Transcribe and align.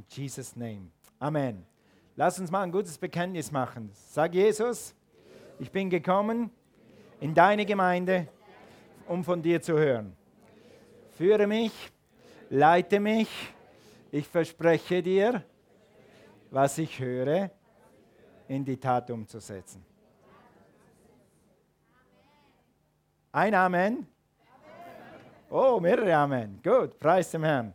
In 0.00 0.06
Jesus' 0.08 0.56
name. 0.56 0.90
Amen. 1.18 1.66
Lass 2.16 2.38
uns 2.38 2.50
mal 2.50 2.62
ein 2.62 2.72
gutes 2.72 2.96
Bekenntnis 2.96 3.52
machen. 3.52 3.90
Sag 3.92 4.34
Jesus, 4.34 4.94
ich 5.58 5.70
bin 5.70 5.90
gekommen 5.90 6.50
in 7.20 7.34
deine 7.34 7.66
Gemeinde, 7.66 8.26
um 9.06 9.22
von 9.22 9.42
dir 9.42 9.60
zu 9.60 9.78
hören. 9.78 10.16
Führe 11.18 11.46
mich, 11.46 11.92
leite 12.48 12.98
mich. 12.98 13.28
Ich 14.10 14.26
verspreche 14.26 15.02
dir, 15.02 15.44
was 16.50 16.78
ich 16.78 16.98
höre, 16.98 17.50
in 18.48 18.64
die 18.64 18.78
Tat 18.78 19.10
umzusetzen. 19.10 19.84
Ein 23.32 23.54
Amen. 23.54 24.06
Oh, 25.50 25.78
mehrere 25.78 26.14
Amen. 26.16 26.58
Gut, 26.62 26.98
preis 26.98 27.30
dem 27.30 27.44
Herrn. 27.44 27.74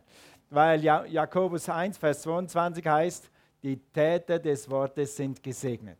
Weil 0.50 0.82
Jakobus 0.84 1.68
1, 1.68 1.98
Vers 1.98 2.22
22 2.22 2.86
heißt, 2.86 3.30
die 3.62 3.76
Täter 3.76 4.38
des 4.38 4.70
Wortes 4.70 5.16
sind 5.16 5.42
gesegnet. 5.42 5.98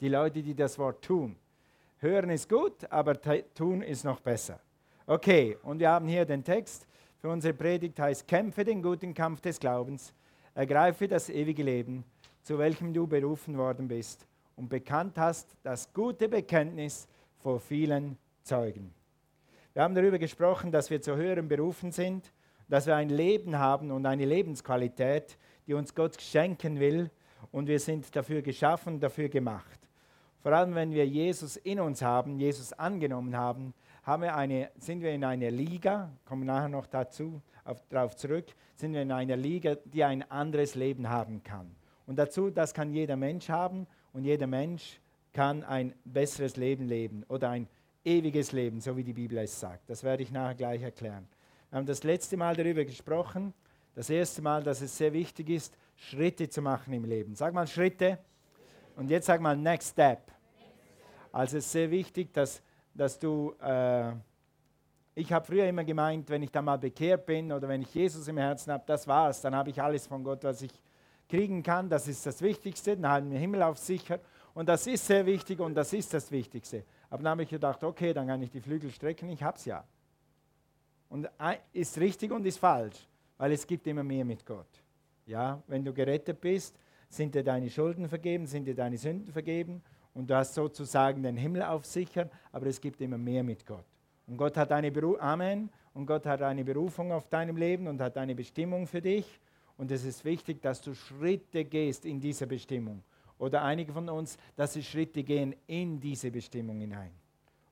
Die 0.00 0.08
Leute, 0.08 0.42
die 0.42 0.54
das 0.54 0.78
Wort 0.78 1.02
tun. 1.04 1.36
Hören 1.98 2.30
ist 2.30 2.48
gut, 2.48 2.90
aber 2.90 3.20
tun 3.54 3.82
ist 3.82 4.04
noch 4.04 4.20
besser. 4.20 4.58
Okay, 5.06 5.56
und 5.62 5.78
wir 5.78 5.90
haben 5.90 6.08
hier 6.08 6.24
den 6.24 6.42
Text 6.42 6.86
für 7.24 7.30
unsere 7.30 7.54
Predigt 7.54 7.98
heißt, 7.98 8.28
kämpfe 8.28 8.64
den 8.64 8.82
guten 8.82 9.14
Kampf 9.14 9.40
des 9.40 9.58
Glaubens, 9.58 10.12
ergreife 10.54 11.08
das 11.08 11.30
ewige 11.30 11.62
Leben, 11.62 12.04
zu 12.42 12.58
welchem 12.58 12.92
du 12.92 13.06
berufen 13.06 13.56
worden 13.56 13.88
bist 13.88 14.26
und 14.56 14.68
bekannt 14.68 15.16
hast 15.16 15.56
das 15.62 15.90
gute 15.94 16.28
Bekenntnis 16.28 17.08
vor 17.38 17.60
vielen 17.60 18.18
Zeugen. 18.42 18.92
Wir 19.72 19.82
haben 19.82 19.94
darüber 19.94 20.18
gesprochen, 20.18 20.70
dass 20.70 20.90
wir 20.90 21.00
zu 21.00 21.16
höheren 21.16 21.48
berufen 21.48 21.92
sind, 21.92 22.30
dass 22.74 22.88
wir 22.88 22.96
ein 22.96 23.08
Leben 23.08 23.56
haben 23.56 23.92
und 23.92 24.04
eine 24.04 24.24
Lebensqualität, 24.24 25.38
die 25.68 25.74
uns 25.74 25.94
Gott 25.94 26.20
schenken 26.20 26.80
will 26.80 27.08
und 27.52 27.68
wir 27.68 27.78
sind 27.78 28.16
dafür 28.16 28.42
geschaffen, 28.42 28.98
dafür 28.98 29.28
gemacht. 29.28 29.78
Vor 30.42 30.50
allem, 30.50 30.74
wenn 30.74 30.90
wir 30.90 31.06
Jesus 31.06 31.56
in 31.56 31.78
uns 31.78 32.02
haben, 32.02 32.36
Jesus 32.40 32.72
angenommen 32.72 33.36
haben, 33.36 33.74
haben 34.02 34.24
wir 34.24 34.34
eine, 34.34 34.72
sind 34.76 35.02
wir 35.02 35.12
in 35.12 35.22
einer 35.22 35.52
Liga, 35.52 36.10
kommen 36.24 36.46
nachher 36.46 36.68
noch 36.68 36.88
dazu, 36.88 37.40
auf, 37.64 37.80
darauf 37.90 38.16
zurück, 38.16 38.46
sind 38.74 38.92
wir 38.92 39.02
in 39.02 39.12
einer 39.12 39.36
Liga, 39.36 39.76
die 39.84 40.02
ein 40.02 40.28
anderes 40.28 40.74
Leben 40.74 41.08
haben 41.08 41.44
kann. 41.44 41.76
Und 42.08 42.18
dazu, 42.18 42.50
das 42.50 42.74
kann 42.74 42.92
jeder 42.92 43.14
Mensch 43.14 43.50
haben 43.50 43.86
und 44.12 44.24
jeder 44.24 44.48
Mensch 44.48 44.98
kann 45.32 45.62
ein 45.62 45.94
besseres 46.04 46.56
Leben 46.56 46.88
leben 46.88 47.22
oder 47.28 47.50
ein 47.50 47.68
ewiges 48.04 48.50
Leben, 48.50 48.80
so 48.80 48.96
wie 48.96 49.04
die 49.04 49.12
Bibel 49.12 49.38
es 49.38 49.60
sagt. 49.60 49.88
Das 49.88 50.02
werde 50.02 50.24
ich 50.24 50.32
nachher 50.32 50.56
gleich 50.56 50.82
erklären. 50.82 51.28
Wir 51.74 51.78
haben 51.78 51.86
das 51.86 52.04
letzte 52.04 52.36
Mal 52.36 52.54
darüber 52.54 52.84
gesprochen, 52.84 53.52
das 53.96 54.08
erste 54.08 54.40
Mal, 54.40 54.62
dass 54.62 54.80
es 54.80 54.96
sehr 54.96 55.12
wichtig 55.12 55.50
ist, 55.50 55.76
Schritte 55.96 56.48
zu 56.48 56.62
machen 56.62 56.92
im 56.92 57.04
Leben. 57.04 57.34
Sag 57.34 57.52
mal 57.52 57.66
Schritte 57.66 58.16
und 58.94 59.10
jetzt 59.10 59.26
sag 59.26 59.40
mal 59.40 59.56
Next 59.56 59.90
Step. 59.90 60.20
Also 61.32 61.56
es 61.56 61.64
ist 61.64 61.72
sehr 61.72 61.90
wichtig, 61.90 62.32
dass, 62.32 62.62
dass 62.94 63.18
du, 63.18 63.56
äh, 63.60 64.12
ich 65.16 65.32
habe 65.32 65.44
früher 65.44 65.66
immer 65.66 65.82
gemeint, 65.82 66.30
wenn 66.30 66.44
ich 66.44 66.52
dann 66.52 66.64
mal 66.64 66.78
bekehrt 66.78 67.26
bin 67.26 67.50
oder 67.50 67.66
wenn 67.66 67.82
ich 67.82 67.92
Jesus 67.92 68.28
im 68.28 68.36
Herzen 68.36 68.72
habe, 68.72 68.84
das 68.86 69.08
war's, 69.08 69.40
dann 69.40 69.56
habe 69.56 69.70
ich 69.70 69.82
alles 69.82 70.06
von 70.06 70.22
Gott, 70.22 70.44
was 70.44 70.62
ich 70.62 70.80
kriegen 71.28 71.60
kann, 71.60 71.88
das 71.88 72.06
ist 72.06 72.24
das 72.24 72.40
Wichtigste, 72.40 72.96
dann 72.96 73.10
halten 73.10 73.32
wir 73.32 73.40
Himmel 73.40 73.64
auf 73.64 73.78
sicher 73.78 74.20
und 74.54 74.68
das 74.68 74.86
ist 74.86 75.04
sehr 75.04 75.26
wichtig 75.26 75.58
und 75.58 75.74
das 75.74 75.92
ist 75.92 76.14
das 76.14 76.30
Wichtigste. 76.30 76.84
Aber 77.10 77.24
dann 77.24 77.32
habe 77.32 77.42
ich 77.42 77.48
gedacht, 77.48 77.82
okay, 77.82 78.14
dann 78.14 78.28
kann 78.28 78.40
ich 78.42 78.50
die 78.52 78.60
Flügel 78.60 78.92
strecken, 78.92 79.28
ich 79.28 79.42
habe 79.42 79.56
es 79.56 79.64
ja. 79.64 79.82
Und 81.14 81.28
ist 81.72 81.96
richtig 81.98 82.32
und 82.32 82.44
ist 82.44 82.58
falsch, 82.58 83.06
weil 83.38 83.52
es 83.52 83.64
gibt 83.64 83.86
immer 83.86 84.02
mehr 84.02 84.24
mit 84.24 84.44
Gott. 84.44 84.66
Ja, 85.26 85.62
wenn 85.68 85.84
du 85.84 85.92
gerettet 85.92 86.40
bist, 86.40 86.76
sind 87.08 87.36
dir 87.36 87.44
deine 87.44 87.70
Schulden 87.70 88.08
vergeben, 88.08 88.48
sind 88.48 88.64
dir 88.64 88.74
deine 88.74 88.98
Sünden 88.98 89.32
vergeben 89.32 89.80
und 90.12 90.28
du 90.28 90.34
hast 90.34 90.54
sozusagen 90.54 91.22
den 91.22 91.36
Himmel 91.36 91.62
auf 91.62 91.84
sicher, 91.84 92.28
aber 92.50 92.66
es 92.66 92.80
gibt 92.80 93.00
immer 93.00 93.16
mehr 93.16 93.44
mit 93.44 93.64
Gott. 93.64 93.84
Und 94.26 94.36
Gott 94.36 94.56
hat 94.56 94.72
eine 94.72 94.90
Berufung, 94.90 95.20
Amen, 95.20 95.70
und 95.92 96.06
Gott 96.06 96.26
hat 96.26 96.42
eine 96.42 96.64
Berufung 96.64 97.12
auf 97.12 97.28
deinem 97.28 97.56
Leben 97.56 97.86
und 97.86 98.00
hat 98.00 98.16
eine 98.16 98.34
Bestimmung 98.34 98.88
für 98.88 99.00
dich. 99.00 99.40
Und 99.76 99.92
es 99.92 100.04
ist 100.04 100.24
wichtig, 100.24 100.62
dass 100.62 100.80
du 100.80 100.94
Schritte 100.94 101.64
gehst 101.64 102.06
in 102.06 102.18
diese 102.18 102.48
Bestimmung. 102.48 103.04
Oder 103.38 103.62
einige 103.62 103.92
von 103.92 104.08
uns, 104.08 104.36
dass 104.56 104.72
sie 104.72 104.82
Schritte 104.82 105.22
gehen 105.22 105.54
in 105.68 106.00
diese 106.00 106.32
Bestimmung 106.32 106.80
hinein. 106.80 107.12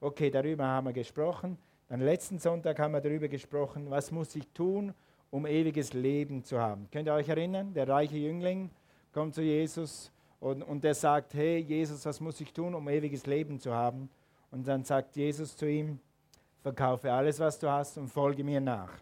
Okay, 0.01 0.31
darüber 0.31 0.65
haben 0.65 0.87
wir 0.87 0.93
gesprochen. 0.93 1.59
Dann 1.93 2.01
letzten 2.01 2.39
Sonntag 2.39 2.79
haben 2.79 2.93
wir 2.93 3.03
darüber 3.03 3.29
gesprochen, 3.29 3.91
was 3.91 4.11
muss 4.11 4.35
ich 4.35 4.49
tun, 4.55 4.95
um 5.31 5.45
ewiges 5.45 5.93
Leben 5.93 6.43
zu 6.43 6.59
haben. 6.59 6.89
Könnt 6.91 7.07
ihr 7.07 7.13
euch 7.13 7.29
erinnern? 7.29 7.75
Der 7.75 7.87
reiche 7.87 8.17
Jüngling 8.17 8.71
kommt 9.13 9.35
zu 9.35 9.43
Jesus 9.43 10.11
und, 10.41 10.63
und 10.63 10.83
der 10.85 10.95
sagt, 10.95 11.35
hey 11.35 11.59
Jesus, 11.59 12.07
was 12.07 12.19
muss 12.19 12.41
ich 12.41 12.51
tun, 12.51 12.75
um 12.75 12.89
ewiges 12.89 13.27
Leben 13.27 13.61
zu 13.61 13.75
haben? 13.75 14.09
Und 14.51 14.67
dann 14.67 14.85
sagt 14.85 15.17
Jesus 15.17 15.55
zu 15.55 15.69
ihm, 15.69 15.99
verkaufe 16.63 17.13
alles, 17.13 17.39
was 17.39 17.59
du 17.59 17.71
hast 17.71 17.99
und 17.99 18.09
folge 18.09 18.43
mir 18.43 18.63
nach. 18.63 18.95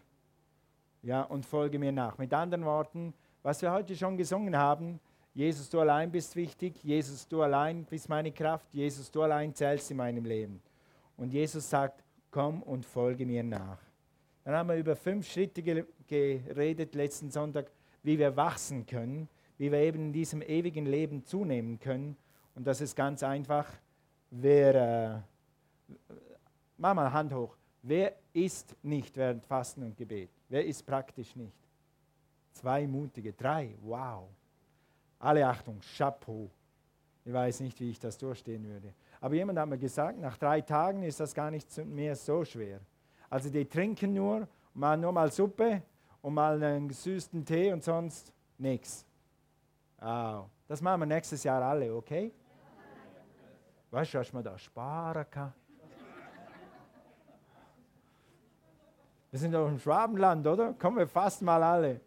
Ja, 1.01 1.21
und 1.21 1.45
folge 1.45 1.79
mir 1.79 1.93
nach. 1.93 2.17
Mit 2.17 2.33
anderen 2.33 2.65
Worten, 2.65 3.13
was 3.41 3.61
wir 3.61 3.71
heute 3.71 3.95
schon 3.95 4.17
gesungen 4.17 4.57
haben, 4.57 4.99
Jesus, 5.33 5.69
du 5.69 5.79
allein 5.79 6.11
bist 6.11 6.35
wichtig, 6.35 6.83
Jesus, 6.83 7.25
du 7.25 7.41
allein 7.41 7.85
bist 7.85 8.09
meine 8.09 8.33
Kraft, 8.33 8.67
Jesus, 8.73 9.09
du 9.09 9.21
allein 9.21 9.55
zählst 9.55 9.89
in 9.91 9.95
meinem 9.95 10.25
Leben. 10.25 10.61
Und 11.15 11.31
Jesus 11.31 11.69
sagt, 11.69 12.03
komm 12.31 12.63
und 12.63 12.85
folge 12.85 13.25
mir 13.25 13.43
nach. 13.43 13.79
Dann 14.43 14.55
haben 14.55 14.69
wir 14.69 14.75
über 14.75 14.95
fünf 14.95 15.29
Schritte 15.29 15.61
geredet 16.07 16.95
letzten 16.95 17.29
Sonntag, 17.29 17.69
wie 18.01 18.17
wir 18.17 18.35
wachsen 18.35 18.85
können, 18.85 19.29
wie 19.57 19.71
wir 19.71 19.79
eben 19.79 20.07
in 20.07 20.13
diesem 20.13 20.41
ewigen 20.41 20.85
Leben 20.85 21.23
zunehmen 21.23 21.79
können. 21.79 22.17
Und 22.55 22.65
das 22.65 22.81
ist 22.81 22.95
ganz 22.95 23.21
einfach. 23.21 23.67
Wer, 24.31 25.23
äh, 25.89 26.13
mach 26.77 26.93
mal 26.95 27.11
Hand 27.13 27.33
hoch. 27.33 27.55
Wer 27.83 28.15
isst 28.33 28.75
nicht 28.81 29.15
während 29.17 29.45
Fasten 29.45 29.83
und 29.83 29.97
Gebet? 29.97 30.29
Wer 30.49 30.65
ist 30.65 30.85
praktisch 30.85 31.35
nicht? 31.35 31.55
Zwei 32.53 32.87
mutige, 32.87 33.33
drei, 33.33 33.75
wow. 33.81 34.27
Alle 35.19 35.45
Achtung, 35.47 35.79
Chapeau. 35.97 36.49
Ich 37.23 37.31
weiß 37.31 37.59
nicht, 37.59 37.79
wie 37.79 37.91
ich 37.91 37.99
das 37.99 38.17
durchstehen 38.17 38.67
würde. 38.67 38.93
Aber 39.21 39.35
jemand 39.35 39.59
hat 39.59 39.69
mir 39.69 39.77
gesagt, 39.77 40.19
nach 40.19 40.35
drei 40.35 40.61
Tagen 40.61 41.03
ist 41.03 41.19
das 41.19 41.33
gar 41.33 41.51
nicht 41.51 41.77
mehr 41.85 42.15
so 42.15 42.43
schwer. 42.43 42.79
Also 43.29 43.49
die 43.49 43.65
trinken 43.65 44.13
nur, 44.13 44.47
mal 44.73 44.97
nur 44.97 45.11
mal 45.11 45.31
Suppe 45.31 45.83
und 46.23 46.33
mal 46.33 46.61
einen 46.61 46.87
gesüßten 46.87 47.45
Tee 47.45 47.71
und 47.71 47.83
sonst 47.83 48.33
nichts. 48.57 49.05
Oh, 50.01 50.45
das 50.67 50.81
machen 50.81 51.01
wir 51.01 51.05
nächstes 51.05 51.43
Jahr 51.43 51.61
alle, 51.61 51.93
okay? 51.93 52.33
Weißt 53.91 54.13
du, 54.13 54.19
was 54.19 54.33
man 54.33 54.43
da 54.43 54.57
sparen 54.57 55.25
kann? 55.29 55.53
Wir 59.29 59.39
sind 59.39 59.53
doch 59.53 59.67
im 59.67 59.79
Schwabenland, 59.79 60.45
oder? 60.47 60.73
Kommen 60.73 60.97
wir 60.97 61.07
fast 61.07 61.41
mal 61.43 61.61
alle. 61.61 62.01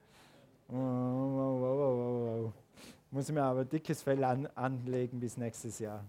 Oh, 0.68 0.74
oh, 0.74 2.44
oh, 2.46 2.52
Muss 3.10 3.28
ich 3.28 3.34
mir 3.34 3.44
aber 3.44 3.64
dickes 3.64 4.02
Fell 4.02 4.22
an, 4.24 4.48
anlegen 4.54 5.20
bis 5.20 5.36
nächstes 5.36 5.78
Jahr. 5.78 6.04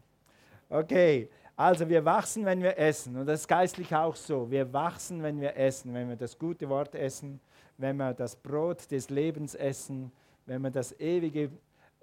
Okay, 0.75 1.29
also 1.55 1.87
wir 1.87 2.03
wachsen, 2.03 2.43
wenn 2.43 2.61
wir 2.61 2.77
essen. 2.77 3.15
Und 3.15 3.27
das 3.27 3.41
ist 3.41 3.47
geistlich 3.47 3.95
auch 3.95 4.15
so. 4.15 4.51
Wir 4.51 4.73
wachsen, 4.73 5.23
wenn 5.23 5.39
wir 5.39 5.55
essen, 5.55 5.93
wenn 5.93 6.09
wir 6.09 6.17
das 6.17 6.37
gute 6.37 6.67
Wort 6.67 6.95
essen, 6.95 7.39
wenn 7.77 7.95
wir 7.95 8.13
das 8.13 8.35
Brot 8.35 8.91
des 8.91 9.09
Lebens 9.09 9.55
essen, 9.55 10.11
wenn 10.45 10.61
wir 10.61 10.71
das 10.71 10.99
ewige, 10.99 11.49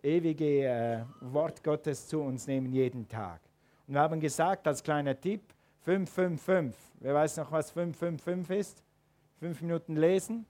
ewige 0.03 0.65
äh, 0.65 1.05
Wort 1.21 1.63
Gottes 1.63 2.09
zu 2.09 2.23
uns 2.23 2.47
nehmen 2.47 2.73
jeden 2.73 3.07
Tag. 3.07 3.43
Und 3.87 3.93
wir 3.93 4.01
haben 4.01 4.21
gesagt, 4.21 4.67
als 4.67 4.83
kleiner 4.83 5.21
Tipp, 5.21 5.43
555. 5.83 6.75
Wer 7.01 7.13
weiß 7.13 7.37
noch, 7.37 7.53
was 7.53 7.71
555 7.73 8.57
ist? 8.59 8.83
Fünf 9.39 9.61
Minuten 9.61 9.97
lesen, 9.97 10.47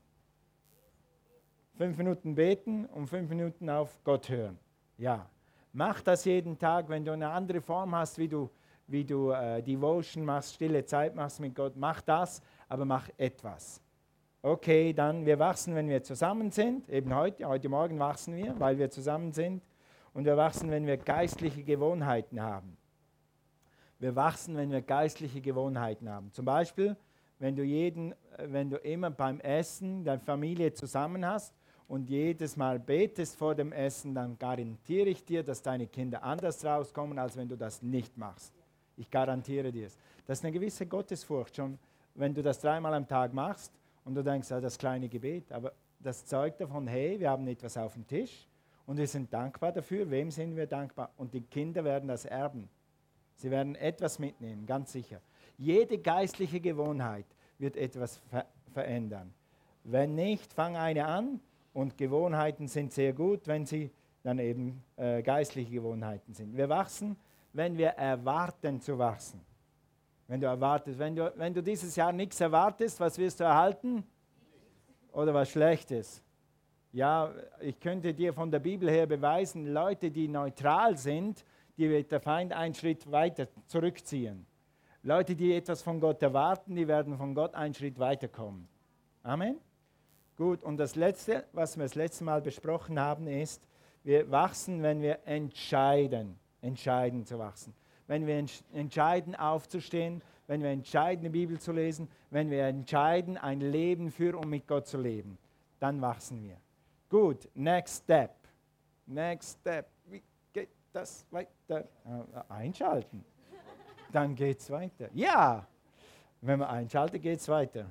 fünf 1.77 1.99
Minuten 1.99 2.37
beten 2.37 2.87
und 2.87 3.09
fünf 3.09 3.28
Minuten 3.28 3.69
auf 3.69 3.99
Gott 4.05 4.29
hören. 4.29 4.58
Ja, 4.97 5.26
mach 5.73 6.01
das 6.03 6.25
jeden 6.25 6.59
Tag, 6.59 6.89
wenn 6.89 7.05
du 7.05 7.13
eine 7.13 7.29
andere 7.29 7.61
Form 7.61 7.95
hast, 7.95 8.19
wie 8.19 8.29
du, 8.29 8.51
wie 8.87 9.05
du 9.05 9.31
äh, 9.31 9.63
Devotion 9.63 10.25
machst, 10.25 10.55
stille 10.55 10.85
Zeit 10.85 11.15
machst 11.15 11.41
mit 11.41 11.55
Gott, 11.55 11.77
mach 11.77 12.01
das, 12.03 12.43
aber 12.69 12.85
mach 12.85 13.09
etwas. 13.17 13.81
Okay, 14.43 14.93
dann 14.93 15.25
wir 15.25 15.39
wachsen, 15.39 15.75
wenn 15.75 15.89
wir 15.89 16.03
zusammen 16.03 16.51
sind. 16.51 16.89
Eben 16.89 17.15
heute, 17.15 17.47
heute 17.47 17.69
Morgen 17.69 17.99
wachsen 17.99 18.37
wir, 18.37 18.59
weil 18.59 18.77
wir 18.77 18.91
zusammen 18.91 19.33
sind. 19.33 19.63
Und 20.15 20.25
wir 20.25 20.37
wachsen, 20.37 20.71
wenn 20.71 20.85
wir 20.87 20.97
geistliche 20.97 21.63
Gewohnheiten 21.63 22.43
haben. 22.43 22.77
Wir 23.99 24.17
wachsen, 24.17 24.57
wenn 24.57 24.71
wir 24.73 24.83
geistliche 24.83 25.41
Gewohnheiten 25.41 26.09
haben. 26.09 26.33
Zum 26.33 26.45
Beispiel, 26.45 26.97
wenn 27.39 27.55
du, 27.55 27.63
jeden, 27.63 28.15
wenn 28.37 28.69
du 28.69 28.77
immer 28.79 29.11
beim 29.11 29.39
Essen 29.41 30.05
deine 30.05 30.21
Familie 30.21 30.73
zusammen 30.73 31.25
hast 31.25 31.55
und 31.88 32.08
jedes 32.08 32.56
Mal 32.56 32.79
betest 32.79 33.37
vor 33.37 33.55
dem 33.55 33.73
Essen, 33.73 34.14
dann 34.14 34.38
garantiere 34.38 35.08
ich 35.08 35.25
dir, 35.25 35.43
dass 35.43 35.62
deine 35.62 35.87
Kinder 35.87 36.23
anders 36.23 36.64
rauskommen, 36.64 37.19
als 37.19 37.37
wenn 37.37 37.49
du 37.49 37.56
das 37.56 37.82
nicht 37.82 38.17
machst. 38.17 38.52
Ich 38.96 39.11
garantiere 39.11 39.73
dir 39.73 39.87
es. 39.87 39.99
Das 40.26 40.38
ist 40.38 40.44
eine 40.44 40.52
gewisse 40.52 40.87
Gottesfurcht 40.87 41.56
schon, 41.56 41.79
wenn 42.14 42.34
du 42.34 42.43
das 42.43 42.61
dreimal 42.61 42.94
am 42.94 43.06
Tag 43.06 43.32
machst 43.32 43.73
und 44.05 44.14
du 44.14 44.23
denkst, 44.23 44.50
ja, 44.50 44.61
das 44.61 44.79
kleine 44.79 45.08
Gebet, 45.08 45.50
aber 45.52 45.73
das 45.99 46.26
zeugt 46.26 46.61
davon, 46.61 46.87
hey, 46.87 47.19
wir 47.19 47.31
haben 47.31 47.46
etwas 47.46 47.76
auf 47.76 47.94
dem 47.94 48.06
Tisch 48.06 48.46
und 48.87 48.96
wir 48.96 49.06
sind 49.06 49.32
dankbar 49.32 49.73
dafür. 49.73 50.11
Wem 50.11 50.31
sind 50.31 50.56
wir 50.56 50.67
dankbar? 50.67 51.11
Und 51.17 51.32
die 51.35 51.43
Kinder 51.43 51.85
werden 51.85 52.08
das 52.08 52.25
erben. 52.25 52.69
Sie 53.37 53.50
werden 53.50 53.75
etwas 53.76 54.19
mitnehmen, 54.19 54.67
ganz 54.67 54.93
sicher. 54.93 55.20
Jede 55.58 55.99
geistliche 55.99 56.61
Gewohnheit 56.61 57.26
wird 57.58 57.76
etwas 57.76 58.17
ver 58.31 58.46
verändern. 58.73 59.35
Wenn 59.85 60.14
nicht, 60.14 60.52
fang 60.55 60.76
eine 60.76 61.05
an 61.05 61.40
und 61.73 61.97
Gewohnheiten 61.97 62.69
sind 62.69 62.93
sehr 62.93 63.13
gut, 63.13 63.47
wenn 63.47 63.67
sie 63.67 63.91
dann 64.23 64.39
eben 64.39 64.83
äh, 64.97 65.23
geistliche 65.23 65.73
Gewohnheiten 65.73 66.33
sind. 66.35 66.57
Wir 66.57 66.69
wachsen, 66.69 67.17
wenn 67.53 67.77
wir 67.77 67.89
erwarten 67.89 68.81
zu 68.81 68.99
wachsen. 68.99 69.41
Wenn 70.29 70.41
du 70.41 70.47
erwartest, 70.47 70.99
wenn 70.99 71.17
du, 71.17 71.33
wenn 71.37 71.53
du 71.53 71.63
dieses 71.63 71.97
Jahr 71.97 72.13
nichts 72.13 72.41
erwartest, 72.41 73.01
was 73.01 73.19
wirst 73.19 73.41
du 73.41 73.45
erhalten? 73.45 74.05
Oder 75.13 75.35
was 75.35 75.51
Schlechtes? 75.51 76.23
Ja, 76.93 77.33
ich 77.61 77.79
könnte 77.81 78.15
dir 78.15 78.33
von 78.33 78.51
der 78.51 78.61
Bibel 78.61 78.89
her 78.89 79.07
beweisen, 79.07 79.73
Leute, 79.73 80.11
die 80.11 80.29
neutral 80.29 80.97
sind, 80.97 81.45
die 81.77 81.89
wird 81.89 82.13
der 82.13 82.21
Feind 82.21 82.53
einen 82.53 82.75
Schritt 82.75 83.11
weiter 83.11 83.49
zurückziehen. 83.67 84.47
Leute, 85.03 85.35
die 85.35 85.55
etwas 85.55 85.83
von 85.83 86.01
Gott 86.01 86.23
erwarten, 86.23 86.77
die 86.77 86.87
werden 86.87 87.17
von 87.17 87.35
Gott 87.35 87.55
einen 87.55 87.75
Schritt 87.75 87.99
weiterkommen. 87.99 88.69
Amen. 89.23 89.59
Gut, 90.37 90.62
und 90.62 90.79
das 90.79 90.96
Letzte, 90.96 91.44
was 91.52 91.76
wir 91.76 91.84
das 91.84 91.94
letzte 91.94 92.25
Mal 92.25 92.40
besprochen 92.40 92.99
haben, 92.99 93.26
ist, 93.26 93.62
wir 94.05 94.31
wachsen, 94.31 94.82
wenn 94.82 95.00
wir 95.00 95.20
entscheiden, 95.26 96.38
entscheiden 96.61 97.25
zu 97.25 97.38
wachsen. 97.38 97.75
Wenn 98.06 98.26
wir 98.26 98.44
entscheiden, 98.73 99.34
aufzustehen, 99.37 100.23
wenn 100.46 100.62
wir 100.62 100.70
entscheiden, 100.70 101.23
die 101.23 101.31
Bibel 101.31 101.58
zu 101.61 101.73
lesen, 101.73 102.08
wenn 102.31 102.50
wir 102.50 102.64
entscheiden, 102.64 103.37
ein 103.37 103.61
Leben 103.61 104.11
für 104.11 104.37
und 104.37 104.49
mit 104.49 104.67
Gott 104.67 104.87
zu 104.87 104.99
leben, 104.99 105.38
dann 105.79 106.00
wachsen 106.00 106.43
wir. 106.43 106.56
Gut, 107.08 107.49
next 107.55 108.05
step. 108.05 108.35
Next 109.06 109.58
step. 109.61 109.87
Wie 110.06 110.23
geht 110.52 110.70
das 110.93 111.26
weiter? 111.31 111.49
Äh, 111.70 112.52
einschalten. 112.52 113.25
Dann 114.11 114.35
geht 114.35 114.61
es 114.61 114.70
weiter. 114.70 115.08
Ja, 115.14 115.67
wenn 116.40 116.58
man 116.58 116.69
einschaltet, 116.69 117.23
geht 117.23 117.38
es 117.38 117.49
weiter. 117.49 117.87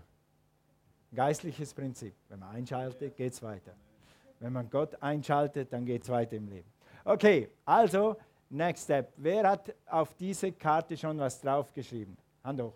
Geistliches 1.13 1.73
Prinzip. 1.73 2.13
Wenn 2.29 2.39
man 2.39 2.55
einschaltet, 2.55 3.15
geht 3.17 3.33
es 3.33 3.43
weiter. 3.43 3.73
Wenn 4.39 4.53
man 4.53 4.69
Gott 4.69 5.01
einschaltet, 5.01 5.71
dann 5.73 5.85
geht 5.85 6.03
es 6.03 6.09
weiter 6.09 6.37
im 6.37 6.47
Leben. 6.47 6.71
Okay, 7.03 7.49
also, 7.65 8.15
next 8.49 8.85
step. 8.85 9.11
Wer 9.17 9.49
hat 9.49 9.73
auf 9.87 10.13
diese 10.15 10.51
Karte 10.53 10.95
schon 10.95 11.19
was 11.19 11.39
draufgeschrieben? 11.41 12.15
Hand 12.43 12.61
hoch. 12.61 12.73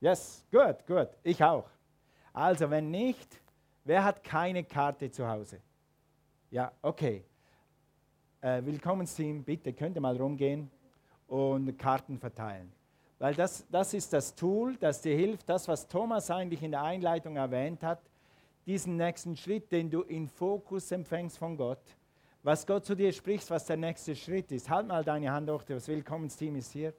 Yes, 0.00 0.44
gut, 0.50 0.86
gut. 0.86 1.08
Ich 1.24 1.42
auch. 1.42 1.68
Also, 2.32 2.70
wenn 2.70 2.90
nicht, 2.90 3.40
wer 3.84 4.04
hat 4.04 4.22
keine 4.22 4.62
Karte 4.62 5.10
zu 5.10 5.26
Hause? 5.26 5.60
Ja, 6.50 6.70
okay. 6.82 7.24
Äh, 8.40 8.64
Willkommensteam, 8.64 9.42
bitte 9.42 9.72
könnt 9.72 9.96
ihr 9.96 10.00
mal 10.00 10.16
rumgehen 10.16 10.70
und 11.26 11.76
Karten 11.76 12.16
verteilen. 12.16 12.72
Weil 13.18 13.34
das, 13.34 13.66
das 13.70 13.94
ist 13.94 14.12
das 14.12 14.34
Tool, 14.34 14.76
das 14.76 15.00
dir 15.00 15.16
hilft, 15.16 15.48
das, 15.48 15.66
was 15.66 15.88
Thomas 15.88 16.30
eigentlich 16.30 16.62
in 16.62 16.70
der 16.70 16.82
Einleitung 16.82 17.36
erwähnt 17.36 17.82
hat, 17.82 18.00
diesen 18.64 18.96
nächsten 18.96 19.36
Schritt, 19.36 19.72
den 19.72 19.90
du 19.90 20.02
in 20.02 20.28
Fokus 20.28 20.92
empfängst 20.92 21.38
von 21.38 21.56
Gott, 21.56 21.82
was 22.42 22.66
Gott 22.66 22.84
zu 22.84 22.94
dir 22.94 23.12
spricht, 23.12 23.50
was 23.50 23.66
der 23.66 23.76
nächste 23.76 24.14
Schritt 24.14 24.52
ist. 24.52 24.70
Halt 24.70 24.86
mal 24.86 25.02
deine 25.02 25.32
Hand 25.32 25.50
hoch, 25.50 25.62
das 25.62 25.88
Willkommensteam 25.88 26.54
ist 26.56 26.72
hier. 26.72 26.92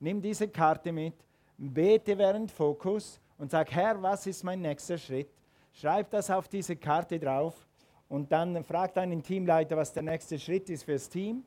Nimm 0.00 0.20
diese 0.20 0.48
Karte 0.48 0.92
mit, 0.92 1.14
bete 1.56 2.18
während 2.18 2.50
Fokus 2.50 3.20
und 3.38 3.50
sag, 3.50 3.70
Herr, 3.70 4.02
was 4.02 4.26
ist 4.26 4.42
mein 4.42 4.60
nächster 4.60 4.98
Schritt? 4.98 5.30
Schreib 5.72 6.10
das 6.10 6.30
auf 6.30 6.48
diese 6.48 6.76
Karte 6.76 7.18
drauf 7.18 7.66
und 8.08 8.30
dann 8.30 8.62
frag 8.64 8.92
deinen 8.92 9.22
Teamleiter, 9.22 9.76
was 9.76 9.92
der 9.92 10.02
nächste 10.02 10.38
Schritt 10.38 10.68
ist 10.68 10.82
fürs 10.82 11.08
Team. 11.08 11.44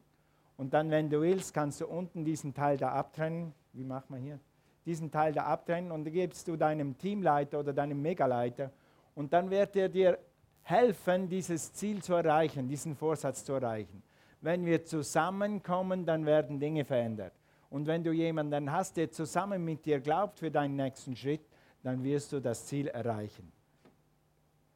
Und 0.58 0.74
dann, 0.74 0.90
wenn 0.90 1.10
du 1.10 1.22
willst, 1.22 1.54
kannst 1.54 1.82
du 1.82 1.88
unten 1.88 2.24
diesen 2.26 2.54
Teil 2.54 2.78
da 2.78 2.94
abtrennen. 2.94 3.54
Wie 3.76 3.84
macht 3.84 4.10
man 4.10 4.22
hier? 4.22 4.40
Diesen 4.86 5.12
Teil 5.12 5.34
da 5.34 5.44
abtrennen 5.44 5.92
und 5.92 6.06
gibst 6.06 6.48
du 6.48 6.56
deinem 6.56 6.98
Teamleiter 6.98 7.60
oder 7.60 7.74
deinem 7.74 8.02
Megaleiter 8.02 8.72
und 9.16 9.34
dann 9.34 9.50
wird 9.50 9.76
er 9.76 9.90
dir 9.90 10.18
helfen, 10.64 11.28
dieses 11.28 11.74
Ziel 11.74 12.02
zu 12.02 12.14
erreichen, 12.14 12.68
diesen 12.68 12.96
Vorsatz 12.96 13.44
zu 13.44 13.54
erreichen. 13.54 14.02
Wenn 14.42 14.66
wir 14.66 14.84
zusammenkommen, 14.84 16.06
dann 16.06 16.26
werden 16.26 16.60
Dinge 16.60 16.86
verändert. 16.86 17.34
Und 17.70 17.88
wenn 17.88 18.04
du 18.04 18.12
jemanden 18.12 18.72
hast, 18.72 18.96
der 18.96 19.12
zusammen 19.12 19.64
mit 19.64 19.86
dir 19.86 20.00
glaubt 20.00 20.40
für 20.40 20.52
deinen 20.52 20.76
nächsten 20.76 21.16
Schritt, 21.16 21.42
dann 21.84 22.04
wirst 22.04 22.32
du 22.32 22.40
das 22.40 22.66
Ziel 22.66 22.88
erreichen. 22.88 23.52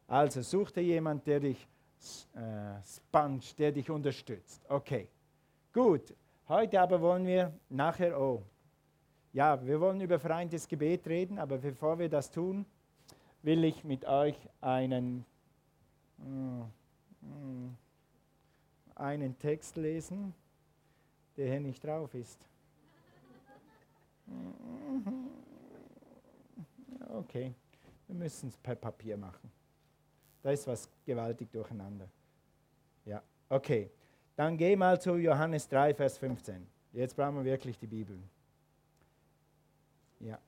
Also 0.08 0.42
such 0.42 0.72
dir 0.72 0.84
jemanden, 0.84 1.24
der 1.26 1.40
dich 1.40 1.68
äh, 2.36 2.82
sponge, 2.84 3.42
der 3.58 3.72
dich 3.72 3.90
unterstützt. 3.90 4.62
Okay, 4.68 5.08
gut. 5.72 6.14
Heute 6.48 6.82
aber 6.82 7.00
wollen 7.00 7.28
wir 7.28 7.54
nachher, 7.70 8.20
oh, 8.20 8.44
ja, 9.34 9.66
wir 9.66 9.80
wollen 9.80 10.02
über 10.02 10.20
vereintes 10.20 10.68
Gebet 10.68 11.08
reden, 11.08 11.38
aber 11.40 11.58
bevor 11.58 12.00
wir 12.00 12.10
das 12.10 12.32
tun, 12.32 12.66
will 13.42 13.64
ich 13.64 13.84
mit 13.84 14.06
euch 14.06 14.36
einen, 14.62 15.26
einen 18.96 19.38
Text 19.40 19.78
lesen, 19.78 20.34
der 21.38 21.50
hier 21.52 21.60
nicht 21.60 21.84
drauf 21.84 22.14
ist. 22.14 22.40
Okay, 27.10 27.54
wir 28.08 28.16
müssen 28.16 28.50
es 28.50 28.58
per 28.58 28.76
Papier 28.76 29.18
machen. 29.18 29.52
Da 30.42 30.52
ist 30.52 30.68
was 30.68 30.90
gewaltig 31.06 31.52
durcheinander. 31.52 32.08
Ja, 33.06 33.22
okay. 33.50 33.90
Dann 34.36 34.56
geh 34.56 34.76
mal 34.76 35.02
zu 35.02 35.18
Johannes 35.18 35.68
3, 35.68 35.94
Vers 35.94 36.18
15. 36.18 36.66
Jetzt 36.94 37.16
brauchen 37.16 37.36
wir 37.38 37.44
wirklich 37.44 37.78
die 37.78 37.88
Bibel. 37.88 38.18
Ja. 40.20 40.40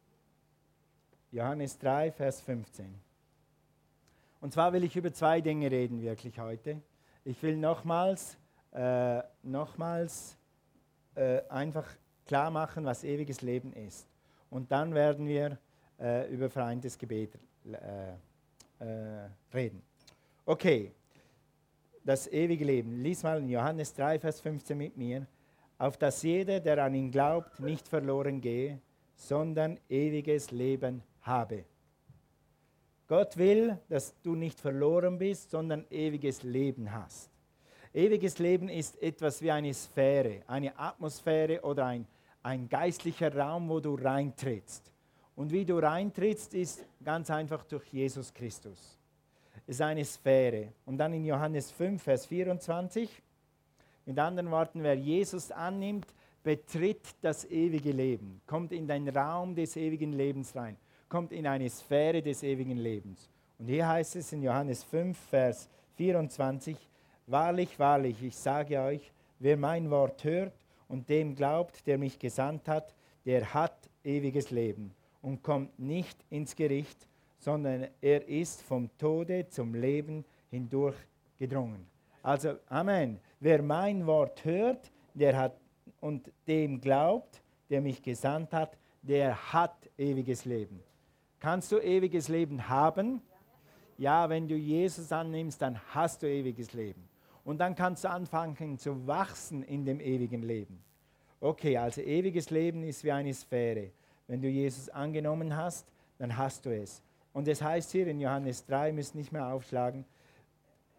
Johannes 1.34 1.78
3, 1.80 2.12
Vers 2.12 2.42
15. 2.42 2.94
Und 4.42 4.52
zwar 4.52 4.74
will 4.74 4.84
ich 4.84 4.98
über 4.98 5.14
zwei 5.14 5.40
Dinge 5.40 5.72
reden 5.72 6.02
wirklich 6.02 6.38
heute. 6.38 6.82
Ich 7.24 7.42
will 7.42 7.56
nochmals, 7.56 8.36
äh, 8.74 9.22
nochmals 9.42 10.36
äh, 11.16 11.42
einfach 11.48 11.88
klar 12.26 12.52
machen, 12.52 12.84
was 12.84 13.06
ewiges 13.06 13.42
Leben 13.42 13.72
ist. 13.72 14.08
Und 14.50 14.74
dann 14.74 14.94
werden 14.94 15.26
wir 15.26 15.58
äh, 16.02 16.30
über 16.34 16.50
vereintes 16.50 16.98
Gebet 16.98 17.40
äh, 17.66 18.84
äh, 18.84 19.30
reden. 19.54 19.82
Okay, 20.46 20.92
das 22.04 22.28
ewige 22.28 22.66
Leben. 22.66 23.02
Lies 23.02 23.24
mal 23.24 23.40
in 23.40 23.48
Johannes 23.48 23.94
3, 23.94 24.20
Vers 24.20 24.42
15 24.42 24.78
mit 24.78 24.98
mir. 24.98 25.26
Auf 25.78 25.98
dass 25.98 26.24
jeder, 26.24 26.60
der 26.60 26.84
an 26.84 26.94
ihn 26.94 27.10
glaubt, 27.10 27.62
nicht 27.62 27.88
verloren 27.88 28.42
gehe, 28.42 28.82
sondern 29.16 29.80
ewiges 29.88 30.52
Leben 30.52 31.02
habe. 31.22 31.66
Gott 33.12 33.36
will, 33.36 33.78
dass 33.90 34.14
du 34.22 34.36
nicht 34.36 34.60
verloren 34.60 35.18
bist, 35.18 35.52
sondern 35.52 35.86
ewiges 35.90 36.44
Leben 36.44 36.94
hast. 36.94 37.30
Ewiges 37.94 38.40
Leben 38.40 38.70
ist 38.70 39.02
etwas 39.02 39.42
wie 39.42 39.52
eine 39.52 39.74
Sphäre, 39.74 40.44
eine 40.48 40.80
Atmosphäre 40.80 41.60
oder 41.62 41.88
ein, 41.88 42.08
ein 42.42 42.70
geistlicher 42.70 43.36
Raum, 43.36 43.68
wo 43.68 43.82
du 43.82 43.96
reintrittst. 43.96 44.94
Und 45.36 45.52
wie 45.52 45.66
du 45.66 45.78
reintrittst, 45.78 46.54
ist 46.54 46.86
ganz 47.04 47.30
einfach 47.30 47.66
durch 47.66 47.86
Jesus 47.88 48.34
Christus. 48.34 48.98
Es 49.68 49.76
ist 49.76 49.82
eine 49.82 50.06
Sphäre. 50.06 50.72
Und 50.86 50.98
dann 50.98 51.12
in 51.12 51.26
Johannes 51.26 51.70
5, 51.72 52.02
Vers 52.02 52.26
24, 52.28 53.10
mit 54.06 54.18
anderen 54.18 54.52
Worten, 54.52 54.84
wer 54.84 54.96
Jesus 54.96 55.52
annimmt, 55.52 56.08
betritt 56.44 57.14
das 57.22 57.44
ewige 57.44 57.92
Leben, 57.92 58.40
kommt 58.48 58.72
in 58.72 58.88
den 58.88 59.10
Raum 59.10 59.54
des 59.54 59.76
ewigen 59.76 60.14
Lebens 60.14 60.56
rein 60.56 60.78
kommt 61.12 61.34
in 61.34 61.46
eine 61.46 61.70
Sphäre 61.70 62.22
des 62.22 62.42
ewigen 62.42 62.78
Lebens. 62.78 63.30
Und 63.60 63.68
hier 63.68 63.86
heißt 63.86 64.16
es 64.16 64.32
in 64.32 64.44
Johannes 64.44 64.82
5, 64.86 65.18
Vers 65.18 65.70
24, 65.98 66.78
Wahrlich, 67.28 67.78
wahrlich, 67.78 68.24
ich 68.24 68.36
sage 68.38 68.80
euch, 68.80 69.12
wer 69.40 69.58
mein 69.58 69.90
Wort 69.92 70.24
hört 70.24 70.54
und 70.88 71.10
dem 71.10 71.36
glaubt, 71.36 71.86
der 71.86 71.98
mich 71.98 72.18
gesandt 72.18 72.70
hat, 72.70 72.96
der 73.26 73.54
hat 73.54 73.90
ewiges 74.06 74.52
Leben 74.52 74.96
und 75.22 75.44
kommt 75.44 75.78
nicht 75.78 76.18
ins 76.30 76.56
Gericht, 76.56 77.06
sondern 77.40 77.88
er 78.00 78.26
ist 78.30 78.62
vom 78.62 78.90
Tode 78.98 79.50
zum 79.50 79.76
Leben 79.76 80.24
hindurch 80.50 80.96
gedrungen. 81.38 81.86
Also, 82.24 82.56
Amen. 82.70 83.20
Wer 83.42 83.62
mein 83.62 84.08
Wort 84.08 84.46
hört, 84.46 84.90
der 85.14 85.38
hat 85.38 85.58
und 86.00 86.32
dem 86.48 86.80
glaubt, 86.80 87.42
der 87.70 87.82
mich 87.82 88.02
gesandt 88.02 88.54
hat, 88.54 88.78
der 89.02 89.52
hat 89.52 89.76
ewiges 89.98 90.46
Leben. 90.46 90.82
Kannst 91.42 91.72
du 91.72 91.80
ewiges 91.80 92.28
Leben 92.28 92.70
haben? 92.70 93.20
Ja, 93.98 94.30
wenn 94.30 94.48
du 94.48 94.56
Jesus 94.56 95.12
annimmst, 95.12 95.60
dann 95.60 95.82
hast 95.88 96.22
du 96.22 96.28
ewiges 96.28 96.74
Leben. 96.74 97.10
Und 97.44 97.58
dann 97.58 97.74
kannst 97.74 98.04
du 98.04 98.12
anfangen 98.12 98.78
zu 98.78 99.08
wachsen 99.08 99.64
in 99.64 99.84
dem 99.84 100.00
ewigen 100.00 100.44
Leben. 100.44 100.84
Okay, 101.40 101.78
also 101.78 102.00
ewiges 102.02 102.52
Leben 102.52 102.84
ist 102.84 103.04
wie 103.04 103.12
eine 103.12 103.34
Sphäre. 103.34 103.90
Wenn 104.28 104.40
du 104.40 104.48
Jesus 104.48 104.88
angenommen 104.90 105.56
hast, 105.58 105.92
dann 106.20 106.38
hast 106.38 106.68
du 106.68 106.70
es. 106.70 107.02
Und 107.34 107.48
es 107.48 107.60
heißt 107.60 107.92
hier 107.92 108.06
in 108.06 108.20
Johannes 108.20 108.64
3, 108.68 108.92
müssen 108.92 109.18
nicht 109.18 109.32
mehr 109.32 109.48
aufschlagen, 109.48 110.06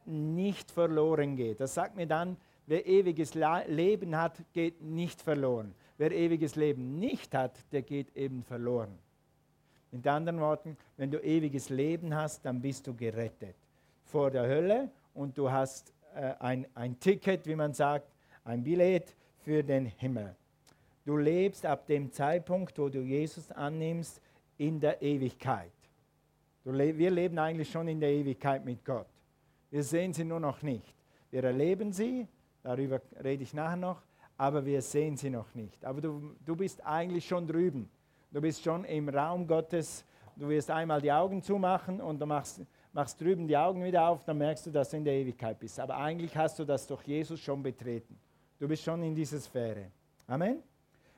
nicht 0.05 0.73
verloren 0.73 1.37
geht. 1.37 1.61
Das 1.61 1.75
sagt 1.75 1.95
mir 1.95 2.09
dann, 2.09 2.37
wer 2.67 2.85
ewiges 2.85 3.35
Leben 3.35 4.17
hat, 4.17 4.43
geht 4.53 4.83
nicht 4.83 5.23
verloren. 5.23 5.73
Wer 5.99 6.11
ewiges 6.11 6.57
Leben 6.57 6.99
nicht 6.99 7.33
hat, 7.33 7.57
der 7.71 7.83
geht 7.83 8.17
eben 8.17 8.43
verloren. 8.43 8.99
Mit 9.93 10.07
anderen 10.07 10.41
Worten, 10.41 10.77
wenn 10.97 11.11
du 11.11 11.19
ewiges 11.19 11.69
Leben 11.69 12.15
hast, 12.15 12.45
dann 12.45 12.61
bist 12.61 12.87
du 12.87 12.95
gerettet 12.95 13.55
vor 14.05 14.31
der 14.31 14.43
Hölle 14.47 14.91
und 15.15 15.37
du 15.37 15.51
hast 15.51 15.93
äh, 16.15 16.35
ein, 16.41 16.67
ein 16.75 16.99
Ticket, 16.99 17.47
wie 17.47 17.55
man 17.55 17.75
sagt, 17.75 18.07
ein 18.45 18.65
Billett 18.65 19.15
für 19.45 19.63
den 19.63 19.87
Himmel. 19.87 20.35
Du 21.05 21.17
lebst 21.17 21.67
ab 21.67 21.87
dem 21.87 22.11
Zeitpunkt, 22.11 22.79
wo 22.79 22.89
du 22.89 23.01
Jesus 23.01 23.51
annimmst, 23.53 24.21
in 24.59 24.81
der 24.81 25.03
Ewigkeit. 25.03 25.73
Le 26.65 26.97
wir 26.97 27.11
leben 27.11 27.39
eigentlich 27.39 27.71
schon 27.71 27.89
in 27.89 28.01
der 28.01 28.11
Ewigkeit 28.11 28.65
mit 28.65 28.85
Gott. 28.85 29.09
Wir 29.71 29.83
sehen 29.83 30.13
sie 30.13 30.25
nur 30.25 30.41
noch 30.41 30.63
nicht. 30.63 30.95
Wir 31.31 31.43
erleben 31.43 31.93
sie, 31.93 32.29
darüber 32.63 33.01
rede 33.23 33.43
ich 33.43 33.53
nachher 33.53 33.77
noch, 33.77 34.03
aber 34.37 34.65
wir 34.65 34.81
sehen 34.81 35.17
sie 35.17 35.31
noch 35.31 35.55
nicht. 35.55 35.85
Aber 35.85 36.01
du, 36.01 36.37
du 36.45 36.55
bist 36.55 36.85
eigentlich 36.87 37.27
schon 37.27 37.47
drüben. 37.47 37.91
Du 38.33 38.41
bist 38.41 38.65
schon 38.65 38.85
im 38.87 39.11
Raum 39.11 39.47
Gottes. 39.47 40.05
Du 40.37 40.49
wirst 40.49 40.71
einmal 40.71 41.03
die 41.03 41.13
Augen 41.13 41.43
zumachen 41.43 42.01
und 42.01 42.19
du 42.19 42.25
machst, 42.25 42.63
machst 42.95 43.21
drüben 43.21 43.47
die 43.47 43.57
Augen 43.57 43.85
wieder 43.85 44.09
auf, 44.09 44.25
dann 44.25 44.39
merkst 44.39 44.67
du, 44.67 44.71
dass 44.71 44.89
du 44.89 44.97
in 44.97 45.05
der 45.05 45.13
Ewigkeit 45.13 45.59
bist. 45.59 45.79
Aber 45.79 45.99
eigentlich 45.99 46.35
hast 46.35 46.59
du 46.59 46.65
das 46.65 46.87
durch 46.87 47.03
Jesus 47.03 47.39
schon 47.41 47.63
betreten. 47.63 48.19
Du 48.59 48.67
bist 48.67 48.83
schon 48.83 49.03
in 49.03 49.15
dieser 49.15 49.39
Sphäre. 49.39 49.91
Amen. 50.27 50.63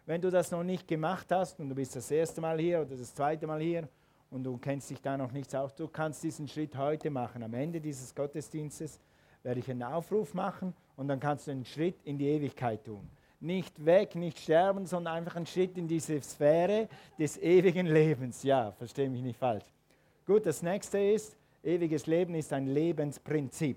Wenn 0.07 0.21
du 0.21 0.29
das 0.31 0.51
noch 0.51 0.65
nicht 0.65 0.89
gemacht 0.89 1.31
hast 1.31 1.61
und 1.61 1.69
du 1.69 1.75
bist 1.77 1.95
das 1.95 2.11
erste 2.11 2.41
Mal 2.41 2.59
hier 2.59 2.81
oder 2.81 2.97
das 2.97 3.15
zweite 3.15 3.47
Mal 3.47 3.61
hier 3.61 3.89
und 4.31 4.43
du 4.43 4.59
kennst 4.59 4.91
dich 4.91 5.01
da 5.01 5.17
noch 5.17 5.31
nichts 5.31 5.55
aus, 5.55 5.73
du 5.77 5.87
kannst 5.87 6.23
diesen 6.25 6.49
Schritt 6.49 6.77
heute 6.77 7.11
machen. 7.11 7.45
Am 7.45 7.55
Ende 7.55 7.81
dieses 7.81 8.13
Gottesdienstes 8.13 8.99
werde 9.45 9.61
ich 9.61 9.71
einen 9.71 9.85
Aufruf 9.85 10.35
machen 10.35 10.75
und 10.97 11.07
dann 11.07 11.21
kannst 11.21 11.47
du 11.47 11.53
einen 11.53 11.65
Schritt 11.65 12.03
in 12.03 12.19
die 12.19 12.27
Ewigkeit 12.27 12.85
tun. 12.85 13.09
Nicht 13.45 13.85
weg, 13.85 14.15
nicht 14.15 14.39
sterben, 14.39 14.87
sondern 14.87 15.17
einfach 15.17 15.37
einen 15.37 15.45
Schritt 15.45 15.77
in 15.77 15.87
diese 15.87 16.19
Sphäre 16.23 16.89
des 17.19 17.37
ewigen 17.37 17.87
Lebens. 17.87 18.43
Ja, 18.43 18.73
verstehe 18.73 19.11
mich 19.11 19.21
nicht 19.21 19.39
falsch. 19.39 19.67
Gut, 20.25 20.47
das 20.47 20.63
nächste 20.63 20.99
ist, 20.99 21.37
ewiges 21.63 22.07
Leben 22.07 22.35
ist 22.37 22.55
ein 22.55 22.69
Lebensprinzip. 22.69 23.77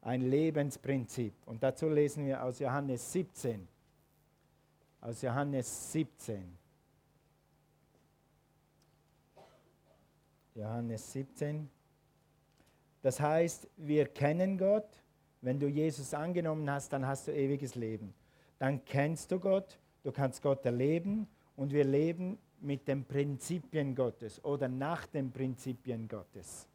Ein 0.00 0.22
Lebensprinzip. 0.22 1.34
Und 1.44 1.62
dazu 1.62 1.90
lesen 1.90 2.24
wir 2.24 2.42
aus 2.42 2.60
Johannes 2.60 3.12
17. 3.12 3.68
Aus 5.02 5.20
Johannes 5.20 5.92
17. 5.92 6.56
Johannes 10.54 11.12
17. 11.12 11.68
Das 13.02 13.20
heißt, 13.20 13.68
wir 13.76 14.06
kennen 14.06 14.56
Gott. 14.56 14.88
Wenn 15.42 15.60
du 15.60 15.66
Jesus 15.66 16.14
angenommen 16.14 16.70
hast, 16.70 16.90
dann 16.90 17.06
hast 17.06 17.28
du 17.28 17.32
ewiges 17.32 17.74
Leben. 17.74 18.14
Dann 18.62 18.84
kennst 18.84 19.32
du 19.32 19.40
Gott, 19.40 19.76
du 20.04 20.12
kannst 20.12 20.40
Gott 20.40 20.64
erleben 20.64 21.26
und 21.56 21.72
wir 21.72 21.82
leben 21.82 22.38
mit 22.60 22.86
den 22.86 23.04
Prinzipien 23.04 23.92
Gottes 23.92 24.44
oder 24.44 24.68
nach 24.68 25.04
den 25.06 25.32
Prinzipien 25.32 26.06
Gottes. 26.06 26.68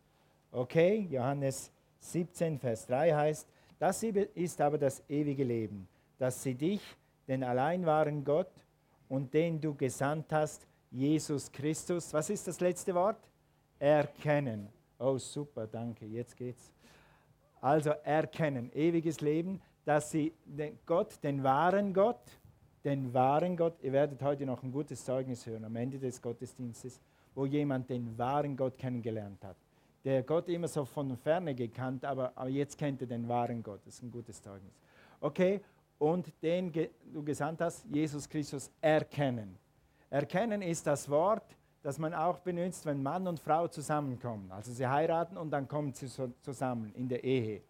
Okay, 0.51 1.07
Johannes 1.09 1.71
17, 2.01 2.59
Vers 2.59 2.87
3 2.87 3.13
heißt, 3.13 3.47
das 3.79 4.03
ist 4.03 4.59
aber 4.59 4.77
das 4.77 5.01
ewige 5.07 5.45
Leben, 5.45 5.87
dass 6.19 6.43
sie 6.43 6.55
dich, 6.55 6.81
den 7.25 7.41
allein 7.41 7.85
wahren 7.85 8.21
Gott 8.21 8.51
und 9.07 9.33
den 9.33 9.61
du 9.61 9.73
gesandt 9.73 10.33
hast, 10.33 10.67
Jesus 10.91 11.49
Christus, 11.49 12.13
was 12.13 12.29
ist 12.29 12.49
das 12.49 12.59
letzte 12.59 12.93
Wort? 12.95 13.29
erkennen. 13.79 14.67
Oh, 14.99 15.17
super, 15.17 15.65
danke, 15.65 16.05
jetzt 16.05 16.35
geht's. 16.35 16.69
Also 17.61 17.91
erkennen, 18.03 18.73
ewiges 18.73 19.21
Leben, 19.21 19.61
dass 19.87 20.11
sie 20.11 20.33
den 20.43 20.77
Gott, 20.85 21.23
den 21.23 21.41
wahren 21.45 21.93
Gott, 21.93 22.19
den 22.83 23.13
wahren 23.13 23.55
Gott, 23.55 23.81
ihr 23.81 23.93
werdet 23.93 24.21
heute 24.21 24.45
noch 24.45 24.61
ein 24.61 24.69
gutes 24.69 25.05
Zeugnis 25.05 25.45
hören 25.45 25.63
am 25.63 25.77
Ende 25.77 25.97
des 25.97 26.21
Gottesdienstes, 26.21 26.99
wo 27.33 27.45
jemand 27.45 27.89
den 27.89 28.17
wahren 28.17 28.57
Gott 28.57 28.77
kennengelernt 28.77 29.41
hat. 29.45 29.55
Der 30.03 30.23
Gott 30.23 30.49
immer 30.49 30.67
so 30.67 30.83
von 30.83 31.15
ferne 31.15 31.55
gekannt, 31.55 32.03
aber, 32.03 32.33
jetzt 32.49 32.77
kennt 32.77 32.99
er 32.99 33.07
den 33.07 33.29
wahren 33.29 33.63
Gott. 33.63 33.79
Das 33.85 33.93
ist 33.93 34.03
ein 34.03 34.11
gutes 34.11 34.41
Zeugnis. 34.41 34.73
Okay, 35.21 35.61
und 35.99 36.33
den 36.43 36.69
du 37.13 37.23
gesandt 37.23 37.61
hast, 37.61 37.85
Jesus 37.85 38.27
Christus, 38.27 38.69
erkennen. 38.81 39.57
Erkennen 40.09 40.61
ist 40.61 40.85
das 40.85 41.09
Wort, 41.09 41.55
das 41.81 41.97
man 41.97 42.13
auch 42.13 42.39
benutzt, 42.39 42.85
wenn 42.85 43.01
Mann 43.01 43.25
und 43.25 43.39
Frau 43.39 43.69
zusammenkommen. 43.69 44.51
Also 44.51 44.73
sie 44.73 44.85
heiraten 44.85 45.37
und 45.37 45.49
dann 45.49 45.65
kommen 45.65 45.93
sie 45.93 46.07
so 46.07 46.33
zusammen 46.41 46.93
in 46.93 47.07
der 47.07 47.23
Ehe. 47.23 47.61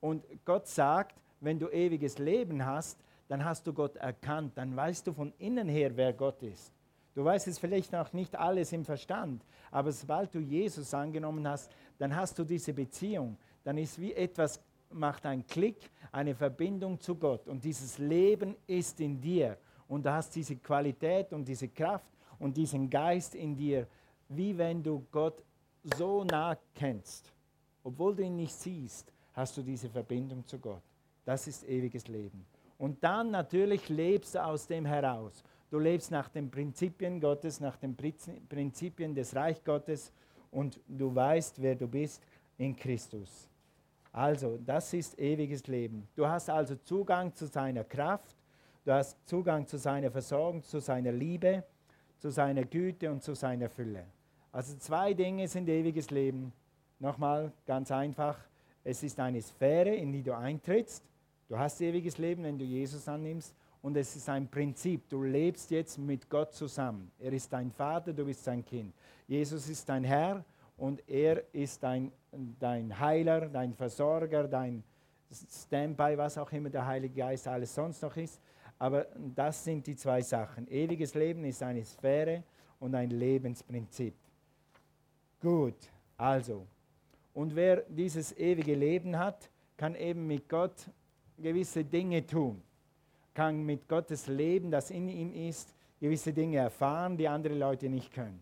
Und 0.00 0.24
Gott 0.46 0.66
sagt, 0.66 1.20
wenn 1.44 1.58
du 1.58 1.68
ewiges 1.68 2.18
Leben 2.18 2.64
hast, 2.64 2.98
dann 3.28 3.44
hast 3.44 3.66
du 3.66 3.72
Gott 3.72 3.96
erkannt, 3.96 4.52
dann 4.56 4.74
weißt 4.74 5.06
du 5.06 5.12
von 5.12 5.32
innen 5.38 5.68
her, 5.68 5.96
wer 5.96 6.12
Gott 6.12 6.42
ist. 6.42 6.72
Du 7.14 7.24
weißt 7.24 7.46
es 7.46 7.58
vielleicht 7.58 7.92
noch 7.92 8.12
nicht 8.12 8.34
alles 8.34 8.72
im 8.72 8.84
Verstand, 8.84 9.44
aber 9.70 9.92
sobald 9.92 10.34
du 10.34 10.40
Jesus 10.40 10.92
angenommen 10.92 11.46
hast, 11.46 11.70
dann 11.98 12.14
hast 12.14 12.38
du 12.38 12.44
diese 12.44 12.72
Beziehung. 12.72 13.38
Dann 13.62 13.78
ist 13.78 14.00
wie 14.00 14.12
etwas, 14.12 14.60
macht 14.90 15.24
ein 15.26 15.46
Klick, 15.46 15.90
eine 16.10 16.34
Verbindung 16.34 16.98
zu 16.98 17.14
Gott. 17.14 17.46
Und 17.46 17.64
dieses 17.64 17.98
Leben 17.98 18.56
ist 18.66 19.00
in 19.00 19.20
dir. 19.20 19.56
Und 19.86 20.04
du 20.04 20.12
hast 20.12 20.34
diese 20.34 20.56
Qualität 20.56 21.32
und 21.32 21.46
diese 21.46 21.68
Kraft 21.68 22.10
und 22.38 22.56
diesen 22.56 22.90
Geist 22.90 23.34
in 23.34 23.56
dir, 23.56 23.86
wie 24.28 24.56
wenn 24.56 24.82
du 24.82 25.06
Gott 25.10 25.42
so 25.96 26.24
nah 26.24 26.56
kennst. 26.74 27.32
Obwohl 27.84 28.16
du 28.16 28.22
ihn 28.22 28.36
nicht 28.36 28.54
siehst, 28.54 29.12
hast 29.34 29.56
du 29.56 29.62
diese 29.62 29.88
Verbindung 29.88 30.44
zu 30.46 30.58
Gott. 30.58 30.82
Das 31.24 31.46
ist 31.46 31.64
ewiges 31.64 32.08
Leben. 32.08 32.44
Und 32.78 33.02
dann 33.02 33.30
natürlich 33.30 33.88
lebst 33.88 34.34
du 34.34 34.44
aus 34.44 34.66
dem 34.66 34.84
heraus. 34.84 35.42
Du 35.70 35.78
lebst 35.78 36.10
nach 36.10 36.28
den 36.28 36.50
Prinzipien 36.50 37.20
Gottes, 37.20 37.60
nach 37.60 37.76
den 37.76 37.96
Prinzipien 37.96 39.14
des 39.14 39.34
Reich 39.34 39.62
Gottes 39.64 40.12
und 40.50 40.80
du 40.86 41.14
weißt, 41.14 41.60
wer 41.60 41.74
du 41.74 41.88
bist 41.88 42.22
in 42.58 42.76
Christus. 42.76 43.48
Also, 44.12 44.58
das 44.58 44.92
ist 44.92 45.18
ewiges 45.18 45.66
Leben. 45.66 46.06
Du 46.14 46.26
hast 46.26 46.48
also 46.48 46.76
Zugang 46.76 47.34
zu 47.34 47.46
seiner 47.46 47.82
Kraft, 47.82 48.36
du 48.84 48.92
hast 48.92 49.16
Zugang 49.26 49.66
zu 49.66 49.78
seiner 49.78 50.10
Versorgung, 50.10 50.62
zu 50.62 50.78
seiner 50.78 51.10
Liebe 51.10 51.64
zu 52.24 52.30
seiner 52.30 52.64
Güte 52.64 53.10
und 53.10 53.22
zu 53.22 53.34
seiner 53.34 53.68
Fülle. 53.68 54.06
Also 54.50 54.78
zwei 54.78 55.12
Dinge 55.12 55.46
sind 55.46 55.68
ewiges 55.68 56.10
Leben. 56.10 56.54
Nochmal 56.98 57.52
ganz 57.66 57.90
einfach, 57.90 58.38
es 58.82 59.02
ist 59.02 59.20
eine 59.20 59.42
Sphäre, 59.42 59.94
in 59.94 60.10
die 60.10 60.22
du 60.22 60.34
eintrittst. 60.34 61.04
Du 61.54 61.60
hast 61.60 61.80
ewiges 61.80 62.18
Leben, 62.18 62.42
wenn 62.42 62.58
du 62.58 62.64
Jesus 62.64 63.06
annimmst. 63.06 63.54
Und 63.80 63.96
es 63.96 64.16
ist 64.16 64.28
ein 64.28 64.48
Prinzip. 64.48 65.08
Du 65.08 65.22
lebst 65.22 65.70
jetzt 65.70 65.98
mit 65.98 66.28
Gott 66.28 66.52
zusammen. 66.52 67.12
Er 67.16 67.32
ist 67.32 67.52
dein 67.52 67.70
Vater, 67.70 68.12
du 68.12 68.24
bist 68.24 68.42
sein 68.42 68.64
Kind. 68.64 68.92
Jesus 69.28 69.68
ist 69.68 69.88
dein 69.88 70.02
Herr 70.02 70.44
und 70.76 71.08
er 71.08 71.44
ist 71.54 71.80
dein, 71.80 72.10
dein 72.58 72.98
Heiler, 72.98 73.42
dein 73.42 73.72
Versorger, 73.72 74.48
dein 74.48 74.82
Standby, 75.30 76.18
was 76.18 76.38
auch 76.38 76.50
immer 76.50 76.70
der 76.70 76.84
Heilige 76.84 77.14
Geist 77.14 77.46
alles 77.46 77.72
sonst 77.72 78.02
noch 78.02 78.16
ist. 78.16 78.40
Aber 78.76 79.06
das 79.32 79.62
sind 79.62 79.86
die 79.86 79.94
zwei 79.94 80.22
Sachen. 80.22 80.66
Ewiges 80.66 81.14
Leben 81.14 81.44
ist 81.44 81.62
eine 81.62 81.84
Sphäre 81.84 82.42
und 82.80 82.96
ein 82.96 83.10
Lebensprinzip. 83.10 84.14
Gut, 85.40 85.76
also. 86.16 86.66
Und 87.32 87.54
wer 87.54 87.84
dieses 87.88 88.36
ewige 88.36 88.74
Leben 88.74 89.16
hat, 89.16 89.48
kann 89.76 89.94
eben 89.94 90.26
mit 90.26 90.48
Gott 90.48 90.88
gewisse 91.38 91.84
Dinge 91.84 92.26
tun. 92.26 92.62
Kann 93.34 93.64
mit 93.64 93.88
Gottes 93.88 94.26
Leben, 94.28 94.70
das 94.70 94.90
in 94.90 95.08
ihm 95.08 95.32
ist, 95.32 95.74
gewisse 96.00 96.32
Dinge 96.32 96.58
erfahren, 96.58 97.16
die 97.16 97.28
andere 97.28 97.54
Leute 97.54 97.88
nicht 97.88 98.12
können. 98.12 98.40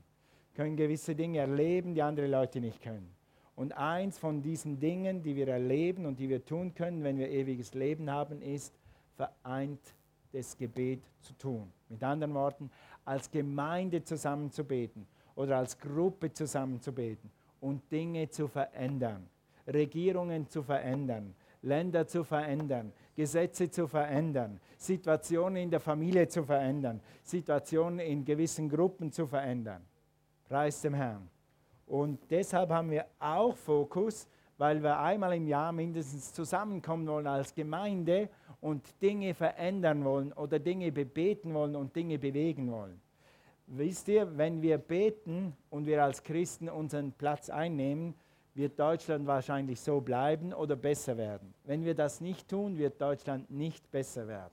Können 0.54 0.76
gewisse 0.76 1.14
Dinge 1.14 1.38
erleben, 1.38 1.94
die 1.94 2.02
andere 2.02 2.26
Leute 2.26 2.60
nicht 2.60 2.82
können. 2.82 3.08
Und 3.54 3.76
eins 3.76 4.18
von 4.18 4.42
diesen 4.42 4.80
Dingen, 4.80 5.22
die 5.22 5.36
wir 5.36 5.48
erleben 5.48 6.06
und 6.06 6.18
die 6.18 6.28
wir 6.28 6.44
tun 6.44 6.74
können, 6.74 7.04
wenn 7.04 7.18
wir 7.18 7.30
ewiges 7.30 7.74
Leben 7.74 8.10
haben, 8.10 8.42
ist 8.42 8.74
vereint 9.16 9.80
das 10.32 10.56
Gebet 10.56 11.02
zu 11.20 11.34
tun. 11.34 11.70
Mit 11.88 12.02
anderen 12.02 12.34
Worten, 12.34 12.70
als 13.04 13.30
Gemeinde 13.30 14.02
zusammen 14.02 14.50
zu 14.50 14.64
beten 14.64 15.06
oder 15.34 15.58
als 15.58 15.78
Gruppe 15.78 16.32
zusammen 16.32 16.80
zu 16.80 16.92
beten 16.92 17.30
und 17.60 17.82
Dinge 17.90 18.28
zu 18.30 18.48
verändern, 18.48 19.28
Regierungen 19.66 20.48
zu 20.48 20.62
verändern, 20.62 21.34
Länder 21.62 22.06
zu 22.06 22.24
verändern, 22.24 22.92
Gesetze 23.14 23.70
zu 23.70 23.86
verändern, 23.86 24.60
Situationen 24.76 25.62
in 25.62 25.70
der 25.70 25.80
Familie 25.80 26.28
zu 26.28 26.42
verändern, 26.44 27.00
Situationen 27.22 28.00
in 28.00 28.24
gewissen 28.24 28.68
Gruppen 28.68 29.12
zu 29.12 29.26
verändern. 29.26 29.82
Preis 30.48 30.80
dem 30.80 30.94
Herrn. 30.94 31.28
Und 31.86 32.18
deshalb 32.30 32.70
haben 32.70 32.90
wir 32.90 33.06
auch 33.18 33.56
Fokus, 33.56 34.28
weil 34.58 34.82
wir 34.82 34.98
einmal 34.98 35.34
im 35.34 35.46
Jahr 35.46 35.72
mindestens 35.72 36.32
zusammenkommen 36.32 37.06
wollen 37.06 37.26
als 37.26 37.54
Gemeinde 37.54 38.28
und 38.60 39.00
Dinge 39.02 39.34
verändern 39.34 40.04
wollen 40.04 40.32
oder 40.32 40.58
Dinge 40.58 40.92
bebeten 40.92 41.52
wollen 41.54 41.74
und 41.76 41.94
Dinge 41.94 42.18
bewegen 42.18 42.70
wollen. 42.70 43.00
Wisst 43.66 44.08
ihr, 44.08 44.36
wenn 44.36 44.60
wir 44.62 44.78
beten 44.78 45.56
und 45.70 45.86
wir 45.86 46.02
als 46.02 46.22
Christen 46.22 46.68
unseren 46.68 47.12
Platz 47.12 47.48
einnehmen, 47.48 48.14
wird 48.54 48.78
Deutschland 48.78 49.26
wahrscheinlich 49.26 49.80
so 49.80 50.00
bleiben 50.00 50.52
oder 50.52 50.76
besser 50.76 51.16
werden. 51.16 51.54
Wenn 51.64 51.84
wir 51.84 51.94
das 51.94 52.20
nicht 52.20 52.48
tun, 52.48 52.76
wird 52.76 53.00
Deutschland 53.00 53.50
nicht 53.50 53.90
besser 53.90 54.28
werden. 54.28 54.52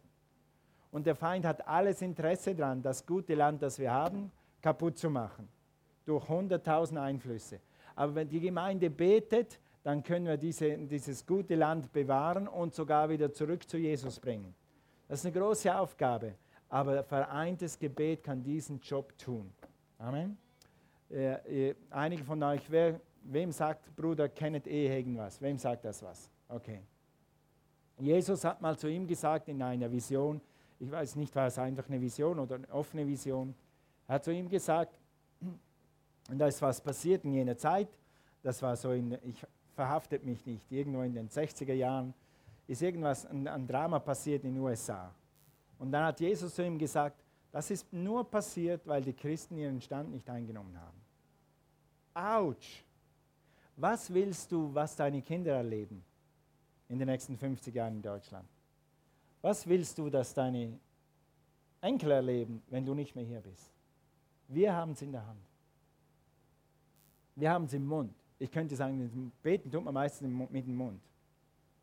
Und 0.92 1.06
der 1.06 1.16
Feind 1.16 1.46
hat 1.46 1.68
alles 1.68 2.02
Interesse 2.02 2.56
daran, 2.56 2.82
das 2.82 3.06
gute 3.06 3.36
Land, 3.36 3.62
das 3.62 3.78
wir 3.78 3.92
haben, 3.92 4.32
kaputt 4.62 4.98
zu 4.98 5.10
machen. 5.10 5.48
Durch 6.06 6.28
hunderttausend 6.28 7.00
Einflüsse. 7.00 7.60
Aber 7.96 8.16
wenn 8.16 8.30
die 8.30 8.40
Gemeinde 8.40 8.90
betet, 8.90 9.60
dann 9.84 10.04
können 10.04 10.26
wir 10.26 10.38
diese, 10.38 10.78
dieses 10.78 11.26
gute 11.26 11.56
Land 11.56 11.92
bewahren 11.92 12.48
und 12.48 12.74
sogar 12.74 13.10
wieder 13.10 13.32
zurück 13.32 13.68
zu 13.70 13.78
Jesus 13.78 14.20
bringen. 14.20 14.54
Das 15.08 15.20
ist 15.20 15.26
eine 15.26 15.40
große 15.40 15.76
Aufgabe, 15.76 16.36
aber 16.70 17.04
vereintes 17.04 17.78
Gebet 17.78 18.24
kann 18.24 18.44
diesen 18.44 18.80
Job 18.80 19.18
tun. 19.18 19.52
Amen. 19.98 20.38
Äh, 21.12 21.70
äh, 21.70 21.76
einige 21.90 22.24
von 22.24 22.42
euch, 22.44 22.62
wer, 22.70 23.00
wem 23.24 23.52
sagt, 23.52 23.96
Bruder, 23.96 24.30
kennt 24.30 24.68
eh 24.68 24.88
irgendwas? 24.88 25.42
Wem 25.42 25.58
sagt 25.58 25.86
das 25.86 26.02
was? 26.04 26.30
Okay. 26.48 26.82
Jesus 27.98 28.44
hat 28.44 28.62
mal 28.62 28.78
zu 28.78 28.88
ihm 28.88 29.06
gesagt 29.06 29.50
in 29.50 29.62
einer 29.62 29.92
Vision, 29.92 30.42
ich 30.80 30.90
weiß 30.90 31.16
nicht, 31.16 31.36
war 31.36 31.48
es 31.48 31.60
einfach 31.60 31.88
eine 31.90 32.00
Vision 32.00 32.40
oder 32.40 32.56
eine 32.56 32.70
offene 32.70 33.06
Vision, 33.06 33.54
er 34.08 34.16
hat 34.16 34.24
zu 34.24 34.32
ihm 34.32 34.50
gesagt, 34.50 34.98
und 36.30 36.38
da 36.40 36.48
ist 36.48 36.62
was 36.62 36.80
passiert 36.80 37.26
in 37.26 37.34
jener 37.34 37.58
Zeit, 37.58 37.90
das 38.42 38.62
war 38.62 38.76
so 38.76 38.92
in, 38.92 39.18
ich 39.24 39.46
verhaftet 39.76 40.24
mich 40.24 40.46
nicht, 40.46 40.72
irgendwo 40.72 41.02
in 41.02 41.14
den 41.14 41.30
60er 41.30 41.74
Jahren 41.74 42.14
ist 42.68 42.82
irgendwas, 42.82 43.26
ein, 43.26 43.48
ein 43.48 43.68
Drama 43.68 44.00
passiert 44.00 44.44
in 44.44 44.54
den 44.54 44.64
USA. 44.64 45.12
Und 45.80 45.92
dann 45.92 46.06
hat 46.06 46.20
Jesus 46.20 46.54
zu 46.54 46.64
ihm 46.64 46.78
gesagt, 46.78 47.24
das 47.52 47.72
ist 47.72 47.92
nur 47.92 48.30
passiert, 48.30 48.86
weil 48.86 49.02
die 49.02 49.14
Christen 49.14 49.58
ihren 49.58 49.82
Stand 49.82 50.12
nicht 50.12 50.30
eingenommen 50.30 50.80
haben. 50.80 51.02
Autsch! 52.14 52.84
Was 53.80 54.14
willst 54.14 54.52
du, 54.52 54.76
was 54.76 54.94
deine 54.94 55.22
Kinder 55.22 55.54
erleben 55.54 56.04
in 56.90 57.00
den 57.00 57.08
nächsten 57.08 57.38
50 57.38 57.74
Jahren 57.74 57.96
in 57.96 58.02
Deutschland? 58.02 58.46
Was 59.42 59.66
willst 59.66 59.98
du, 59.98 60.10
dass 60.10 60.34
deine 60.34 60.78
Enkel 61.80 62.12
erleben, 62.12 62.62
wenn 62.68 62.86
du 62.86 62.94
nicht 62.94 63.16
mehr 63.16 63.24
hier 63.24 63.40
bist? 63.40 63.72
Wir 64.50 64.76
haben 64.76 64.92
es 64.92 65.02
in 65.02 65.14
der 65.14 65.26
Hand. 65.26 65.40
Wir 67.38 67.52
haben 67.52 67.66
es 67.66 67.74
im 67.74 67.86
Mund. 67.86 68.14
Ich 68.38 68.52
könnte 68.52 68.76
sagen, 68.76 69.32
beten 69.42 69.72
tut 69.72 69.86
man 69.86 69.94
meistens 69.94 70.30
mit 70.50 70.68
dem 70.68 70.76
Mund. 70.76 71.00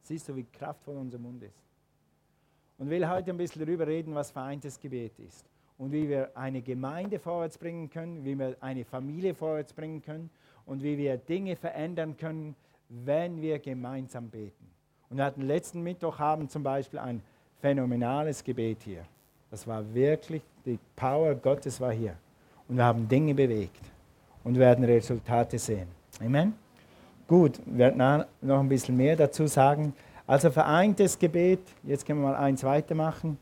Siehst 0.02 0.28
du, 0.28 0.36
wie 0.36 0.44
kraftvoll 0.44 0.98
unser 0.98 1.18
Mund 1.18 1.42
ist. 1.44 1.64
Und 2.76 2.90
will 2.90 3.08
heute 3.08 3.30
ein 3.30 3.38
bisschen 3.38 3.64
darüber 3.64 3.86
reden, 3.86 4.14
was 4.14 4.30
vereintes 4.30 4.78
Gebet 4.78 5.18
ist 5.18 5.46
und 5.78 5.92
wie 5.92 6.10
wir 6.10 6.36
eine 6.36 6.60
Gemeinde 6.60 7.18
vorwärts 7.18 7.56
bringen 7.56 7.88
können, 7.88 8.22
wie 8.22 8.38
wir 8.38 8.54
eine 8.60 8.84
Familie 8.84 9.34
vorwärts 9.34 9.72
bringen 9.72 10.02
können 10.02 10.28
und 10.66 10.82
wie 10.82 10.98
wir 10.98 11.16
Dinge 11.16 11.56
verändern 11.56 12.16
können, 12.16 12.54
wenn 12.88 13.40
wir 13.40 13.58
gemeinsam 13.58 14.28
beten. 14.28 14.66
Und 15.08 15.16
wir 15.16 15.24
hatten 15.24 15.42
letzten 15.42 15.82
Mittwoch 15.82 16.18
haben 16.18 16.48
zum 16.48 16.62
Beispiel 16.62 16.98
ein 16.98 17.22
phänomenales 17.60 18.42
Gebet 18.42 18.82
hier. 18.82 19.04
Das 19.50 19.66
war 19.66 19.82
wirklich, 19.94 20.42
die 20.64 20.78
Power 20.96 21.34
Gottes 21.34 21.80
war 21.80 21.92
hier. 21.92 22.16
Und 22.68 22.76
wir 22.76 22.84
haben 22.84 23.08
Dinge 23.08 23.34
bewegt 23.34 23.80
und 24.44 24.58
werden 24.58 24.84
Resultate 24.84 25.58
sehen. 25.58 25.88
Amen. 26.20 26.54
Gut, 27.28 27.60
wir 27.64 27.78
werden 27.78 28.24
noch 28.40 28.60
ein 28.60 28.68
bisschen 28.68 28.96
mehr 28.96 29.16
dazu 29.16 29.46
sagen. 29.46 29.92
Also 30.26 30.50
vereintes 30.50 31.18
Gebet, 31.18 31.60
jetzt 31.84 32.04
können 32.04 32.20
wir 32.20 32.28
mal 32.28 32.36
eins 32.36 32.64
weitermachen, 32.64 33.38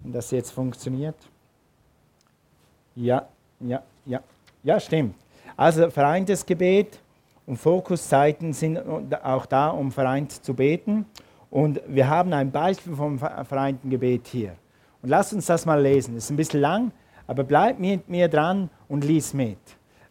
wenn 0.00 0.12
das 0.12 0.30
jetzt 0.32 0.50
funktioniert. 0.50 1.16
Ja, 2.96 3.28
ja, 3.60 3.82
ja, 4.04 4.20
ja, 4.62 4.80
stimmt. 4.80 5.14
Also 5.56 5.88
vereintes 5.90 6.44
Gebet 6.44 6.98
und 7.46 7.56
Fokuszeiten 7.56 8.52
sind 8.52 8.78
auch 9.24 9.46
da, 9.46 9.68
um 9.68 9.90
vereint 9.90 10.44
zu 10.44 10.52
beten. 10.52 11.06
Und 11.50 11.80
wir 11.86 12.08
haben 12.08 12.32
ein 12.32 12.50
Beispiel 12.50 12.94
vom 12.94 13.18
vereinten 13.18 13.88
Gebet 13.88 14.26
hier. 14.26 14.56
Und 15.02 15.08
lasst 15.08 15.32
uns 15.32 15.46
das 15.46 15.64
mal 15.64 15.80
lesen. 15.80 16.16
Es 16.16 16.24
ist 16.24 16.30
ein 16.30 16.36
bisschen 16.36 16.60
lang, 16.60 16.92
aber 17.26 17.44
bleib 17.44 17.78
mit 17.78 18.08
mir 18.08 18.28
dran 18.28 18.68
und 18.88 19.04
lies 19.04 19.32
mit. 19.32 19.58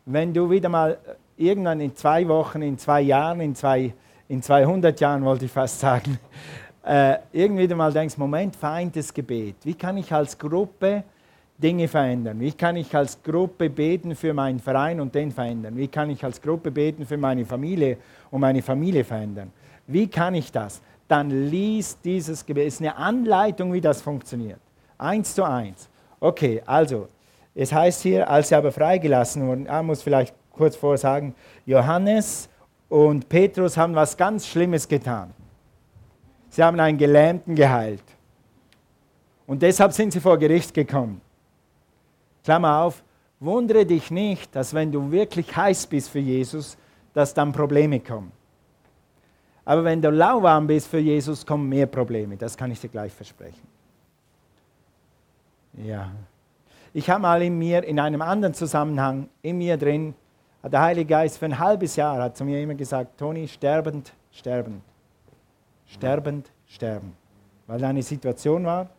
Wenn 0.06 0.34
du 0.34 0.50
wieder 0.50 0.70
mal 0.70 0.92
äh, 0.92 1.44
irgendwann 1.46 1.82
in 1.82 1.96
zwei 1.96 2.28
Wochen, 2.28 2.62
in 2.62 2.78
zwei 2.78 3.02
Jahren, 3.02 3.42
in, 3.42 3.54
zwei, 3.56 3.94
in 4.28 4.42
200 4.42 5.00
Jahren, 5.00 5.24
wollte 5.26 5.46
ich 5.46 5.52
fast 5.52 5.80
sagen, 5.80 6.18
äh, 6.84 7.18
irgendwie 7.32 7.68
mal 7.68 7.92
denkst, 7.92 8.18
Moment, 8.18 8.56
vereintes 8.56 9.14
Gebet. 9.14 9.58
Wie 9.64 9.74
kann 9.74 9.98
ich 9.98 10.12
als 10.12 10.38
Gruppe 10.38 11.04
Dinge 11.58 11.88
verändern? 11.88 12.40
Wie 12.40 12.52
kann 12.52 12.76
ich 12.76 12.94
als 12.96 13.22
Gruppe 13.24 13.70
beten 13.70 14.16
für 14.16 14.34
meinen 14.34 14.60
Verein 14.60 15.00
und 15.00 15.16
den 15.16 15.32
verändern? 15.32 15.76
Wie 15.78 15.88
kann 15.88 16.10
ich 16.10 16.24
als 16.24 16.42
Gruppe 16.42 16.72
beten 16.72 17.06
für 17.06 17.18
meine 17.18 17.46
Familie 17.46 17.98
und 18.30 18.42
meine 18.42 18.62
Familie 18.62 19.04
verändern? 19.04 19.52
Wie 19.88 20.08
kann 20.08 20.36
ich 20.36 20.52
das? 20.52 20.82
Dann 21.08 21.50
lies 21.50 21.98
dieses 22.02 22.46
Gebet. 22.46 22.68
Es 22.68 22.74
ist 22.76 22.82
eine 22.82 22.96
Anleitung, 22.98 23.72
wie 23.72 23.82
das 23.82 24.02
funktioniert. 24.02 24.60
Eins 24.98 25.34
zu 25.34 25.44
eins. 25.44 25.88
Okay, 26.20 26.62
also, 26.66 27.08
es 27.54 27.72
heißt 27.72 28.02
hier, 28.02 28.30
als 28.30 28.50
sie 28.50 28.56
aber 28.56 28.72
freigelassen 28.72 29.48
wurden, 29.48 29.68
ich 29.68 29.82
muss 29.84 30.02
vielleicht 30.02 30.34
kurz 30.52 30.76
vorsagen, 30.76 31.36
Johannes 31.66 32.50
und 32.90 33.30
Petrus 33.30 33.78
haben 33.78 33.96
was 33.96 34.18
ganz 34.18 34.48
Schlimmes 34.48 34.88
getan. 34.88 35.32
Sie 36.50 36.64
haben 36.64 36.80
einen 36.80 36.98
Gelähmten 36.98 37.56
geheilt. 37.56 38.04
Und 39.48 39.62
deshalb 39.62 39.94
sind 39.94 40.12
sie 40.12 40.20
vor 40.20 40.38
Gericht 40.38 40.74
gekommen. 40.74 41.22
Klammer 42.46 42.82
auf, 42.82 43.04
wundere 43.40 43.86
dich 43.86 44.12
nicht, 44.12 44.56
dass 44.56 44.74
wenn 44.74 44.92
du 44.92 45.12
wirklich 45.12 45.56
heiß 45.56 45.88
bist 45.88 46.10
für 46.10 46.20
Jesus, 46.20 46.78
dass 47.14 47.34
dann 47.34 47.52
Probleme 47.52 48.00
kommen. 48.00 48.32
Aber 49.66 49.84
wenn 49.84 50.02
du 50.02 50.12
lauwarm 50.12 50.68
bist 50.68 50.88
für 50.88 51.00
Jesus, 51.00 51.46
kommen 51.46 51.68
mehr 51.68 51.88
Probleme. 51.88 52.38
Das 52.38 52.56
kann 52.56 52.70
ich 52.72 52.80
dir 52.80 52.90
gleich 52.90 53.12
versprechen. 53.12 53.68
Ja. 55.84 56.12
Ich 56.94 57.10
habe 57.10 57.22
mal 57.22 57.42
in 57.42 57.58
mir, 57.58 57.84
in 57.84 58.00
einem 58.00 58.22
anderen 58.22 58.54
Zusammenhang, 58.54 59.28
in 59.42 59.58
mir 59.58 59.76
drin, 59.76 60.14
hat 60.62 60.72
der 60.72 60.82
Heilige 60.82 61.10
Geist 61.10 61.40
für 61.40 61.46
ein 61.46 61.60
halbes 61.60 61.96
Jahr 61.96 62.22
hat 62.22 62.38
zu 62.38 62.46
mir 62.46 62.62
immer 62.62 62.76
gesagt, 62.76 63.18
Toni, 63.18 63.48
sterbend, 63.48 64.14
sterben. 64.32 64.82
Sterbend, 65.88 66.52
sterben. 66.68 67.14
Weil 67.68 67.80
da 67.80 67.90
eine 67.90 68.04
Situation 68.04 68.66
war, 68.66 68.90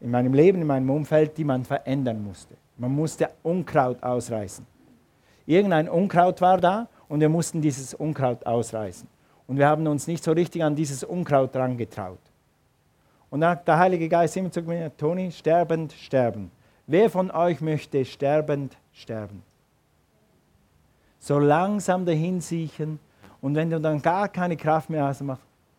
in 0.00 0.10
meinem 0.10 0.34
Leben, 0.34 0.60
in 0.60 0.66
meinem 0.66 0.90
Umfeld, 0.90 1.38
die 1.38 1.44
man 1.44 1.64
verändern 1.64 2.22
musste. 2.22 2.56
Man 2.76 2.94
musste 2.94 3.30
Unkraut 3.42 4.02
ausreißen. 4.02 4.66
Irgendein 5.46 5.88
Unkraut 5.88 6.40
war 6.40 6.58
da 6.58 6.88
und 7.08 7.20
wir 7.20 7.28
mussten 7.28 7.60
dieses 7.60 7.94
Unkraut 7.94 8.46
ausreißen. 8.46 9.08
Und 9.46 9.58
wir 9.58 9.66
haben 9.66 9.86
uns 9.86 10.06
nicht 10.06 10.22
so 10.24 10.32
richtig 10.32 10.62
an 10.62 10.74
dieses 10.74 11.04
Unkraut 11.04 11.54
dran 11.54 11.76
getraut. 11.76 12.18
Und 13.30 13.40
dann 13.40 13.50
hat 13.50 13.68
der 13.68 13.78
Heilige 13.78 14.08
Geist 14.08 14.36
immer 14.36 14.50
zu 14.50 14.62
mir, 14.62 14.96
Toni, 14.96 15.32
sterbend, 15.32 15.92
sterben. 15.92 16.50
Wer 16.86 17.10
von 17.10 17.30
euch 17.30 17.60
möchte 17.60 18.04
sterbend 18.04 18.76
sterben? 18.92 19.42
So 21.18 21.38
langsam 21.38 22.04
dahin 22.04 22.40
siechen 22.40 22.98
und 23.40 23.54
wenn 23.54 23.70
du 23.70 23.80
dann 23.80 24.02
gar 24.02 24.28
keine 24.28 24.56
Kraft 24.56 24.90
mehr 24.90 25.04
hast, 25.04 25.20
mach 25.22 25.38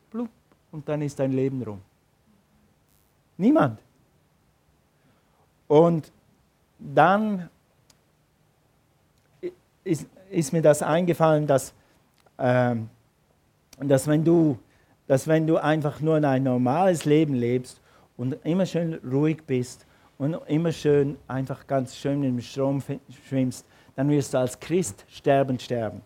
blub 0.10 0.30
und 0.72 0.88
dann 0.88 1.02
ist 1.02 1.20
dein 1.20 1.32
Leben 1.32 1.62
rum. 1.64 1.82
Niemand. 3.38 3.80
Und 5.68 6.12
dann 6.94 7.50
ist, 9.84 10.08
ist 10.30 10.54
mir 10.54 10.62
das 10.62 10.82
eingefallen, 10.82 11.48
dass, 11.48 11.74
äh, 12.38 12.76
dass 13.80 14.08
wenn 14.08 14.24
du 14.24 14.58
dass 15.08 15.28
wenn 15.28 15.46
du 15.46 15.58
einfach 15.58 16.00
nur 16.00 16.24
ein 16.24 16.44
normales 16.44 17.06
Leben 17.06 17.34
lebst 17.34 17.82
und 18.18 18.38
immer 18.44 18.66
schön 18.66 19.00
ruhig 19.04 19.44
bist 19.46 19.86
und 20.18 20.36
immer 20.48 20.72
schön 20.72 21.18
einfach 21.28 21.68
ganz 21.68 21.96
schön 21.96 22.24
im 22.24 22.40
Strom 22.40 22.82
schwimmst, 23.28 23.66
dann 23.96 24.10
wirst 24.10 24.34
du 24.34 24.38
als 24.38 24.60
Christ 24.60 25.06
sterben 25.10 25.60
sterben. 25.60 26.02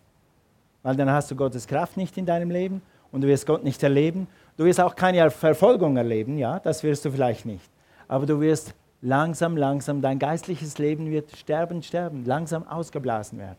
Weil 0.83 0.95
dann 0.95 1.09
hast 1.11 1.29
du 1.29 1.35
Gottes 1.35 1.67
Kraft 1.67 1.97
nicht 1.97 2.17
in 2.17 2.25
deinem 2.25 2.49
Leben 2.49 2.81
und 3.11 3.21
du 3.21 3.27
wirst 3.27 3.45
Gott 3.45 3.63
nicht 3.63 3.83
erleben. 3.83 4.27
Du 4.57 4.65
wirst 4.65 4.81
auch 4.81 4.95
keine 4.95 5.29
Verfolgung 5.29 5.97
erleben, 5.97 6.37
ja, 6.37 6.59
das 6.59 6.81
wirst 6.83 7.05
du 7.05 7.11
vielleicht 7.11 7.45
nicht. 7.45 7.69
Aber 8.07 8.25
du 8.25 8.39
wirst 8.41 8.73
langsam, 9.01 9.57
langsam, 9.57 10.01
dein 10.01 10.19
geistliches 10.19 10.77
Leben 10.77 11.11
wird 11.11 11.35
sterben, 11.35 11.83
sterben, 11.83 12.25
langsam 12.25 12.67
ausgeblasen 12.67 13.39
werden. 13.39 13.57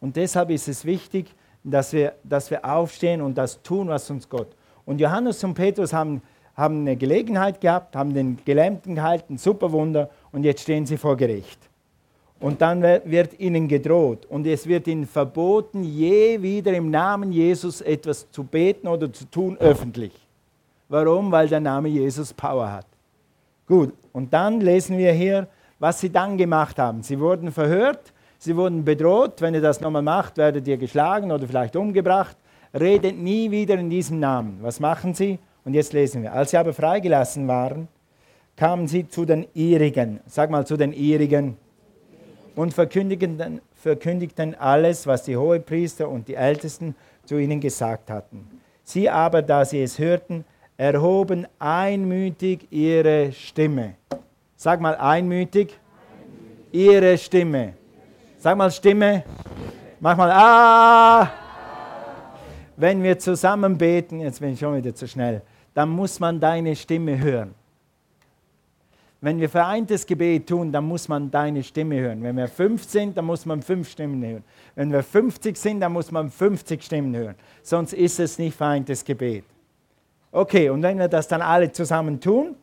Und 0.00 0.16
deshalb 0.16 0.50
ist 0.50 0.68
es 0.68 0.84
wichtig, 0.84 1.34
dass 1.62 1.92
wir, 1.92 2.14
dass 2.24 2.50
wir 2.50 2.64
aufstehen 2.64 3.20
und 3.20 3.36
das 3.36 3.62
tun, 3.62 3.88
was 3.88 4.10
uns 4.10 4.28
Gott 4.28 4.48
und 4.90 5.00
Johannes 5.00 5.44
und 5.44 5.54
Petrus 5.54 5.92
haben, 5.92 6.22
haben 6.56 6.80
eine 6.80 6.96
Gelegenheit 6.96 7.60
gehabt, 7.60 7.94
haben 7.94 8.12
den 8.12 8.38
Gelähmten 8.44 8.96
gehalten, 8.96 9.38
super 9.38 9.70
Wunder, 9.70 10.10
und 10.32 10.44
jetzt 10.44 10.62
stehen 10.62 10.84
sie 10.84 10.96
vor 10.96 11.16
Gericht. 11.16 11.58
Und 12.40 12.60
dann 12.60 12.82
wird 12.82 13.38
ihnen 13.38 13.68
gedroht 13.68 14.26
und 14.26 14.46
es 14.46 14.66
wird 14.66 14.88
ihnen 14.88 15.06
verboten, 15.06 15.84
je 15.84 16.42
wieder 16.42 16.72
im 16.72 16.90
Namen 16.90 17.30
Jesus 17.30 17.82
etwas 17.82 18.30
zu 18.30 18.42
beten 18.42 18.88
oder 18.88 19.12
zu 19.12 19.26
tun 19.26 19.56
öffentlich. 19.58 20.12
Warum? 20.88 21.30
Weil 21.30 21.48
der 21.48 21.60
Name 21.60 21.88
Jesus 21.88 22.32
Power 22.32 22.72
hat. 22.72 22.86
Gut, 23.70 23.94
und 24.12 24.32
dann 24.34 24.60
lesen 24.60 24.98
wir 24.98 25.12
hier, 25.12 25.46
was 25.78 26.00
sie 26.00 26.10
dann 26.10 26.36
gemacht 26.36 26.76
haben. 26.80 27.04
Sie 27.04 27.20
wurden 27.20 27.52
verhört, 27.52 28.12
sie 28.36 28.56
wurden 28.56 28.84
bedroht. 28.84 29.40
Wenn 29.40 29.54
ihr 29.54 29.60
das 29.60 29.80
nochmal 29.80 30.02
macht, 30.02 30.38
werdet 30.38 30.66
ihr 30.66 30.76
geschlagen 30.76 31.30
oder 31.30 31.46
vielleicht 31.46 31.76
umgebracht. 31.76 32.36
Redet 32.74 33.16
nie 33.16 33.48
wieder 33.52 33.76
in 33.76 33.88
diesem 33.88 34.18
Namen. 34.18 34.58
Was 34.60 34.80
machen 34.80 35.14
sie? 35.14 35.38
Und 35.64 35.74
jetzt 35.74 35.92
lesen 35.92 36.24
wir. 36.24 36.32
Als 36.32 36.50
sie 36.50 36.56
aber 36.56 36.72
freigelassen 36.72 37.46
waren, 37.46 37.86
kamen 38.56 38.88
sie 38.88 39.06
zu 39.06 39.24
den 39.24 39.46
ihrigen. 39.54 40.18
Sag 40.26 40.50
mal 40.50 40.66
zu 40.66 40.76
den 40.76 40.92
ihrigen. 40.92 41.56
Und 42.56 42.74
verkündigten, 42.74 43.60
verkündigten 43.76 44.56
alles, 44.56 45.06
was 45.06 45.22
die 45.22 45.36
Hohepriester 45.36 46.08
und 46.08 46.26
die 46.26 46.34
Ältesten 46.34 46.96
zu 47.24 47.38
ihnen 47.38 47.60
gesagt 47.60 48.10
hatten. 48.10 48.48
Sie 48.82 49.08
aber, 49.08 49.42
da 49.42 49.64
sie 49.64 49.80
es 49.80 50.00
hörten, 50.00 50.44
erhoben 50.80 51.46
einmütig 51.58 52.66
ihre 52.70 53.32
Stimme. 53.32 53.96
Sag 54.56 54.80
mal 54.80 54.96
einmütig. 54.96 55.78
Ihre 56.72 57.18
Stimme. 57.18 57.74
Sag 58.38 58.56
mal 58.56 58.70
Stimme. 58.70 59.24
Mach 60.00 60.16
mal 60.16 60.30
Ah. 60.30 61.30
Wenn 62.78 63.02
wir 63.02 63.18
zusammen 63.18 63.76
beten, 63.76 64.20
jetzt 64.20 64.40
bin 64.40 64.54
ich 64.54 64.58
schon 64.58 64.74
wieder 64.74 64.94
zu 64.94 65.06
schnell, 65.06 65.42
dann 65.74 65.90
muss 65.90 66.18
man 66.18 66.40
deine 66.40 66.74
Stimme 66.74 67.18
hören. 67.18 67.54
Wenn 69.20 69.38
wir 69.38 69.50
vereintes 69.50 70.06
Gebet 70.06 70.48
tun, 70.48 70.72
dann 70.72 70.84
muss 70.84 71.08
man 71.08 71.30
deine 71.30 71.62
Stimme 71.62 72.00
hören. 72.00 72.22
Wenn 72.22 72.38
wir 72.38 72.48
fünf 72.48 72.84
sind, 72.84 73.18
dann 73.18 73.26
muss 73.26 73.44
man 73.44 73.60
fünf 73.60 73.90
Stimmen 73.90 74.24
hören. 74.24 74.44
Wenn 74.74 74.90
wir 74.90 75.02
50 75.02 75.58
sind, 75.58 75.80
dann 75.80 75.92
muss 75.92 76.10
man 76.10 76.30
50 76.30 76.82
Stimmen 76.82 77.14
hören. 77.14 77.34
Sonst 77.62 77.92
ist 77.92 78.18
es 78.18 78.38
nicht 78.38 78.56
vereintes 78.56 79.04
Gebet. 79.04 79.44
Okay, 80.32 80.70
und 80.70 80.80
wenn 80.82 80.96
wir 80.96 81.08
das 81.08 81.26
dann 81.26 81.42
alle 81.42 81.72
zusammen 81.72 82.20
tun, 82.20 82.54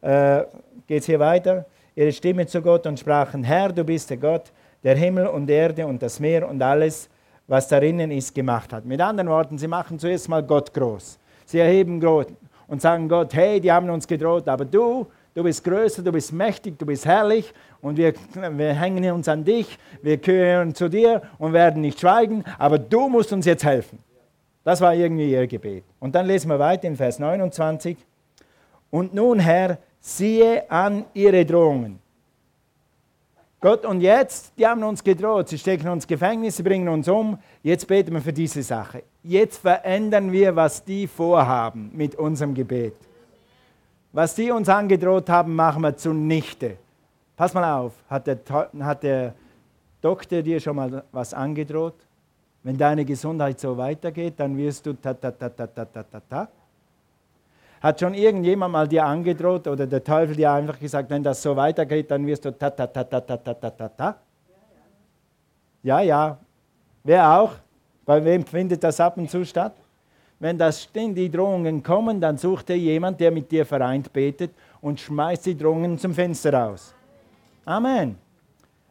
äh, 0.00 0.42
geht 0.86 1.00
es 1.00 1.06
hier 1.06 1.18
weiter. 1.18 1.66
Ihre 1.96 2.12
Stimme 2.12 2.46
zu 2.46 2.62
Gott 2.62 2.86
und 2.86 3.00
sprachen: 3.00 3.42
Herr, 3.42 3.72
du 3.72 3.82
bist 3.82 4.10
der 4.10 4.18
Gott, 4.18 4.52
der 4.84 4.94
Himmel 4.94 5.26
und 5.26 5.50
Erde 5.50 5.84
und 5.84 6.00
das 6.00 6.20
Meer 6.20 6.48
und 6.48 6.62
alles, 6.62 7.08
was 7.48 7.66
darinnen 7.66 8.12
ist, 8.12 8.32
gemacht 8.32 8.72
hat. 8.72 8.84
Mit 8.84 9.00
anderen 9.00 9.28
Worten, 9.28 9.58
sie 9.58 9.66
machen 9.66 9.98
zuerst 9.98 10.28
mal 10.28 10.44
Gott 10.44 10.72
groß. 10.72 11.18
Sie 11.44 11.58
erheben 11.58 11.98
Gott 12.00 12.28
und 12.68 12.80
sagen 12.80 13.08
Gott: 13.08 13.34
Hey, 13.34 13.60
die 13.60 13.72
haben 13.72 13.90
uns 13.90 14.06
gedroht, 14.06 14.46
aber 14.46 14.64
du, 14.64 15.04
du 15.34 15.42
bist 15.42 15.64
größer, 15.64 16.02
du 16.02 16.12
bist 16.12 16.32
mächtig, 16.32 16.78
du 16.78 16.86
bist 16.86 17.04
herrlich 17.04 17.52
und 17.80 17.96
wir, 17.96 18.14
wir 18.52 18.74
hängen 18.74 19.10
uns 19.10 19.26
an 19.26 19.44
dich, 19.44 19.76
wir 20.02 20.18
gehören 20.18 20.72
zu 20.72 20.88
dir 20.88 21.22
und 21.38 21.52
werden 21.52 21.82
nicht 21.82 21.98
schweigen, 21.98 22.44
aber 22.58 22.78
du 22.78 23.08
musst 23.08 23.32
uns 23.32 23.44
jetzt 23.44 23.64
helfen. 23.64 23.98
Das 24.68 24.82
war 24.82 24.94
irgendwie 24.94 25.32
ihr 25.32 25.46
Gebet. 25.46 25.82
Und 25.98 26.14
dann 26.14 26.26
lesen 26.26 26.50
wir 26.50 26.58
weiter 26.58 26.86
in 26.86 26.94
Vers 26.94 27.18
29. 27.18 27.96
Und 28.90 29.14
nun, 29.14 29.38
Herr, 29.38 29.78
siehe 29.98 30.70
an 30.70 31.06
ihre 31.14 31.46
Drohungen. 31.46 31.98
Gott, 33.62 33.86
und 33.86 34.02
jetzt, 34.02 34.52
die 34.58 34.66
haben 34.66 34.84
uns 34.84 35.02
gedroht, 35.02 35.48
sie 35.48 35.56
stecken 35.56 35.88
uns 35.88 36.06
Gefängnis, 36.06 36.58
sie 36.58 36.62
bringen 36.62 36.86
uns 36.86 37.08
um. 37.08 37.38
Jetzt 37.62 37.86
beten 37.86 38.12
wir 38.12 38.20
für 38.20 38.34
diese 38.34 38.62
Sache. 38.62 39.04
Jetzt 39.22 39.56
verändern 39.56 40.30
wir, 40.30 40.54
was 40.54 40.84
die 40.84 41.06
vorhaben 41.06 41.90
mit 41.94 42.14
unserem 42.16 42.52
Gebet. 42.52 42.92
Was 44.12 44.34
die 44.34 44.50
uns 44.50 44.68
angedroht 44.68 45.30
haben, 45.30 45.56
machen 45.56 45.80
wir 45.80 45.96
zunichte. 45.96 46.76
Pass 47.38 47.54
mal 47.54 47.72
auf, 47.72 47.94
hat 48.10 48.26
der, 48.26 48.38
hat 48.80 49.02
der 49.02 49.34
Doktor 50.02 50.42
dir 50.42 50.60
schon 50.60 50.76
mal 50.76 51.04
was 51.10 51.32
angedroht? 51.32 51.94
Wenn 52.68 52.76
deine 52.76 53.06
Gesundheit 53.06 53.58
so 53.58 53.78
weitergeht, 53.78 54.34
dann 54.36 54.54
wirst 54.54 54.84
du 54.84 54.92
ta 54.92 55.14
ta 55.14 55.30
ta 55.30 55.48
ta 55.48 55.66
ta 55.66 55.86
ta 55.86 56.02
ta 56.02 56.20
ta. 56.20 56.48
Hat 57.80 57.98
schon 57.98 58.12
irgendjemand 58.12 58.72
mal 58.72 58.86
dir 58.86 59.06
angedroht 59.06 59.66
oder 59.66 59.86
der 59.86 60.04
Teufel 60.04 60.36
dir 60.36 60.52
einfach 60.52 60.78
gesagt, 60.78 61.08
wenn 61.08 61.22
das 61.22 61.40
so 61.42 61.56
weitergeht, 61.56 62.10
dann 62.10 62.26
wirst 62.26 62.44
du 62.44 62.50
ta 62.52 62.68
ta 62.68 62.86
ta 62.86 63.04
ta 63.04 63.20
ta 63.20 63.36
ta 63.38 63.54
ta 63.54 63.70
ta 63.70 63.88
ta? 63.88 64.16
Ja, 65.82 66.02
ja. 66.02 66.36
Wer 67.04 67.40
auch? 67.40 67.52
Bei 68.04 68.22
wem 68.22 68.44
findet 68.44 68.84
das 68.84 69.00
ab 69.00 69.16
und 69.16 69.30
zu 69.30 69.46
statt? 69.46 69.72
Wenn 70.38 70.58
das 70.58 70.90
die 70.92 71.30
Drohungen 71.30 71.82
kommen, 71.82 72.20
dann 72.20 72.36
sucht 72.36 72.68
er 72.68 72.76
jemand, 72.76 73.18
der 73.18 73.30
mit 73.30 73.50
dir 73.50 73.64
vereint 73.64 74.12
betet 74.12 74.50
und 74.82 75.00
schmeißt 75.00 75.46
die 75.46 75.56
Drohungen 75.56 75.98
zum 75.98 76.12
Fenster 76.12 76.52
raus. 76.52 76.94
Amen. 77.64 78.18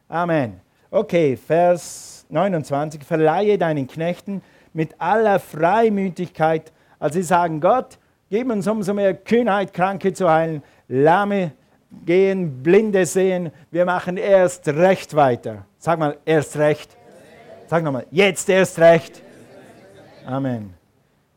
Amen. 0.08 0.67
Okay, 0.90 1.36
Vers 1.36 2.26
29. 2.30 3.04
Verleihe 3.04 3.58
deinen 3.58 3.88
Knechten 3.88 4.42
mit 4.72 4.96
aller 5.00 5.38
Freimütigkeit, 5.40 6.72
als 6.98 7.16
sie 7.16 7.24
sagen, 7.24 7.60
Gott, 7.60 7.98
gib 8.30 8.50
uns 8.50 8.68
umso 8.68 8.94
mehr 8.94 9.14
Kühnheit, 9.14 9.74
Kranke 9.74 10.14
zu 10.14 10.30
heilen, 10.30 10.64
Lahme 10.88 11.52
gehen, 12.06 12.64
Blinde 12.64 13.06
sehen. 13.06 13.52
Wir 13.70 13.84
machen 13.84 14.16
erst 14.16 14.68
recht 14.70 15.14
weiter. 15.14 15.66
Sag 15.78 16.00
mal, 16.00 16.18
erst 16.24 16.58
recht. 16.58 16.96
Sag 17.68 17.84
nochmal, 17.84 18.06
jetzt 18.10 18.48
erst 18.48 18.80
recht. 18.80 19.22
Amen. 20.26 20.74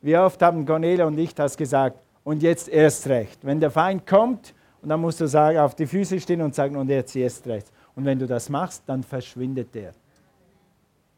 Wie 0.01 0.17
oft 0.17 0.41
haben 0.43 0.65
Cornelia 0.65 1.07
und 1.07 1.19
ich 1.19 1.35
das 1.35 1.57
gesagt? 1.57 1.99
Und 2.23 2.43
jetzt 2.43 2.69
erst 2.69 3.09
recht. 3.09 3.41
Wenn 3.43 3.59
der 3.59 3.73
Feind 3.73 4.07
kommt, 4.07 4.55
und 4.81 4.89
dann 4.89 5.01
musst 5.01 5.21
du 5.21 5.27
sagen, 5.27 5.59
auf 5.59 5.75
die 5.75 5.87
Füße 5.87 6.21
stehen 6.21 6.41
und 6.41 6.55
sagen, 6.55 6.77
und 6.77 6.89
jetzt 6.89 7.15
erst 7.17 7.47
recht. 7.49 7.67
Und 7.95 8.05
wenn 8.05 8.19
du 8.19 8.27
das 8.27 8.49
machst, 8.49 8.83
dann 8.87 9.03
verschwindet 9.03 9.75
der. 9.75 9.93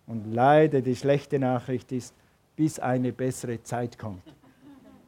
Und 0.07 0.33
leider 0.33 0.81
die 0.81 0.97
schlechte 0.97 1.39
Nachricht 1.39 1.93
ist, 1.93 2.15
bis 2.57 2.79
eine 2.79 3.13
bessere 3.13 3.63
Zeit 3.63 3.99
kommt. 3.99 4.23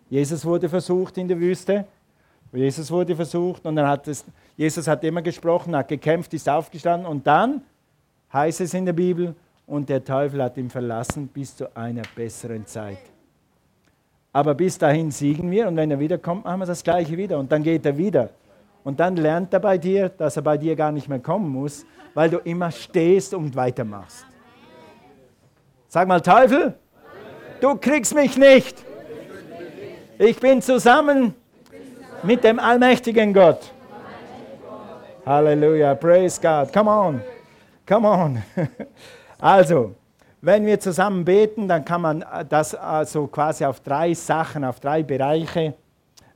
Jesus 0.09 0.45
wurde 0.45 0.69
versucht 0.69 1.19
in 1.19 1.29
der 1.29 1.39
Wüste. 1.39 1.85
Jesus 2.53 2.91
wurde 2.91 3.17
versucht 3.17 3.67
und 3.67 3.75
dann 3.77 3.89
hat 3.89 4.07
es, 4.07 4.25
Jesus 4.57 4.87
hat 4.87 5.03
immer 5.03 5.23
gesprochen, 5.23 5.75
hat 5.75 5.89
gekämpft, 5.89 6.33
ist 6.35 6.49
aufgestanden 6.49 7.09
und 7.09 7.27
dann 7.27 7.63
heißt 8.33 8.61
es 8.61 8.75
in 8.75 8.87
der 8.87 8.93
Bibel, 8.93 9.35
und 9.67 9.89
der 9.89 10.05
Teufel 10.05 10.43
hat 10.43 10.57
ihn 10.57 10.71
verlassen 10.71 11.29
bis 11.29 11.57
zu 11.57 11.75
einer 11.77 12.03
besseren 12.15 12.67
Zeit. 12.67 12.99
Aber 14.33 14.55
bis 14.55 14.77
dahin 14.77 15.11
siegen 15.11 15.51
wir 15.51 15.69
und 15.69 15.77
wenn 15.77 15.91
er 15.91 15.99
wiederkommt, 15.99 16.45
machen 16.45 16.61
wir 16.61 16.67
das 16.67 16.83
Gleiche 16.83 17.17
wieder 17.17 17.39
und 17.39 17.51
dann 17.51 17.63
geht 17.63 17.87
er 17.87 17.97
wieder. 17.97 18.31
Und 18.85 19.01
dann 19.01 19.17
lernt 19.17 19.53
er 19.55 19.61
bei 19.61 19.79
dir, 19.79 20.11
dass 20.11 20.37
er 20.37 20.43
bei 20.43 20.59
dir 20.59 20.77
gar 20.77 20.93
nicht 20.93 21.09
mehr 21.09 21.19
kommen 21.19 21.49
muss, 21.49 21.87
weil 22.13 22.31
du 22.31 22.39
immer 22.39 22.71
stehst 22.71 23.33
und 23.33 23.57
weitermachst. 23.57 24.27
Sag 25.89 26.07
mal, 26.07 26.21
Teufel, 26.21 26.75
du 27.61 27.77
kriegst 27.77 28.15
mich 28.15 28.37
nicht. 28.37 28.85
Ich 30.19 30.39
bin 30.39 30.61
zusammen 30.61 31.35
mit 32.23 32.45
dem 32.45 32.59
allmächtigen 32.59 33.33
Gott. 33.33 33.73
Halleluja, 35.25 35.95
praise 35.95 36.39
God. 36.41 36.73
Come 36.73 36.91
on, 36.91 37.21
come 37.87 38.09
on. 38.09 38.43
Also, 39.39 39.95
wenn 40.41 40.65
wir 40.65 40.81
zusammen 40.81 41.25
beten, 41.25 41.69
dann 41.69 41.85
kann 41.85 42.01
man 42.01 42.25
das 42.49 42.75
also 42.75 43.27
quasi 43.27 43.65
auf 43.65 43.81
drei 43.81 44.15
Sachen, 44.15 44.65
auf 44.65 44.81
drei 44.81 45.03
Bereiche 45.03 45.75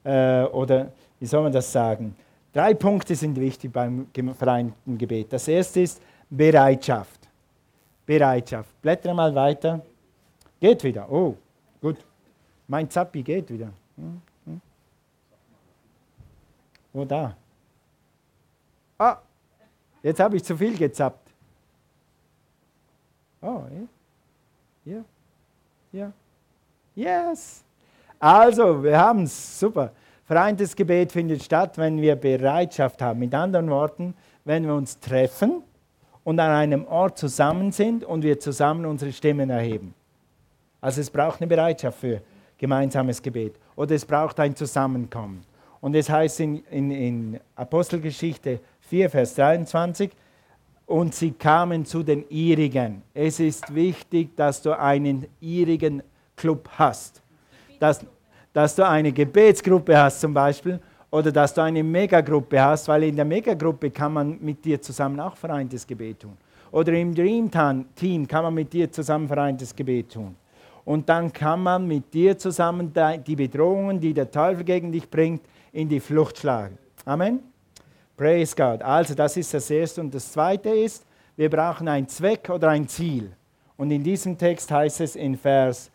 äh, 0.04 0.42
oder 0.44 0.88
wie 1.18 1.26
soll 1.26 1.42
man 1.42 1.52
das 1.52 1.72
sagen? 1.72 2.14
Drei 2.58 2.74
Punkte 2.74 3.14
sind 3.14 3.38
wichtig 3.38 3.72
beim 3.72 4.08
vereinten 4.36 4.98
Gebet. 4.98 5.32
Das 5.32 5.46
erste 5.46 5.78
ist 5.78 6.02
Bereitschaft. 6.28 7.28
Bereitschaft. 8.04 8.82
Blättere 8.82 9.14
mal 9.14 9.32
weiter. 9.32 9.80
Geht 10.58 10.82
wieder. 10.82 11.08
Oh, 11.08 11.36
gut. 11.80 12.04
Mein 12.66 12.90
Zappi 12.90 13.22
geht 13.22 13.48
wieder. 13.48 13.70
Hm, 13.96 14.20
hm. 16.94 17.08
Da? 17.08 17.36
Ah, 18.98 19.18
jetzt 20.02 20.18
habe 20.18 20.36
ich 20.36 20.42
zu 20.42 20.56
viel 20.56 20.76
gezappt. 20.76 21.30
Oh, 23.40 23.62
ja. 23.70 23.86
Hier? 24.82 25.04
Hier? 25.92 26.12
Yes! 26.96 27.62
Also, 28.18 28.82
wir 28.82 28.98
haben 28.98 29.22
es. 29.22 29.60
Super. 29.60 29.92
Vereintes 30.28 30.76
Gebet 30.76 31.10
findet 31.10 31.42
statt, 31.42 31.78
wenn 31.78 32.02
wir 32.02 32.14
Bereitschaft 32.14 33.00
haben. 33.00 33.18
Mit 33.18 33.34
anderen 33.34 33.70
Worten, 33.70 34.14
wenn 34.44 34.66
wir 34.66 34.74
uns 34.74 35.00
treffen 35.00 35.62
und 36.22 36.38
an 36.38 36.50
einem 36.50 36.84
Ort 36.84 37.16
zusammen 37.16 37.72
sind 37.72 38.04
und 38.04 38.22
wir 38.22 38.38
zusammen 38.38 38.84
unsere 38.84 39.10
Stimmen 39.10 39.48
erheben. 39.48 39.94
Also 40.82 41.00
es 41.00 41.08
braucht 41.08 41.40
eine 41.40 41.46
Bereitschaft 41.46 42.00
für 42.00 42.20
gemeinsames 42.58 43.22
Gebet. 43.22 43.54
Oder 43.74 43.94
es 43.94 44.04
braucht 44.04 44.38
ein 44.38 44.54
Zusammenkommen. 44.54 45.40
Und 45.80 45.94
es 45.94 46.10
heißt 46.10 46.40
in, 46.40 46.62
in, 46.64 46.90
in 46.90 47.40
Apostelgeschichte 47.56 48.60
4, 48.80 49.08
Vers 49.08 49.34
23, 49.34 50.10
und 50.84 51.14
sie 51.14 51.30
kamen 51.30 51.86
zu 51.86 52.02
den 52.02 52.28
ihrigen. 52.28 53.00
Es 53.14 53.40
ist 53.40 53.74
wichtig, 53.74 54.36
dass 54.36 54.60
du 54.60 54.78
einen 54.78 55.26
ihrigen 55.40 56.02
Club 56.36 56.68
hast. 56.76 57.22
Dass, 57.80 58.04
dass 58.58 58.74
du 58.74 58.84
eine 58.84 59.12
Gebetsgruppe 59.12 59.96
hast 59.96 60.20
zum 60.20 60.34
Beispiel 60.34 60.80
oder 61.12 61.30
dass 61.30 61.54
du 61.54 61.60
eine 61.60 61.84
Megagruppe 61.84 62.60
hast, 62.60 62.88
weil 62.88 63.04
in 63.04 63.14
der 63.14 63.24
Megagruppe 63.24 63.88
kann 63.88 64.12
man 64.12 64.36
mit 64.40 64.64
dir 64.64 64.82
zusammen 64.82 65.20
auch 65.20 65.36
vereintes 65.36 65.86
Gebet 65.86 66.18
tun. 66.18 66.36
Oder 66.72 66.92
im 66.94 67.14
Dream 67.14 67.48
Team 67.94 68.26
kann 68.26 68.42
man 68.42 68.54
mit 68.54 68.72
dir 68.72 68.90
zusammen 68.90 69.28
vereintes 69.28 69.76
Gebet 69.76 70.12
tun. 70.12 70.34
Und 70.84 71.08
dann 71.08 71.32
kann 71.32 71.62
man 71.62 71.86
mit 71.86 72.12
dir 72.12 72.36
zusammen 72.36 72.92
die 73.24 73.36
Bedrohungen, 73.36 74.00
die 74.00 74.12
der 74.12 74.28
Teufel 74.28 74.64
gegen 74.64 74.90
dich 74.90 75.08
bringt, 75.08 75.42
in 75.70 75.88
die 75.88 76.00
Flucht 76.00 76.38
schlagen. 76.38 76.76
Amen. 77.04 77.38
Praise 78.16 78.56
God. 78.56 78.82
Also 78.82 79.14
das 79.14 79.36
ist 79.36 79.54
das 79.54 79.70
Erste. 79.70 80.00
Und 80.00 80.12
das 80.12 80.32
Zweite 80.32 80.70
ist, 80.70 81.06
wir 81.36 81.48
brauchen 81.48 81.86
einen 81.86 82.08
Zweck 82.08 82.50
oder 82.50 82.70
ein 82.70 82.88
Ziel. 82.88 83.30
Und 83.76 83.92
in 83.92 84.02
diesem 84.02 84.36
Text 84.36 84.68
heißt 84.68 85.00
es 85.02 85.14
in 85.14 85.36
Vers 85.36 85.92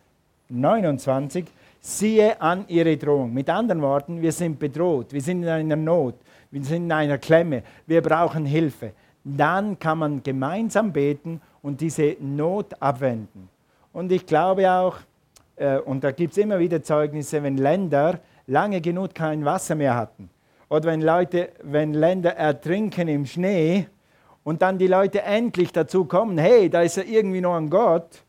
29, 0.48 1.44
siehe 1.84 2.40
an 2.40 2.64
ihre 2.68 2.96
Drohung. 2.96 3.34
Mit 3.34 3.50
anderen 3.50 3.82
Worten, 3.82 4.22
wir 4.22 4.32
sind 4.32 4.58
bedroht, 4.58 5.12
wir 5.12 5.20
sind 5.20 5.42
in 5.42 5.48
einer 5.50 5.76
Not, 5.76 6.14
wir 6.50 6.64
sind 6.64 6.84
in 6.84 6.92
einer 6.92 7.18
Klemme, 7.18 7.62
wir 7.86 8.00
brauchen 8.00 8.46
Hilfe. 8.46 8.92
Dann 9.22 9.78
kann 9.78 9.98
man 9.98 10.22
gemeinsam 10.22 10.92
beten 10.92 11.42
und 11.60 11.80
diese 11.82 12.16
Not 12.20 12.74
abwenden. 12.80 13.50
Und 13.92 14.10
ich 14.12 14.24
glaube 14.24 14.70
auch, 14.70 14.96
äh, 15.56 15.78
und 15.78 16.02
da 16.02 16.10
gibt 16.10 16.32
es 16.32 16.38
immer 16.38 16.58
wieder 16.58 16.82
Zeugnisse, 16.82 17.42
wenn 17.42 17.58
Länder 17.58 18.18
lange 18.46 18.80
genug 18.80 19.14
kein 19.14 19.44
Wasser 19.44 19.74
mehr 19.74 19.94
hatten. 19.94 20.30
Oder 20.70 20.86
wenn, 20.86 21.02
Leute, 21.02 21.50
wenn 21.62 21.92
Länder 21.92 22.34
ertrinken 22.34 23.08
im 23.08 23.26
Schnee 23.26 23.88
und 24.42 24.62
dann 24.62 24.78
die 24.78 24.86
Leute 24.86 25.20
endlich 25.20 25.70
dazu 25.70 26.06
kommen, 26.06 26.38
hey, 26.38 26.70
da 26.70 26.80
ist 26.80 26.96
ja 26.96 27.02
irgendwie 27.02 27.42
noch 27.42 27.56
ein 27.56 27.68
Gott, 27.68 28.23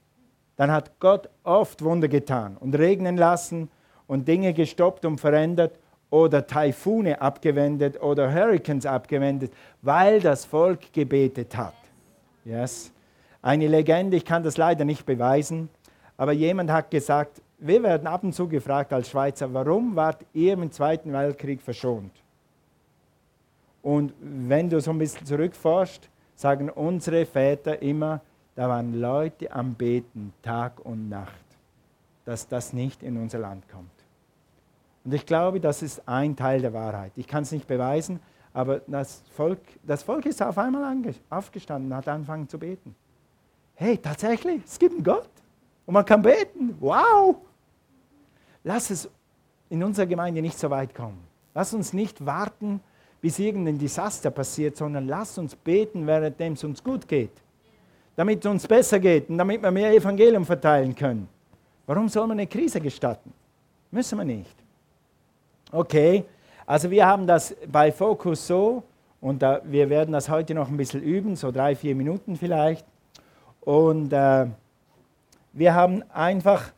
dann 0.56 0.72
hat 0.72 1.00
Gott 1.00 1.30
oft 1.44 1.84
Wunder 1.84 2.08
getan 2.08 2.58
und 2.58 2.76
regnen 2.76 3.18
lassen 3.18 3.70
und 4.08 4.28
Dinge 4.28 4.54
gestoppt 4.54 5.06
und 5.06 5.20
verändert 5.20 5.80
oder 6.10 6.46
Taifune 6.48 7.20
abgewendet 7.20 8.02
oder 8.02 8.34
Hurricanes 8.34 8.86
abgewendet, 8.86 9.52
weil 9.82 10.22
das 10.22 10.46
Volk 10.46 10.94
gebetet 10.94 11.56
hat. 11.58 11.74
Yes. 12.46 12.92
Eine 13.42 13.68
Legende, 13.68 14.18
ich 14.18 14.26
kann 14.26 14.44
das 14.44 14.58
leider 14.58 14.86
nicht 14.86 15.06
beweisen, 15.06 15.70
aber 16.18 16.32
jemand 16.32 16.72
hat 16.72 16.90
gesagt, 16.90 17.42
wir 17.58 17.82
werden 17.84 18.08
ab 18.08 18.24
und 18.24 18.34
zu 18.34 18.48
gefragt 18.48 18.94
als 18.94 19.10
Schweizer, 19.10 19.54
warum 19.54 19.96
wart 19.96 20.26
ihr 20.34 20.54
im 20.54 20.72
Zweiten 20.72 21.12
Weltkrieg 21.14 21.62
verschont? 21.62 22.12
Und 23.82 24.14
wenn 24.20 24.70
du 24.70 24.82
so 24.82 24.92
ein 24.92 24.98
bisschen 24.98 25.26
zurückforschst, 25.26 26.10
sagen 26.36 26.70
unsere 26.70 27.26
Väter 27.26 27.82
immer, 27.82 28.22
da 28.56 28.70
waren 28.70 28.94
Leute 28.94 29.52
am 29.52 29.76
Beten 29.76 30.34
Tag 30.42 30.80
und 30.86 31.10
Nacht, 31.10 31.46
dass 32.24 32.48
das 32.48 32.74
nicht 32.74 33.04
in 33.04 33.18
unser 33.18 33.40
Land 33.40 33.68
kommt. 33.70 33.92
Und 35.04 35.14
ich 35.14 35.26
glaube, 35.26 35.60
das 35.60 35.84
ist 35.84 36.08
ein 36.08 36.36
Teil 36.36 36.62
der 36.62 36.74
Wahrheit. 36.74 37.12
Ich 37.16 37.28
kann 37.28 37.44
es 37.44 37.52
nicht 37.52 37.68
beweisen, 37.68 38.20
aber 38.54 38.80
das 38.88 39.22
Volk, 39.32 39.60
das 39.84 40.02
Volk 40.02 40.26
ist 40.26 40.42
auf 40.42 40.58
einmal 40.58 41.14
aufgestanden 41.30 41.92
und 41.92 41.98
hat 41.98 42.08
angefangen 42.08 42.48
zu 42.48 42.58
beten. 42.58 42.96
Hey, 43.76 43.98
tatsächlich, 43.98 44.64
es 44.66 44.80
gibt 44.80 44.96
einen 44.96 45.04
Gott 45.04 45.30
und 45.86 45.94
man 45.94 46.06
kann 46.06 46.22
beten. 46.22 46.76
Wow! 46.80 47.36
Lass 48.64 48.90
es 48.90 49.10
in 49.70 49.84
unserer 49.84 50.06
Gemeinde 50.06 50.42
nicht 50.42 50.58
so 50.58 50.70
weit 50.70 50.96
kommen. 50.96 51.20
Lass 51.54 51.74
uns 51.74 51.94
nicht 51.94 52.26
warten, 52.26 52.80
bis 53.22 53.38
irgendein 53.38 53.78
Desaster 53.78 54.32
passiert, 54.32 54.78
sondern 54.78 55.08
lass 55.08 55.38
uns 55.38 55.56
beten, 55.56 56.08
während 56.08 56.40
es 56.40 56.64
uns 56.64 56.84
gut 56.84 57.08
geht. 57.08 57.32
Damit 58.16 58.46
es 58.46 58.50
uns 58.50 58.68
besser 58.68 59.00
geht 59.00 59.30
und 59.30 59.38
damit 59.38 59.62
wir 59.62 59.72
mehr 59.72 59.94
Evangelium 59.94 60.46
verteilen 60.46 60.96
können. 60.96 61.28
Warum 61.86 62.08
soll 62.10 62.28
man 62.28 62.40
eine 62.40 62.48
Krise 62.48 62.80
gestatten? 62.80 63.34
Müssen 63.92 64.18
wir 64.18 64.26
nicht. 64.26 64.56
Okay, 65.72 66.24
also 66.66 66.90
wir 66.90 67.06
haben 67.06 67.28
das 67.28 67.56
bei 67.68 67.92
Focus 67.92 68.48
so 68.48 68.84
und 69.22 69.44
äh, 69.44 69.60
wir 69.64 69.90
werden 69.90 70.12
das 70.12 70.30
heute 70.30 70.54
noch 70.54 70.70
ein 70.70 70.78
bisschen 70.78 71.02
üben, 71.02 71.36
so 71.36 71.52
drei, 71.52 71.76
vier 71.76 71.96
Minuten 71.96 72.36
vielleicht. 72.36 72.86
Und 73.62 74.14
äh, 74.14 74.48
wir 75.54 75.74
haben 75.74 76.04
einfach 76.12 76.72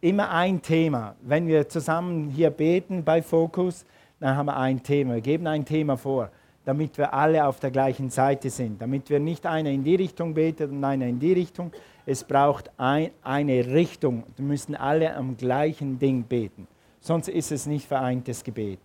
immer 0.00 0.30
ein 0.30 0.62
Thema. 0.62 1.14
Wenn 1.22 1.46
wir 1.46 1.68
zusammen 1.68 2.30
hier 2.30 2.50
beten 2.50 3.04
bei 3.04 3.22
Focus, 3.22 3.84
dann 4.20 4.36
haben 4.36 4.46
wir 4.46 4.56
ein 4.56 4.82
Thema. 4.82 5.14
Wir 5.14 5.20
geben 5.20 5.46
ein 5.46 5.64
Thema 5.64 5.96
vor, 5.96 6.30
damit 6.68 6.98
wir 6.98 7.14
alle 7.14 7.46
auf 7.46 7.60
der 7.60 7.70
gleichen 7.70 8.10
Seite 8.10 8.50
sind, 8.50 8.82
damit 8.82 9.08
wir 9.08 9.18
nicht 9.20 9.46
einer 9.46 9.70
in 9.70 9.84
die 9.84 9.94
Richtung 9.94 10.34
betet 10.34 10.70
und 10.70 10.84
einer 10.84 11.06
in 11.06 11.18
die 11.18 11.32
Richtung. 11.32 11.72
Es 12.04 12.22
braucht 12.22 12.70
ein, 12.76 13.10
eine 13.22 13.68
Richtung. 13.68 14.24
Wir 14.36 14.44
müssen 14.44 14.76
alle 14.76 15.16
am 15.16 15.38
gleichen 15.38 15.98
Ding 15.98 16.24
beten. 16.24 16.68
Sonst 17.00 17.28
ist 17.28 17.52
es 17.52 17.64
nicht 17.64 17.88
vereintes 17.88 18.44
Gebet. 18.44 18.80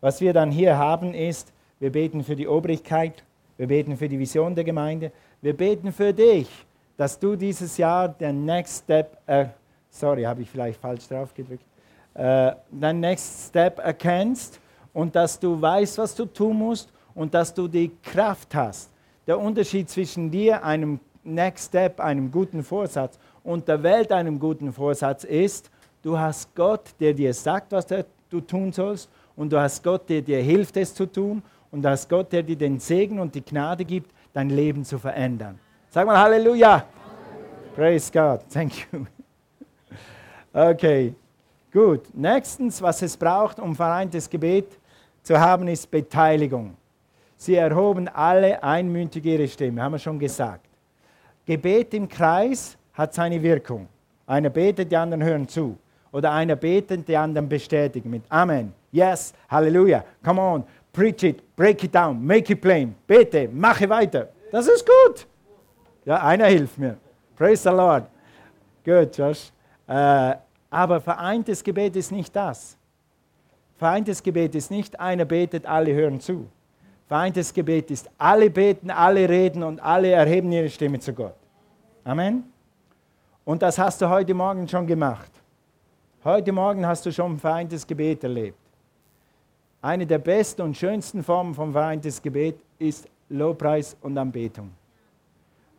Was 0.00 0.22
wir 0.22 0.32
dann 0.32 0.50
hier 0.50 0.78
haben 0.78 1.12
ist, 1.12 1.52
wir 1.80 1.92
beten 1.92 2.24
für 2.24 2.34
die 2.34 2.48
Obrigkeit, 2.48 3.22
wir 3.58 3.66
beten 3.66 3.98
für 3.98 4.08
die 4.08 4.18
Vision 4.18 4.54
der 4.54 4.64
Gemeinde, 4.64 5.12
wir 5.42 5.54
beten 5.54 5.92
für 5.92 6.14
dich, 6.14 6.48
dass 6.96 7.18
du 7.18 7.36
dieses 7.36 7.76
Jahr 7.76 8.08
den 8.08 8.46
Next 8.46 8.84
Step, 8.84 9.18
äh, 9.26 9.48
sorry, 9.90 10.22
habe 10.22 10.40
ich 10.40 10.48
vielleicht 10.48 10.80
falsch 10.80 11.06
drauf 11.06 11.34
gedrückt, 11.34 11.66
äh, 12.14 12.52
den 12.70 13.00
Next 13.00 13.48
Step 13.50 13.80
erkennst 13.80 14.58
und 14.94 15.14
dass 15.14 15.38
du 15.38 15.60
weißt, 15.60 15.98
was 15.98 16.14
du 16.14 16.24
tun 16.24 16.56
musst 16.56 16.90
und 17.18 17.34
dass 17.34 17.52
du 17.52 17.66
die 17.66 17.90
Kraft 18.00 18.54
hast. 18.54 18.90
Der 19.26 19.40
Unterschied 19.40 19.90
zwischen 19.90 20.30
dir, 20.30 20.64
einem 20.64 21.00
Next 21.24 21.66
Step, 21.66 21.98
einem 21.98 22.30
guten 22.30 22.62
Vorsatz 22.62 23.18
und 23.42 23.66
der 23.66 23.82
Welt 23.82 24.12
einem 24.12 24.38
guten 24.38 24.72
Vorsatz 24.72 25.24
ist, 25.24 25.68
du 26.00 26.16
hast 26.16 26.54
Gott, 26.54 26.94
der 27.00 27.12
dir 27.12 27.34
sagt, 27.34 27.72
was 27.72 27.86
du 28.30 28.40
tun 28.40 28.72
sollst 28.72 29.10
und 29.34 29.52
du 29.52 29.60
hast 29.60 29.82
Gott, 29.82 30.08
der 30.08 30.22
dir 30.22 30.40
hilft, 30.40 30.76
es 30.76 30.94
zu 30.94 31.06
tun 31.06 31.42
und 31.72 31.82
du 31.82 31.90
hast 31.90 32.08
Gott, 32.08 32.32
der 32.32 32.44
dir 32.44 32.56
den 32.56 32.78
Segen 32.78 33.18
und 33.18 33.34
die 33.34 33.44
Gnade 33.44 33.84
gibt, 33.84 34.12
dein 34.32 34.50
Leben 34.50 34.84
zu 34.84 34.96
verändern. 34.96 35.58
Sag 35.90 36.06
mal 36.06 36.18
Halleluja. 36.18 36.68
Halleluja. 36.68 36.86
Praise 37.74 38.12
God. 38.12 38.40
Thank 38.48 38.72
you. 38.92 39.04
Okay, 40.50 41.14
gut. 41.70 42.02
Nächstens, 42.14 42.80
was 42.80 43.02
es 43.02 43.16
braucht, 43.16 43.60
um 43.60 43.76
vereintes 43.76 44.28
Gebet 44.28 44.78
zu 45.22 45.38
haben, 45.38 45.68
ist 45.68 45.88
Beteiligung. 45.90 46.77
Sie 47.38 47.54
erhoben 47.54 48.08
alle 48.08 48.60
einmütig 48.62 49.24
ihre 49.24 49.46
Stimme, 49.46 49.80
haben 49.80 49.92
wir 49.92 49.98
schon 50.00 50.18
gesagt. 50.18 50.66
Gebet 51.46 51.94
im 51.94 52.08
Kreis 52.08 52.76
hat 52.92 53.14
seine 53.14 53.40
Wirkung. 53.40 53.88
Einer 54.26 54.50
betet, 54.50 54.90
die 54.90 54.96
anderen 54.96 55.22
hören 55.22 55.48
zu. 55.48 55.78
Oder 56.10 56.32
einer 56.32 56.56
betet, 56.56 57.06
die 57.06 57.16
anderen 57.16 57.48
bestätigen 57.48 58.10
mit 58.10 58.24
Amen, 58.28 58.74
Yes, 58.90 59.32
Halleluja, 59.48 60.02
come 60.24 60.40
on, 60.40 60.64
preach 60.92 61.22
it, 61.22 61.54
break 61.54 61.84
it 61.84 61.94
down, 61.94 62.20
make 62.20 62.52
it 62.52 62.60
plain. 62.60 62.94
Bete, 63.06 63.48
mache 63.48 63.88
weiter. 63.88 64.28
Das 64.50 64.66
ist 64.66 64.84
gut. 64.84 65.26
Ja, 66.04 66.22
einer 66.24 66.46
hilft 66.46 66.76
mir. 66.76 66.96
Praise 67.36 67.62
the 67.62 67.68
Lord. 67.68 68.04
Gut, 68.84 69.16
Josh. 69.16 69.52
Äh, 69.86 70.34
aber 70.70 71.00
vereintes 71.00 71.62
Gebet 71.62 71.94
ist 71.94 72.10
nicht 72.10 72.34
das. 72.34 72.76
Vereintes 73.76 74.22
Gebet 74.22 74.56
ist 74.56 74.70
nicht, 74.70 74.98
einer 74.98 75.24
betet, 75.24 75.66
alle 75.66 75.94
hören 75.94 76.18
zu. 76.18 76.48
Vereintes 77.08 77.54
Gebet 77.54 77.90
ist, 77.90 78.10
alle 78.18 78.50
beten, 78.50 78.90
alle 78.90 79.26
reden 79.26 79.62
und 79.62 79.80
alle 79.80 80.10
erheben 80.10 80.52
ihre 80.52 80.68
Stimme 80.68 81.00
zu 81.00 81.14
Gott. 81.14 81.34
Amen. 82.04 82.44
Und 83.46 83.62
das 83.62 83.78
hast 83.78 84.02
du 84.02 84.08
heute 84.10 84.34
Morgen 84.34 84.68
schon 84.68 84.86
gemacht. 84.86 85.32
Heute 86.22 86.52
Morgen 86.52 86.86
hast 86.86 87.06
du 87.06 87.10
schon 87.10 87.32
ein 87.32 87.38
vereintes 87.38 87.86
Gebet 87.86 88.22
erlebt. 88.24 88.58
Eine 89.80 90.06
der 90.06 90.18
besten 90.18 90.60
und 90.60 90.76
schönsten 90.76 91.22
Formen 91.22 91.54
von 91.54 91.72
vereintes 91.72 92.20
Gebet 92.20 92.60
ist 92.78 93.08
Lobpreis 93.30 93.96
und 94.02 94.18
Anbetung. 94.18 94.70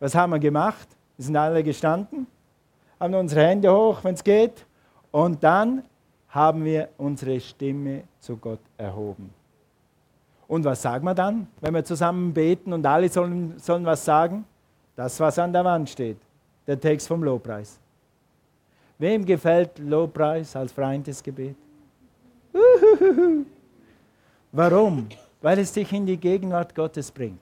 Was 0.00 0.16
haben 0.16 0.30
wir 0.30 0.40
gemacht? 0.40 0.88
Wir 1.16 1.26
sind 1.26 1.36
alle 1.36 1.62
gestanden, 1.62 2.26
haben 2.98 3.14
unsere 3.14 3.46
Hände 3.46 3.72
hoch, 3.72 4.02
wenn 4.02 4.14
es 4.14 4.24
geht, 4.24 4.66
und 5.12 5.44
dann 5.44 5.84
haben 6.28 6.64
wir 6.64 6.88
unsere 6.98 7.38
Stimme 7.38 8.02
zu 8.18 8.36
Gott 8.36 8.60
erhoben. 8.76 9.39
Und 10.50 10.64
was 10.64 10.82
sagen 10.82 11.04
wir 11.04 11.14
dann, 11.14 11.46
wenn 11.60 11.72
wir 11.72 11.84
zusammen 11.84 12.34
beten 12.34 12.72
und 12.72 12.84
alle 12.84 13.08
sollen, 13.08 13.56
sollen 13.60 13.84
was 13.84 14.04
sagen? 14.04 14.44
Das, 14.96 15.20
was 15.20 15.38
an 15.38 15.52
der 15.52 15.64
Wand 15.64 15.88
steht, 15.88 16.16
der 16.66 16.80
Text 16.80 17.06
vom 17.06 17.22
Lobpreis. 17.22 17.78
Wem 18.98 19.24
gefällt 19.24 19.78
Lobpreis 19.78 20.56
als 20.56 20.72
vereintes 20.72 21.22
Gebet? 21.22 21.54
Warum? 24.50 25.06
Weil 25.40 25.60
es 25.60 25.72
dich 25.72 25.92
in 25.92 26.04
die 26.04 26.16
Gegenwart 26.16 26.74
Gottes 26.74 27.12
bringt. 27.12 27.38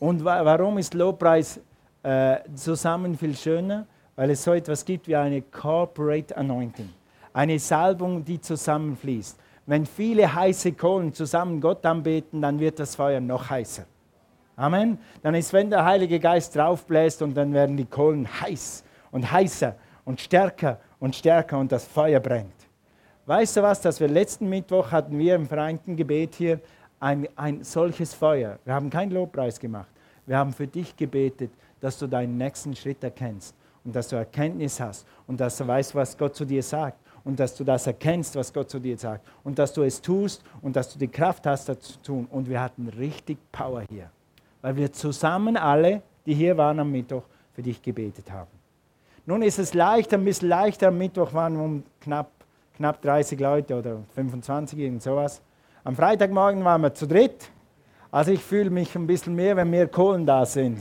Und 0.00 0.24
warum 0.24 0.78
ist 0.78 0.94
Lobpreis 0.94 1.60
äh, 2.02 2.38
zusammen 2.56 3.16
viel 3.16 3.36
schöner? 3.36 3.86
Weil 4.16 4.30
es 4.30 4.42
so 4.42 4.52
etwas 4.52 4.84
gibt 4.84 5.06
wie 5.06 5.14
eine 5.14 5.42
Corporate 5.42 6.36
Anointing. 6.36 6.88
Eine 7.32 7.56
Salbung, 7.60 8.24
die 8.24 8.40
zusammenfließt. 8.40 9.38
Wenn 9.68 9.84
viele 9.84 10.34
heiße 10.34 10.72
Kohlen 10.72 11.12
zusammen 11.12 11.60
Gott 11.60 11.84
anbeten, 11.84 12.40
dann 12.40 12.58
wird 12.58 12.78
das 12.78 12.96
Feuer 12.96 13.20
noch 13.20 13.50
heißer. 13.50 13.84
Amen. 14.56 14.98
Dann 15.22 15.34
ist, 15.34 15.52
wenn 15.52 15.68
der 15.68 15.84
Heilige 15.84 16.18
Geist 16.18 16.56
draufbläst 16.56 17.20
und 17.20 17.34
dann 17.34 17.52
werden 17.52 17.76
die 17.76 17.84
Kohlen 17.84 18.26
heiß 18.40 18.82
und 19.10 19.30
heißer 19.30 19.74
und 20.06 20.22
stärker 20.22 20.80
und 20.98 21.14
stärker 21.14 21.58
und 21.58 21.70
das 21.70 21.84
Feuer 21.84 22.18
brennt. 22.18 22.54
Weißt 23.26 23.58
du 23.58 23.62
was, 23.62 23.82
dass 23.82 24.00
wir 24.00 24.08
letzten 24.08 24.48
Mittwoch 24.48 24.90
hatten 24.90 25.18
wir 25.18 25.34
im 25.34 25.46
vereinten 25.46 25.96
Gebet 25.96 26.34
hier 26.34 26.60
ein, 26.98 27.28
ein 27.36 27.62
solches 27.62 28.14
Feuer. 28.14 28.58
Wir 28.64 28.72
haben 28.72 28.88
keinen 28.88 29.10
Lobpreis 29.10 29.60
gemacht. 29.60 29.90
Wir 30.24 30.38
haben 30.38 30.54
für 30.54 30.66
dich 30.66 30.96
gebetet, 30.96 31.50
dass 31.78 31.98
du 31.98 32.06
deinen 32.06 32.38
nächsten 32.38 32.74
Schritt 32.74 33.04
erkennst 33.04 33.54
und 33.84 33.94
dass 33.94 34.08
du 34.08 34.16
Erkenntnis 34.16 34.80
hast 34.80 35.06
und 35.26 35.38
dass 35.38 35.58
du 35.58 35.66
weißt, 35.66 35.94
was 35.94 36.16
Gott 36.16 36.34
zu 36.34 36.46
dir 36.46 36.62
sagt 36.62 36.98
und 37.28 37.38
dass 37.38 37.54
du 37.54 37.62
das 37.62 37.86
erkennst, 37.86 38.36
was 38.36 38.50
Gott 38.50 38.70
zu 38.70 38.78
dir 38.78 38.96
sagt 38.96 39.28
und 39.44 39.58
dass 39.58 39.74
du 39.74 39.82
es 39.82 40.00
tust 40.00 40.42
und 40.62 40.74
dass 40.74 40.90
du 40.90 40.98
die 40.98 41.08
Kraft 41.08 41.46
hast, 41.46 41.68
das 41.68 41.78
zu 41.80 42.02
tun. 42.02 42.26
Und 42.30 42.48
wir 42.48 42.58
hatten 42.58 42.88
richtig 42.88 43.36
Power 43.52 43.82
hier, 43.82 44.10
weil 44.62 44.76
wir 44.76 44.90
zusammen 44.90 45.58
alle, 45.58 46.00
die 46.24 46.32
hier 46.32 46.56
waren 46.56 46.80
am 46.80 46.90
Mittwoch, 46.90 47.24
für 47.52 47.60
dich 47.60 47.82
gebetet 47.82 48.32
haben. 48.32 48.50
Nun 49.26 49.42
ist 49.42 49.58
es 49.58 49.74
leichter, 49.74 50.16
ein 50.16 50.24
bisschen 50.24 50.48
leichter. 50.48 50.88
Am 50.88 50.96
Mittwoch 50.96 51.34
waren 51.34 51.58
um 51.58 51.82
knapp, 52.00 52.30
knapp 52.78 53.02
30 53.02 53.38
Leute 53.38 53.78
oder 53.78 53.98
25, 54.14 54.78
irgend 54.78 55.02
sowas. 55.02 55.42
Am 55.84 55.94
Freitagmorgen 55.94 56.64
waren 56.64 56.80
wir 56.80 56.94
zu 56.94 57.06
dritt. 57.06 57.50
Also 58.10 58.32
ich 58.32 58.42
fühle 58.42 58.70
mich 58.70 58.96
ein 58.96 59.06
bisschen 59.06 59.34
mehr, 59.34 59.54
wenn 59.54 59.68
mehr 59.68 59.86
Kohlen 59.86 60.24
da 60.24 60.46
sind. 60.46 60.80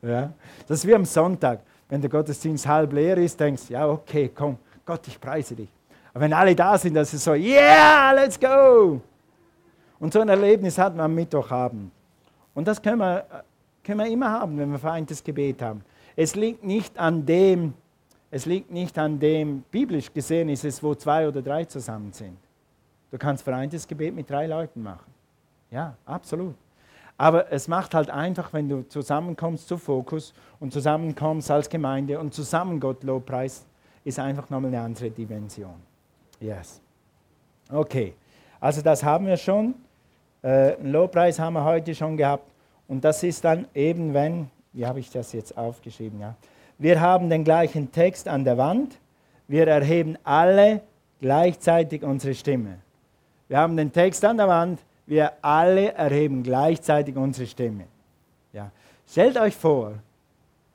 Ja? 0.00 0.32
Das 0.68 0.78
ist 0.78 0.86
wie 0.86 0.94
am 0.94 1.04
Sonntag. 1.04 1.60
Wenn 1.94 2.00
der 2.00 2.10
Gottesdienst 2.10 2.66
halb 2.66 2.92
leer 2.92 3.16
ist, 3.18 3.38
denkst 3.38 3.68
du, 3.68 3.74
ja, 3.74 3.88
okay, 3.88 4.28
komm, 4.34 4.58
Gott, 4.84 5.06
ich 5.06 5.20
preise 5.20 5.54
dich. 5.54 5.68
Aber 6.12 6.24
wenn 6.24 6.32
alle 6.32 6.52
da 6.52 6.76
sind, 6.76 6.94
das 6.94 7.14
ist 7.14 7.22
so, 7.22 7.34
yeah, 7.34 8.10
let's 8.10 8.36
go. 8.36 9.00
Und 10.00 10.12
so 10.12 10.18
ein 10.18 10.28
Erlebnis 10.28 10.76
hat 10.76 10.96
man 10.96 11.04
am 11.04 11.14
Mittwochabend. 11.14 11.92
Und 12.52 12.66
das 12.66 12.82
können 12.82 12.98
wir, 12.98 13.24
können 13.84 14.00
wir 14.00 14.08
immer 14.08 14.28
haben, 14.28 14.58
wenn 14.58 14.72
wir 14.72 14.78
vereintes 14.80 15.22
Gebet 15.22 15.62
haben. 15.62 15.84
Es 16.16 16.34
liegt 16.34 16.64
nicht 16.64 16.98
an 16.98 17.24
dem, 17.24 17.74
es 18.28 18.44
liegt 18.44 18.72
nicht 18.72 18.98
an 18.98 19.20
dem, 19.20 19.62
biblisch 19.70 20.12
gesehen 20.12 20.48
ist 20.48 20.64
es, 20.64 20.82
wo 20.82 20.96
zwei 20.96 21.28
oder 21.28 21.42
drei 21.42 21.64
zusammen 21.64 22.12
sind. 22.12 22.36
Du 23.12 23.18
kannst 23.18 23.44
vereintes 23.44 23.86
Gebet 23.86 24.16
mit 24.16 24.28
drei 24.28 24.48
Leuten 24.48 24.82
machen. 24.82 25.14
Ja, 25.70 25.94
absolut. 26.06 26.56
Aber 27.16 27.52
es 27.52 27.68
macht 27.68 27.94
halt 27.94 28.10
einfach, 28.10 28.52
wenn 28.52 28.68
du 28.68 28.82
zusammenkommst 28.88 29.68
zu 29.68 29.78
Fokus 29.78 30.34
und 30.58 30.72
zusammenkommst 30.72 31.50
als 31.50 31.68
Gemeinde 31.68 32.18
und 32.18 32.34
zusammen 32.34 32.80
Gott 32.80 33.04
Lobpreis, 33.04 33.64
ist 34.04 34.18
einfach 34.18 34.50
nochmal 34.50 34.74
eine 34.74 34.80
andere 34.80 35.10
Dimension. 35.10 35.74
Yes. 36.40 36.80
Okay, 37.70 38.14
also 38.60 38.82
das 38.82 39.02
haben 39.02 39.26
wir 39.26 39.36
schon. 39.36 39.74
Äh, 40.42 40.80
Lobpreis 40.82 41.38
haben 41.38 41.54
wir 41.54 41.64
heute 41.64 41.94
schon 41.94 42.16
gehabt. 42.16 42.50
Und 42.86 43.02
das 43.04 43.22
ist 43.22 43.44
dann 43.44 43.66
eben, 43.74 44.12
wenn, 44.12 44.50
wie 44.72 44.86
habe 44.86 45.00
ich 45.00 45.10
das 45.10 45.32
jetzt 45.32 45.56
aufgeschrieben? 45.56 46.20
Ja? 46.20 46.34
Wir 46.76 47.00
haben 47.00 47.30
den 47.30 47.44
gleichen 47.44 47.90
Text 47.92 48.28
an 48.28 48.44
der 48.44 48.58
Wand. 48.58 48.98
Wir 49.48 49.66
erheben 49.66 50.18
alle 50.24 50.82
gleichzeitig 51.20 52.02
unsere 52.02 52.34
Stimme. 52.34 52.78
Wir 53.48 53.58
haben 53.58 53.76
den 53.76 53.92
Text 53.92 54.24
an 54.24 54.36
der 54.36 54.48
Wand 54.48 54.80
wir 55.06 55.32
alle 55.42 55.92
erheben 55.92 56.42
gleichzeitig 56.42 57.16
unsere 57.16 57.46
Stimme. 57.46 57.84
Ja. 58.52 58.70
Stellt 59.08 59.36
euch 59.36 59.54
vor, 59.54 59.94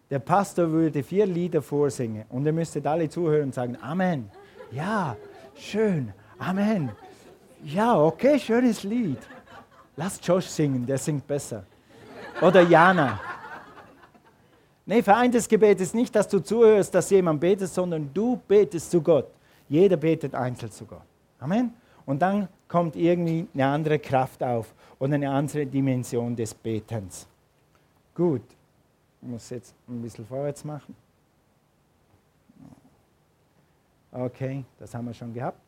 der 0.10 0.20
Pastor 0.20 0.70
würde 0.72 1.04
vier 1.04 1.26
Lieder 1.26 1.62
vorsingen 1.62 2.26
und 2.30 2.46
ihr 2.46 2.54
müsstet 2.54 2.86
alle 2.86 3.10
zuhören 3.10 3.46
und 3.46 3.54
sagen, 3.54 3.78
Amen. 3.82 4.30
Ja, 4.72 5.16
schön. 5.56 6.14
Amen. 6.38 6.92
Ja, 7.64 8.00
okay, 8.00 8.40
schönes 8.40 8.84
Lied. 8.84 9.20
Lass 9.96 10.20
Josh 10.24 10.46
singen, 10.46 10.86
der 10.86 10.98
singt 10.98 11.28
besser. 11.28 11.64
Oder 12.42 12.62
Jana. 12.62 13.20
Nee, 14.86 15.04
vereintes 15.04 15.48
Gebet 15.48 15.82
ist 15.82 15.94
nicht, 15.94 16.16
dass 16.16 16.28
du 16.28 16.40
zuhörst, 16.40 16.96
dass 16.96 17.10
jemand 17.10 17.42
betet, 17.42 17.70
sondern 17.70 18.10
du 18.14 18.40
betest 18.48 18.90
zu 18.90 19.02
Gott. 19.02 19.28
Jeder 19.68 19.98
betet 19.98 20.34
einzeln 20.34 20.72
zu 20.72 20.86
Gott. 20.86 21.04
Amen. 21.40 21.74
Und 22.06 22.22
dann 22.22 22.48
kommt 22.68 22.96
irgendwie 22.96 23.48
eine 23.54 23.66
andere 23.68 24.00
Kraft 24.00 24.42
auf 24.44 24.74
und 24.98 25.14
eine 25.14 25.30
andere 25.30 25.66
Dimension 25.66 26.36
des 26.36 26.54
Betens. 26.54 27.28
Gut, 28.16 28.44
ich 29.22 29.28
muss 29.28 29.50
jetzt 29.50 29.74
ein 29.88 30.02
bisschen 30.02 30.26
vorwärts 30.26 30.64
machen. 30.64 30.96
Okay, 34.12 34.64
das 34.80 34.94
haben 34.94 35.06
wir 35.06 35.14
schon 35.14 35.34
gehabt. 35.34 35.60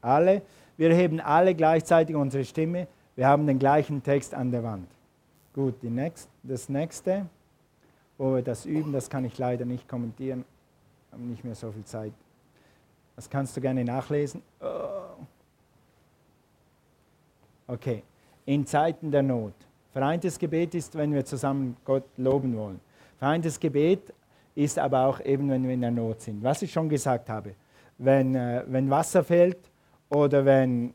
Alle, 0.00 0.42
wir 0.76 0.94
heben 0.94 1.20
alle 1.20 1.54
gleichzeitig 1.54 2.14
unsere 2.14 2.44
Stimme. 2.44 2.86
Wir 3.16 3.26
haben 3.26 3.46
den 3.46 3.58
gleichen 3.58 4.02
Text 4.02 4.34
an 4.34 4.50
der 4.50 4.62
Wand. 4.62 4.88
Gut, 5.54 5.74
die 5.82 5.90
next, 5.90 6.28
das 6.42 6.68
nächste, 6.68 7.26
wo 8.18 8.34
wir 8.34 8.42
das 8.42 8.64
üben, 8.64 8.92
das 8.92 9.08
kann 9.08 9.24
ich 9.24 9.38
leider 9.38 9.64
nicht 9.64 9.88
kommentieren. 9.88 10.44
Haben 11.10 11.30
nicht 11.30 11.44
mehr 11.44 11.54
so 11.54 11.70
viel 11.70 11.84
Zeit. 11.84 12.12
Das 13.16 13.28
kannst 13.28 13.56
du 13.56 13.60
gerne 13.60 13.84
nachlesen. 13.84 14.42
Oh. 14.60 15.26
Okay, 17.66 18.02
in 18.44 18.66
Zeiten 18.66 19.10
der 19.10 19.22
Not. 19.22 19.54
Vereintes 19.92 20.38
Gebet 20.38 20.74
ist, 20.74 20.96
wenn 20.96 21.12
wir 21.12 21.24
zusammen 21.24 21.76
Gott 21.84 22.04
loben 22.16 22.56
wollen. 22.56 22.80
Vereintes 23.18 23.60
Gebet 23.60 24.12
ist 24.54 24.78
aber 24.78 25.06
auch 25.06 25.20
eben, 25.20 25.48
wenn 25.50 25.64
wir 25.64 25.74
in 25.74 25.80
der 25.80 25.90
Not 25.90 26.22
sind. 26.22 26.42
Was 26.42 26.62
ich 26.62 26.72
schon 26.72 26.88
gesagt 26.88 27.28
habe, 27.28 27.54
wenn, 27.98 28.34
äh, 28.34 28.64
wenn 28.66 28.90
Wasser 28.90 29.22
fehlt 29.22 29.70
oder 30.08 30.44
wenn, 30.44 30.92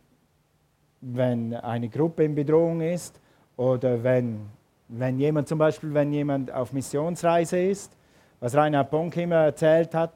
wenn 1.02 1.54
eine 1.54 1.90
Gruppe 1.90 2.24
in 2.24 2.36
Bedrohung 2.36 2.82
ist 2.82 3.20
oder 3.56 4.04
wenn, 4.04 4.42
wenn 4.88 5.20
jemand 5.20 5.48
zum 5.48 5.60
Beispiel, 5.60 5.94
wenn 5.94 6.12
jemand 6.12 6.52
auf 6.52 6.74
Missionsreise 6.74 7.60
ist, 7.60 7.96
was 8.40 8.56
Rainer 8.56 8.84
Bonk 8.84 9.16
immer 9.18 9.46
erzählt 9.46 9.94
hat, 9.94 10.14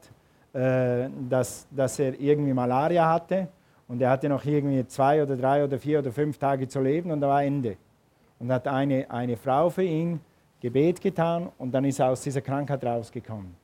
äh, 0.52 1.08
dass, 1.28 1.66
dass 1.70 1.98
er 1.98 2.18
irgendwie 2.20 2.52
Malaria 2.52 3.08
hatte 3.08 3.48
und 3.88 4.00
er 4.00 4.10
hatte 4.10 4.28
noch 4.28 4.44
irgendwie 4.44 4.86
zwei 4.86 5.22
oder 5.22 5.36
drei 5.36 5.64
oder 5.64 5.78
vier 5.78 5.98
oder 5.98 6.12
fünf 6.12 6.38
Tage 6.38 6.68
zu 6.68 6.80
leben 6.80 7.10
und 7.10 7.20
da 7.20 7.28
war 7.28 7.42
Ende. 7.42 7.76
Und 8.38 8.50
hat 8.50 8.66
eine, 8.66 9.08
eine 9.10 9.36
Frau 9.36 9.70
für 9.70 9.84
ihn 9.84 10.20
Gebet 10.60 11.00
getan 11.00 11.50
und 11.58 11.72
dann 11.72 11.84
ist 11.84 11.98
er 11.98 12.10
aus 12.10 12.22
dieser 12.22 12.40
Krankheit 12.40 12.84
rausgekommen. 12.84 13.54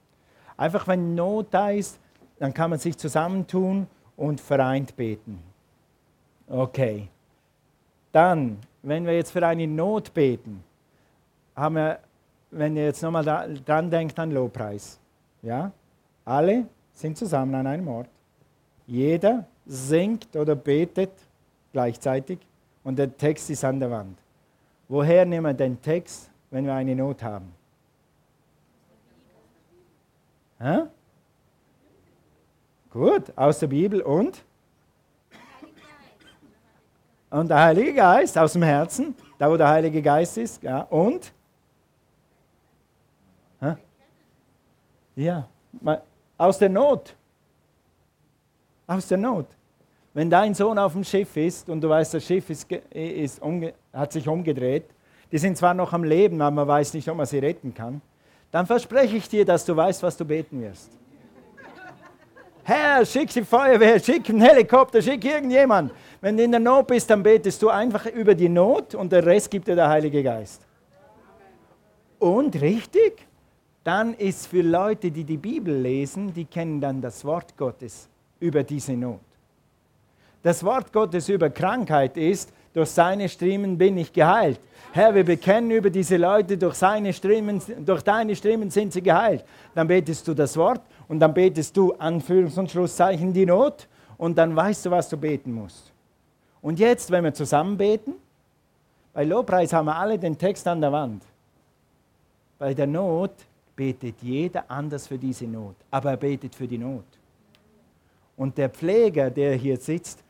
Einfach 0.57 0.87
wenn 0.89 1.15
Not 1.15 1.47
da 1.51 1.71
ist, 1.71 1.99
dann 2.39 2.53
kann 2.53 2.71
man 2.71 2.79
sich 2.79 2.97
zusammentun 2.97 3.87
und 4.17 4.41
vereint 4.41 4.97
beten. 4.97 5.41
Okay. 6.49 7.09
Dann, 8.13 8.59
wenn 8.83 9.07
wir 9.07 9.15
jetzt 9.15 9.31
für 9.31 9.47
eine 9.47 9.67
Not 9.67 10.13
beten, 10.13 10.65
haben 11.55 11.77
wir, 11.77 12.01
wenn 12.51 12.77
ihr 12.77 12.87
jetzt 12.87 13.03
nochmal 13.03 13.25
dran 13.65 13.91
denkt 13.91 14.19
an 14.19 14.31
Lobpreis, 14.31 14.99
ja, 15.43 15.71
alle 16.25 16.67
sind 16.95 17.17
zusammen 17.17 17.55
an 17.55 17.67
einem 17.67 17.87
Ort. 17.89 18.09
Jeder 18.87 19.47
singt 19.69 20.35
oder 20.35 20.57
betet 20.57 21.13
gleichzeitig 21.73 22.39
und 22.83 22.99
der 22.99 23.17
Text 23.17 23.51
ist 23.51 23.65
an 23.65 23.79
der 23.79 23.91
Wand. 23.91 24.19
Woher 24.89 25.25
nehmen 25.25 25.45
wir 25.45 25.55
den 25.55 25.81
Text, 25.81 26.31
wenn 26.51 26.65
wir 26.65 26.75
eine 26.75 26.97
Not 26.97 27.23
haben? 27.23 27.53
Hä? 30.59 30.85
Gut, 32.91 33.25
aus 33.37 33.59
der 33.59 33.67
Bibel 33.67 34.01
und? 34.01 34.43
Und 37.31 37.49
der 37.49 37.59
Heilige 37.59 37.93
Geist 37.93 38.39
aus 38.39 38.55
dem 38.55 38.63
Herzen, 38.63 39.15
da 39.39 39.51
wo 39.51 39.57
der 39.59 39.69
Heilige 39.69 40.01
Geist 40.01 40.39
ist, 40.39 40.63
ja, 40.63 40.81
und? 40.81 41.33
Ja, 45.15 45.49
aus 46.39 46.59
der 46.59 46.69
Not. 46.69 47.15
Aus 48.87 49.09
der 49.09 49.19
Not. 49.19 49.47
Wenn 50.15 50.31
dein 50.31 50.55
Sohn 50.55 50.79
auf 50.79 50.93
dem 50.93 51.05
Schiff 51.05 51.37
ist 51.37 51.69
und 51.69 51.81
du 51.81 51.89
weißt, 51.89 52.15
das 52.15 52.25
Schiff 52.25 52.49
ist, 52.51 52.71
ist 52.91 53.41
hat 53.93 54.13
sich 54.13 54.27
umgedreht, 54.27 54.85
die 55.31 55.39
sind 55.39 55.57
zwar 55.57 55.75
noch 55.75 55.93
am 55.93 56.05
Leben, 56.05 56.41
aber 56.41 56.55
man 56.55 56.69
weiß 56.69 56.95
nicht, 56.95 57.09
ob 57.09 57.17
man 57.17 57.27
sie 57.27 57.39
retten 57.39 57.75
kann, 57.75 58.01
dann 58.51 58.67
verspreche 58.67 59.17
ich 59.17 59.29
dir, 59.29 59.45
dass 59.45 59.65
du 59.65 59.77
weißt, 59.77 60.03
was 60.03 60.17
du 60.17 60.25
beten 60.25 60.63
wirst. 60.63 60.91
Herr, 62.65 63.05
schick 63.07 63.31
die 63.31 63.45
Feuerwehr, 63.45 63.99
schick 63.99 64.29
einen 64.29 64.43
Helikopter, 64.43 65.01
schick 65.01 65.25
irgendjemand. 65.25 65.93
Wenn 66.21 66.37
du 66.37 66.43
in 66.43 66.51
der 66.51 66.61
Not 66.61 66.87
bist, 66.87 67.09
dann 67.09 67.23
betest 67.23 67.63
du 67.63 67.69
einfach 67.69 68.07
über 68.07 68.35
die 68.35 68.49
Not 68.49 68.95
und 68.95 69.11
der 69.11 69.25
Rest 69.25 69.51
gibt 69.51 69.69
dir 69.69 69.77
der 69.77 69.89
Heilige 69.89 70.23
Geist. 70.23 70.63
Und 72.19 72.61
richtig, 72.61 73.27
dann 73.85 74.13
ist 74.15 74.49
für 74.49 74.61
Leute, 74.61 75.11
die 75.11 75.25
die 75.25 75.37
Bibel 75.37 75.75
lesen, 75.75 76.35
die 76.35 76.45
kennen 76.45 76.81
dann 76.81 77.01
das 77.01 77.25
Wort 77.25 77.57
Gottes 77.57 78.09
über 78.39 78.63
diese 78.63 78.93
Not. 78.93 79.21
Das 80.49 80.65
Wort 80.65 80.95
Gottes 80.95 81.29
über 81.29 81.51
Krankheit 81.51 82.17
ist, 82.17 82.51
durch 82.73 82.89
seine 82.89 83.29
Striemen 83.29 83.77
bin 83.77 83.99
ich 83.99 84.11
geheilt. 84.11 84.59
Herr, 84.93 85.15
wir 85.15 85.23
bekennen 85.23 85.71
über 85.71 85.91
diese 85.91 86.17
Leute, 86.17 86.57
durch, 86.57 86.77
seine 86.77 87.13
Striemen, 87.13 87.61
durch 87.85 88.01
deine 88.01 88.35
Striemen 88.35 88.71
sind 88.71 88.95
sie 88.95 89.03
geheilt. 89.03 89.45
Dann 89.75 89.87
betest 89.87 90.27
du 90.27 90.33
das 90.33 90.57
Wort 90.57 90.81
und 91.07 91.21
dann 91.21 91.35
betest 91.35 91.77
du 91.77 91.93
Anführungs- 91.97 92.59
und 92.59 92.71
Schlusszeichen 92.71 93.31
die 93.31 93.45
Not 93.45 93.87
und 94.17 94.39
dann 94.39 94.57
weißt 94.57 94.87
du, 94.87 94.91
was 94.91 95.11
du 95.11 95.19
beten 95.19 95.53
musst. 95.53 95.93
Und 96.63 96.79
jetzt, 96.79 97.11
wenn 97.11 97.25
wir 97.25 97.35
zusammen 97.35 97.77
beten, 97.77 98.15
bei 99.13 99.25
Lobpreis 99.25 99.71
haben 99.75 99.85
wir 99.85 99.97
alle 99.97 100.19
den 100.19 100.39
Text 100.39 100.67
an 100.67 100.81
der 100.81 100.93
Wand. 100.93 101.23
Bei 102.59 102.73
der 102.73 102.87
Not 102.87 103.33
betet 103.77 104.15
jeder 104.23 104.65
anders 104.71 105.09
für 105.09 105.19
diese 105.19 105.45
Not, 105.45 105.77
aber 105.91 106.13
er 106.13 106.17
betet 106.17 106.55
für 106.55 106.67
die 106.67 106.79
Not. 106.79 107.05
Und 108.35 108.57
der 108.57 108.71
Pfleger, 108.71 109.29
der 109.29 109.55
hier 109.55 109.77
sitzt, 109.77 110.25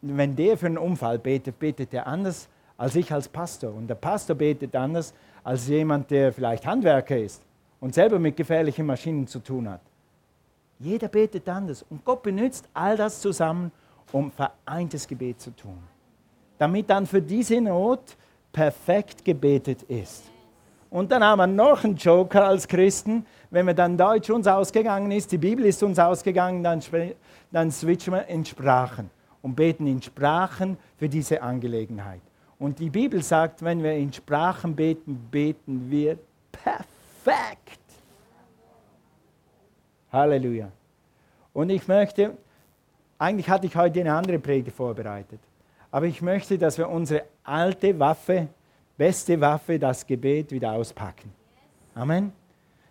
wenn 0.00 0.36
der 0.36 0.56
für 0.56 0.66
einen 0.66 0.78
Unfall 0.78 1.18
betet, 1.18 1.58
betet 1.58 1.92
er 1.94 2.06
anders 2.06 2.48
als 2.76 2.96
ich 2.96 3.12
als 3.12 3.28
Pastor. 3.28 3.72
Und 3.72 3.88
der 3.88 3.94
Pastor 3.94 4.36
betet 4.36 4.74
anders 4.74 5.14
als 5.42 5.68
jemand, 5.68 6.10
der 6.10 6.32
vielleicht 6.32 6.66
Handwerker 6.66 7.18
ist 7.18 7.42
und 7.80 7.94
selber 7.94 8.18
mit 8.18 8.36
gefährlichen 8.36 8.86
Maschinen 8.86 9.26
zu 9.26 9.40
tun 9.40 9.68
hat. 9.68 9.80
Jeder 10.78 11.08
betet 11.08 11.48
anders. 11.48 11.84
Und 11.88 12.04
Gott 12.04 12.22
benutzt 12.22 12.68
all 12.74 12.96
das 12.96 13.20
zusammen, 13.20 13.70
um 14.12 14.30
vereintes 14.32 15.06
Gebet 15.06 15.40
zu 15.40 15.50
tun. 15.50 15.78
Damit 16.58 16.90
dann 16.90 17.06
für 17.06 17.22
diese 17.22 17.60
Not 17.60 18.16
perfekt 18.52 19.24
gebetet 19.24 19.82
ist. 19.84 20.24
Und 20.90 21.10
dann 21.10 21.24
haben 21.24 21.38
wir 21.38 21.46
noch 21.46 21.82
einen 21.82 21.96
Joker 21.96 22.44
als 22.44 22.68
Christen. 22.68 23.26
Wenn 23.50 23.66
wir 23.66 23.74
dann 23.74 23.96
Deutsch 23.96 24.30
uns 24.30 24.46
ausgegangen 24.46 25.10
ist, 25.10 25.32
die 25.32 25.38
Bibel 25.38 25.64
ist 25.64 25.82
uns 25.82 25.98
ausgegangen, 25.98 26.62
dann, 26.62 26.80
dann 27.50 27.70
switchen 27.72 28.14
wir 28.14 28.26
in 28.26 28.44
Sprachen 28.44 29.10
und 29.44 29.54
beten 29.54 29.86
in 29.86 30.00
Sprachen 30.00 30.78
für 30.96 31.06
diese 31.06 31.42
Angelegenheit. 31.42 32.22
Und 32.58 32.78
die 32.78 32.88
Bibel 32.88 33.22
sagt, 33.22 33.62
wenn 33.62 33.82
wir 33.82 33.92
in 33.92 34.10
Sprachen 34.10 34.74
beten, 34.74 35.28
beten 35.30 35.90
wir 35.90 36.16
perfekt. 36.50 37.78
Halleluja. 40.10 40.70
Und 41.52 41.68
ich 41.68 41.86
möchte, 41.86 42.38
eigentlich 43.18 43.50
hatte 43.50 43.66
ich 43.66 43.76
heute 43.76 44.00
eine 44.00 44.14
andere 44.14 44.38
Predigt 44.38 44.74
vorbereitet, 44.74 45.40
aber 45.90 46.06
ich 46.06 46.22
möchte, 46.22 46.56
dass 46.56 46.78
wir 46.78 46.88
unsere 46.88 47.24
alte 47.42 47.98
Waffe, 47.98 48.48
beste 48.96 49.38
Waffe, 49.38 49.78
das 49.78 50.06
Gebet 50.06 50.52
wieder 50.52 50.72
auspacken. 50.72 51.30
Amen. 51.94 52.32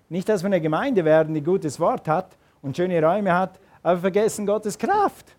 Nicht, 0.07 0.29
dass 0.29 0.43
wir 0.43 0.47
eine 0.47 0.61
Gemeinde 0.61 1.03
werden, 1.03 1.33
die 1.33 1.41
gutes 1.41 1.79
Wort 1.79 2.07
hat 2.07 2.37
und 2.61 2.77
schöne 2.77 3.03
Räume 3.03 3.33
hat, 3.33 3.59
aber 3.81 4.01
vergessen 4.01 4.45
Gottes 4.45 4.77
Kraft 4.77 5.35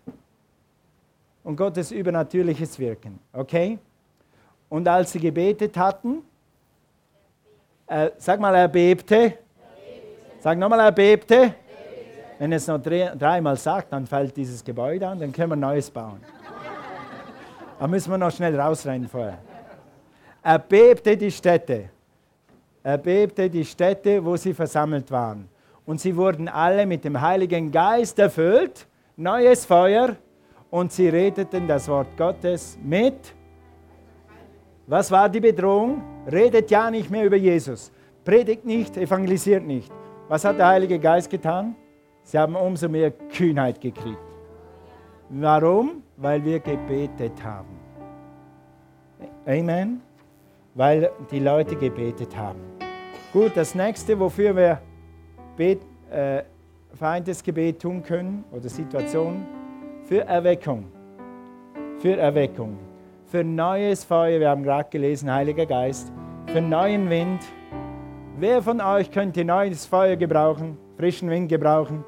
und 1.45 1.55
Gottes 1.55 1.91
übernatürliches 1.91 2.77
Wirken. 2.79 3.19
Okay? 3.31 3.77
Und 4.67 4.87
als 4.87 5.11
sie 5.11 5.19
gebetet 5.19 5.77
hatten, 5.77 6.23
äh, 7.87 8.09
sag 8.17 8.39
mal, 8.39 8.53
er 8.55 8.67
bebte. 8.67 9.37
Sag 10.39 10.57
nochmal, 10.57 10.79
er 10.79 10.91
bebte. 10.91 11.53
Wenn 12.39 12.51
es 12.51 12.67
noch 12.67 12.81
dreimal 12.81 13.55
sagt, 13.55 13.93
dann 13.93 14.05
fällt 14.05 14.35
dieses 14.35 14.63
Gebäude 14.63 15.07
an, 15.07 15.19
dann 15.19 15.31
können 15.31 15.51
wir 15.51 15.55
neues 15.55 15.89
bauen. 15.89 16.19
Da 17.79 17.87
müssen 17.87 18.11
wir 18.11 18.17
noch 18.17 18.31
schnell 18.31 18.59
rausrennen 18.59 19.07
vorher. 19.07 19.37
Er 20.41 20.59
bebte 20.59 21.15
die 21.15 21.31
Städte. 21.31 21.89
Er 22.83 22.97
bebte 22.97 23.49
die 23.49 23.63
Städte, 23.63 24.23
wo 24.23 24.35
sie 24.35 24.53
versammelt 24.53 25.09
waren. 25.11 25.47
Und 25.85 26.01
sie 26.01 26.15
wurden 26.15 26.47
alle 26.47 26.85
mit 26.85 27.03
dem 27.03 27.21
Heiligen 27.21 27.71
Geist 27.71 28.17
erfüllt, 28.17 28.87
neues 29.15 29.65
Feuer, 29.65 30.15
und 30.69 30.91
sie 30.91 31.09
redeten 31.09 31.67
das 31.67 31.87
Wort 31.87 32.15
Gottes 32.17 32.77
mit. 32.83 33.33
Was 34.87 35.09
war 35.11 35.29
die 35.29 35.39
Bedrohung? 35.39 36.01
Redet 36.31 36.69
ja 36.69 36.91
nicht 36.91 37.09
mehr 37.09 37.25
über 37.25 37.37
Jesus. 37.37 37.91
Predigt 38.23 38.65
nicht, 38.65 38.97
evangelisiert 38.97 39.65
nicht. 39.65 39.91
Was 40.27 40.43
hat 40.45 40.57
der 40.57 40.67
Heilige 40.67 40.99
Geist 40.99 41.29
getan? 41.29 41.75
Sie 42.23 42.37
haben 42.37 42.55
umso 42.55 42.89
mehr 42.89 43.11
Kühnheit 43.11 43.79
gekriegt. 43.79 44.17
Warum? 45.29 46.03
Weil 46.17 46.43
wir 46.43 46.59
gebetet 46.59 47.43
haben. 47.43 47.79
Amen. 49.45 50.01
Weil 50.73 51.11
die 51.31 51.39
Leute 51.39 51.75
gebetet 51.75 52.35
haben. 52.35 52.59
Gut, 53.31 53.51
das 53.55 53.75
nächste, 53.75 54.19
wofür 54.19 54.55
wir 54.55 54.81
Bet, 55.55 55.81
äh, 56.11 56.43
vereintes 56.93 57.43
Gebet 57.43 57.81
tun 57.81 58.01
können 58.03 58.43
oder 58.51 58.69
Situation, 58.69 59.45
für 60.05 60.21
Erweckung. 60.25 60.85
Für 61.99 62.17
Erweckung. 62.17 62.77
Für 63.25 63.43
neues 63.43 64.03
Feuer, 64.03 64.39
wir 64.39 64.49
haben 64.49 64.63
gerade 64.63 64.89
gelesen, 64.89 65.31
Heiliger 65.31 65.65
Geist. 65.65 66.11
Für 66.47 66.61
neuen 66.61 67.09
Wind. 67.09 67.41
Wer 68.37 68.61
von 68.61 68.79
euch 68.81 69.09
könnte 69.09 69.43
neues 69.43 69.85
Feuer 69.85 70.15
gebrauchen, 70.15 70.77
frischen 70.97 71.29
Wind 71.29 71.49
gebrauchen? 71.49 72.03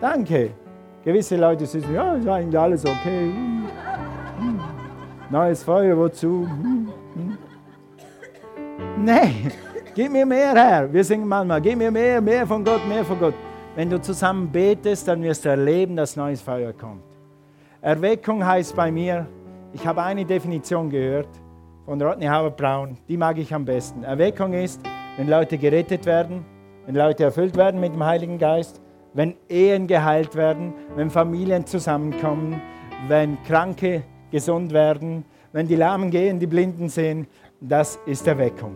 Danke. 0.00 0.50
Gewisse 1.04 1.36
Leute 1.36 1.66
sagen, 1.66 1.92
ja, 1.92 2.14
ist 2.14 2.28
eigentlich 2.28 2.58
alles 2.58 2.84
okay. 2.84 3.32
Neues 5.30 5.62
Feuer, 5.64 5.96
wozu? 5.96 6.48
Nein, 8.96 9.50
gib 9.94 10.12
mir 10.12 10.26
mehr, 10.26 10.54
Herr. 10.54 10.92
Wir 10.92 11.02
singen 11.02 11.26
manchmal, 11.26 11.60
gib 11.60 11.78
mir 11.78 11.90
mehr, 11.90 12.20
mehr 12.20 12.46
von 12.46 12.64
Gott, 12.64 12.86
mehr 12.88 13.04
von 13.04 13.18
Gott. 13.18 13.34
Wenn 13.74 13.90
du 13.90 14.00
zusammen 14.00 14.50
betest, 14.50 15.08
dann 15.08 15.22
wirst 15.22 15.44
du 15.44 15.48
erleben, 15.48 15.96
dass 15.96 16.16
neues 16.16 16.40
Feuer 16.40 16.72
kommt. 16.72 17.07
Erweckung 17.80 18.44
heißt 18.44 18.74
bei 18.74 18.90
mir, 18.90 19.28
ich 19.72 19.86
habe 19.86 20.02
eine 20.02 20.24
Definition 20.24 20.90
gehört 20.90 21.28
von 21.84 22.02
Rodney 22.02 22.26
Howard 22.26 22.56
Brown, 22.56 22.98
die 23.06 23.16
mag 23.16 23.38
ich 23.38 23.54
am 23.54 23.64
besten. 23.64 24.02
Erweckung 24.02 24.52
ist, 24.52 24.80
wenn 25.16 25.28
Leute 25.28 25.56
gerettet 25.58 26.04
werden, 26.04 26.44
wenn 26.86 26.96
Leute 26.96 27.22
erfüllt 27.22 27.56
werden 27.56 27.80
mit 27.80 27.94
dem 27.94 28.04
Heiligen 28.04 28.36
Geist, 28.36 28.80
wenn 29.14 29.36
Ehen 29.48 29.86
geheilt 29.86 30.34
werden, 30.34 30.74
wenn 30.96 31.08
Familien 31.08 31.66
zusammenkommen, 31.66 32.60
wenn 33.06 33.40
Kranke 33.44 34.02
gesund 34.32 34.72
werden, 34.72 35.24
wenn 35.52 35.68
die 35.68 35.76
Lahmen 35.76 36.10
gehen, 36.10 36.40
die 36.40 36.48
Blinden 36.48 36.88
sehen, 36.88 37.28
das 37.60 38.00
ist 38.06 38.26
Erweckung. 38.26 38.74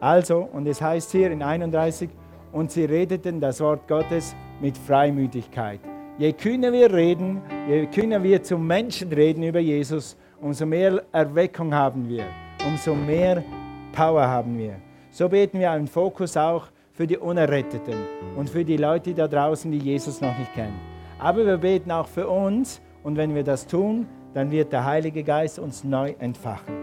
Also, 0.00 0.48
und 0.52 0.66
es 0.66 0.82
heißt 0.82 1.12
hier 1.12 1.30
in 1.30 1.40
31, 1.40 2.10
und 2.50 2.72
sie 2.72 2.84
redeten 2.84 3.40
das 3.40 3.60
Wort 3.60 3.86
Gottes 3.86 4.34
mit 4.60 4.76
Freimütigkeit. 4.76 5.80
Je 6.18 6.32
kühner 6.32 6.72
wir 6.72 6.92
reden, 6.92 7.40
je 7.68 7.86
kühner 7.86 8.20
wir 8.20 8.42
zum 8.42 8.66
Menschen 8.66 9.12
reden 9.12 9.44
über 9.44 9.60
Jesus, 9.60 10.16
umso 10.40 10.66
mehr 10.66 11.04
Erweckung 11.12 11.72
haben 11.72 12.08
wir, 12.08 12.24
umso 12.66 12.92
mehr 12.96 13.44
Power 13.92 14.26
haben 14.26 14.58
wir. 14.58 14.80
So 15.12 15.28
beten 15.28 15.60
wir 15.60 15.70
einen 15.70 15.86
Fokus 15.86 16.36
auch 16.36 16.66
für 16.92 17.06
die 17.06 17.16
Unerretteten 17.16 17.94
und 18.36 18.50
für 18.50 18.64
die 18.64 18.78
Leute 18.78 19.14
da 19.14 19.28
draußen, 19.28 19.70
die 19.70 19.78
Jesus 19.78 20.20
noch 20.20 20.36
nicht 20.36 20.52
kennen. 20.54 20.80
Aber 21.20 21.46
wir 21.46 21.58
beten 21.58 21.92
auch 21.92 22.08
für 22.08 22.26
uns 22.26 22.80
und 23.04 23.16
wenn 23.16 23.32
wir 23.36 23.44
das 23.44 23.64
tun, 23.64 24.08
dann 24.34 24.50
wird 24.50 24.72
der 24.72 24.84
Heilige 24.84 25.22
Geist 25.22 25.60
uns 25.60 25.84
neu 25.84 26.16
entfachen. 26.18 26.74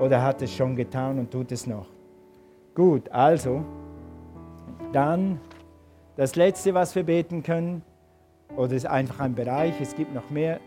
Oder 0.00 0.22
hat 0.22 0.42
es 0.42 0.54
schon 0.54 0.76
getan 0.76 1.18
und 1.18 1.30
tut 1.30 1.50
es 1.50 1.66
noch. 1.66 1.86
Gut, 2.74 3.08
also, 3.08 3.64
dann 4.92 5.40
das 6.16 6.36
Letzte, 6.36 6.74
was 6.74 6.94
wir 6.94 7.04
beten 7.04 7.42
können, 7.42 7.80
oder 8.54 8.74
ist 8.74 8.86
einfach 8.86 9.20
ein 9.20 9.34
Bereich, 9.34 9.80
es 9.80 9.94
gibt 9.94 10.14
noch 10.14 10.30
mehr 10.30 10.60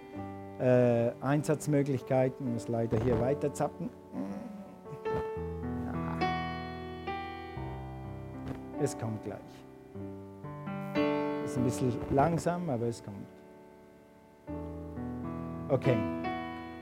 äh, 0.59 1.11
Einsatzmöglichkeiten, 1.21 2.47
ich 2.47 2.53
muss 2.53 2.67
leider 2.67 2.99
hier 2.99 3.19
weiter 3.19 3.53
zappen. 3.53 3.89
Es 8.81 8.97
kommt 8.97 9.23
gleich. 9.23 9.39
Ist 11.43 11.57
ein 11.57 11.63
bisschen 11.63 11.93
langsam, 12.11 12.69
aber 12.69 12.87
es 12.87 13.03
kommt. 13.03 13.27
Okay. 15.69 15.97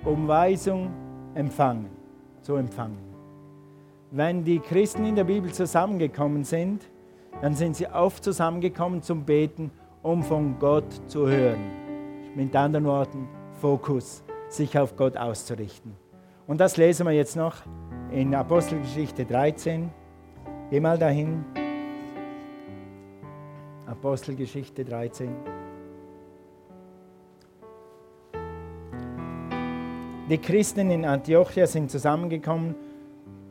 Umweisung 0.05 0.89
empfangen, 1.33 1.89
zu 2.41 2.55
empfangen. 2.55 2.97
Wenn 4.11 4.43
die 4.43 4.59
Christen 4.59 5.05
in 5.05 5.15
der 5.15 5.25
Bibel 5.25 5.51
zusammengekommen 5.51 6.43
sind, 6.43 6.87
dann 7.41 7.53
sind 7.53 7.75
sie 7.75 7.87
oft 7.87 8.23
zusammengekommen 8.23 9.01
zum 9.01 9.25
Beten, 9.25 9.71
um 10.07 10.23
von 10.23 10.57
Gott 10.57 11.01
zu 11.07 11.27
hören. 11.27 11.59
Mit 12.33 12.55
anderen 12.55 12.85
Worten, 12.85 13.27
Fokus, 13.59 14.23
sich 14.47 14.79
auf 14.79 14.95
Gott 14.95 15.17
auszurichten. 15.17 15.97
Und 16.47 16.61
das 16.61 16.77
lesen 16.77 17.05
wir 17.05 17.11
jetzt 17.11 17.35
noch 17.35 17.55
in 18.09 18.33
Apostelgeschichte 18.33 19.25
13. 19.25 19.89
Geh 20.69 20.79
mal 20.79 20.97
dahin. 20.97 21.43
Apostelgeschichte 23.85 24.85
13. 24.85 25.29
Die 30.29 30.37
Christen 30.37 30.89
in 30.89 31.03
Antiochia 31.03 31.67
sind 31.67 31.91
zusammengekommen, 31.91 32.75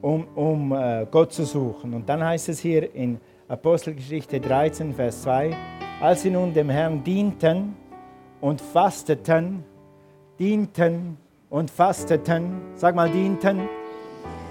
um, 0.00 0.26
um 0.34 0.72
äh, 0.72 1.07
Gott 1.11 1.34
zu 1.34 1.44
suchen. 1.44 1.92
Und 1.92 2.09
dann 2.09 2.24
heißt 2.24 2.48
es 2.48 2.61
hier 2.61 2.94
in 2.94 3.20
Apostelgeschichte 3.46 4.40
13, 4.40 4.94
Vers 4.94 5.22
2, 5.22 5.54
als 6.01 6.22
sie 6.22 6.30
nun 6.30 6.53
dem 6.53 6.68
Herrn 6.68 7.03
dienten 7.03 7.76
und 8.40 8.61
fasteten, 8.61 9.64
dienten 10.38 11.16
und 11.51 11.70
fasteten, 11.70 12.61
sag 12.74 12.94
mal 12.94 13.11
dienten, 13.11 13.68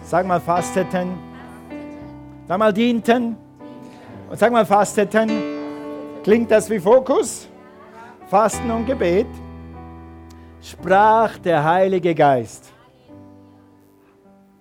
sag 0.03 0.25
mal 0.25 0.39
fasteten, 0.39 1.17
sag 2.47 2.57
mal 2.57 2.73
dienten 2.73 3.35
und 4.29 4.39
sag 4.39 4.51
mal 4.51 4.65
fasteten, 4.65 5.55
Klingt 6.25 6.49
das 6.49 6.71
wie 6.71 6.79
Fokus? 6.79 7.47
Fasten 8.25 8.71
und 8.71 8.87
Gebet? 8.87 9.27
Sprach 10.59 11.37
der 11.37 11.63
Heilige 11.63 12.15
Geist. 12.15 12.73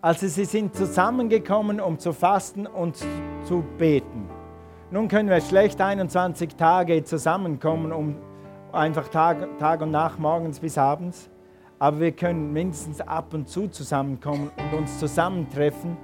Also 0.02 0.28
sie 0.28 0.44
sind 0.44 0.76
zusammengekommen, 0.76 1.80
um 1.80 1.98
zu 1.98 2.12
fasten 2.12 2.66
und 2.66 2.98
zu 3.46 3.64
beten. 3.78 4.28
Nun 4.94 5.08
können 5.08 5.28
wir 5.28 5.40
schlecht 5.40 5.80
21 5.80 6.54
Tage 6.54 7.02
zusammenkommen, 7.02 7.90
um 7.90 8.14
einfach 8.70 9.08
Tag, 9.08 9.58
Tag 9.58 9.80
und 9.82 9.90
Nacht, 9.90 10.20
morgens 10.20 10.60
bis 10.60 10.78
abends. 10.78 11.28
Aber 11.80 11.98
wir 11.98 12.12
können 12.12 12.52
mindestens 12.52 13.00
ab 13.00 13.34
und 13.34 13.48
zu 13.48 13.66
zusammenkommen 13.66 14.52
und 14.56 14.78
uns 14.78 15.00
zusammentreffen. 15.00 15.96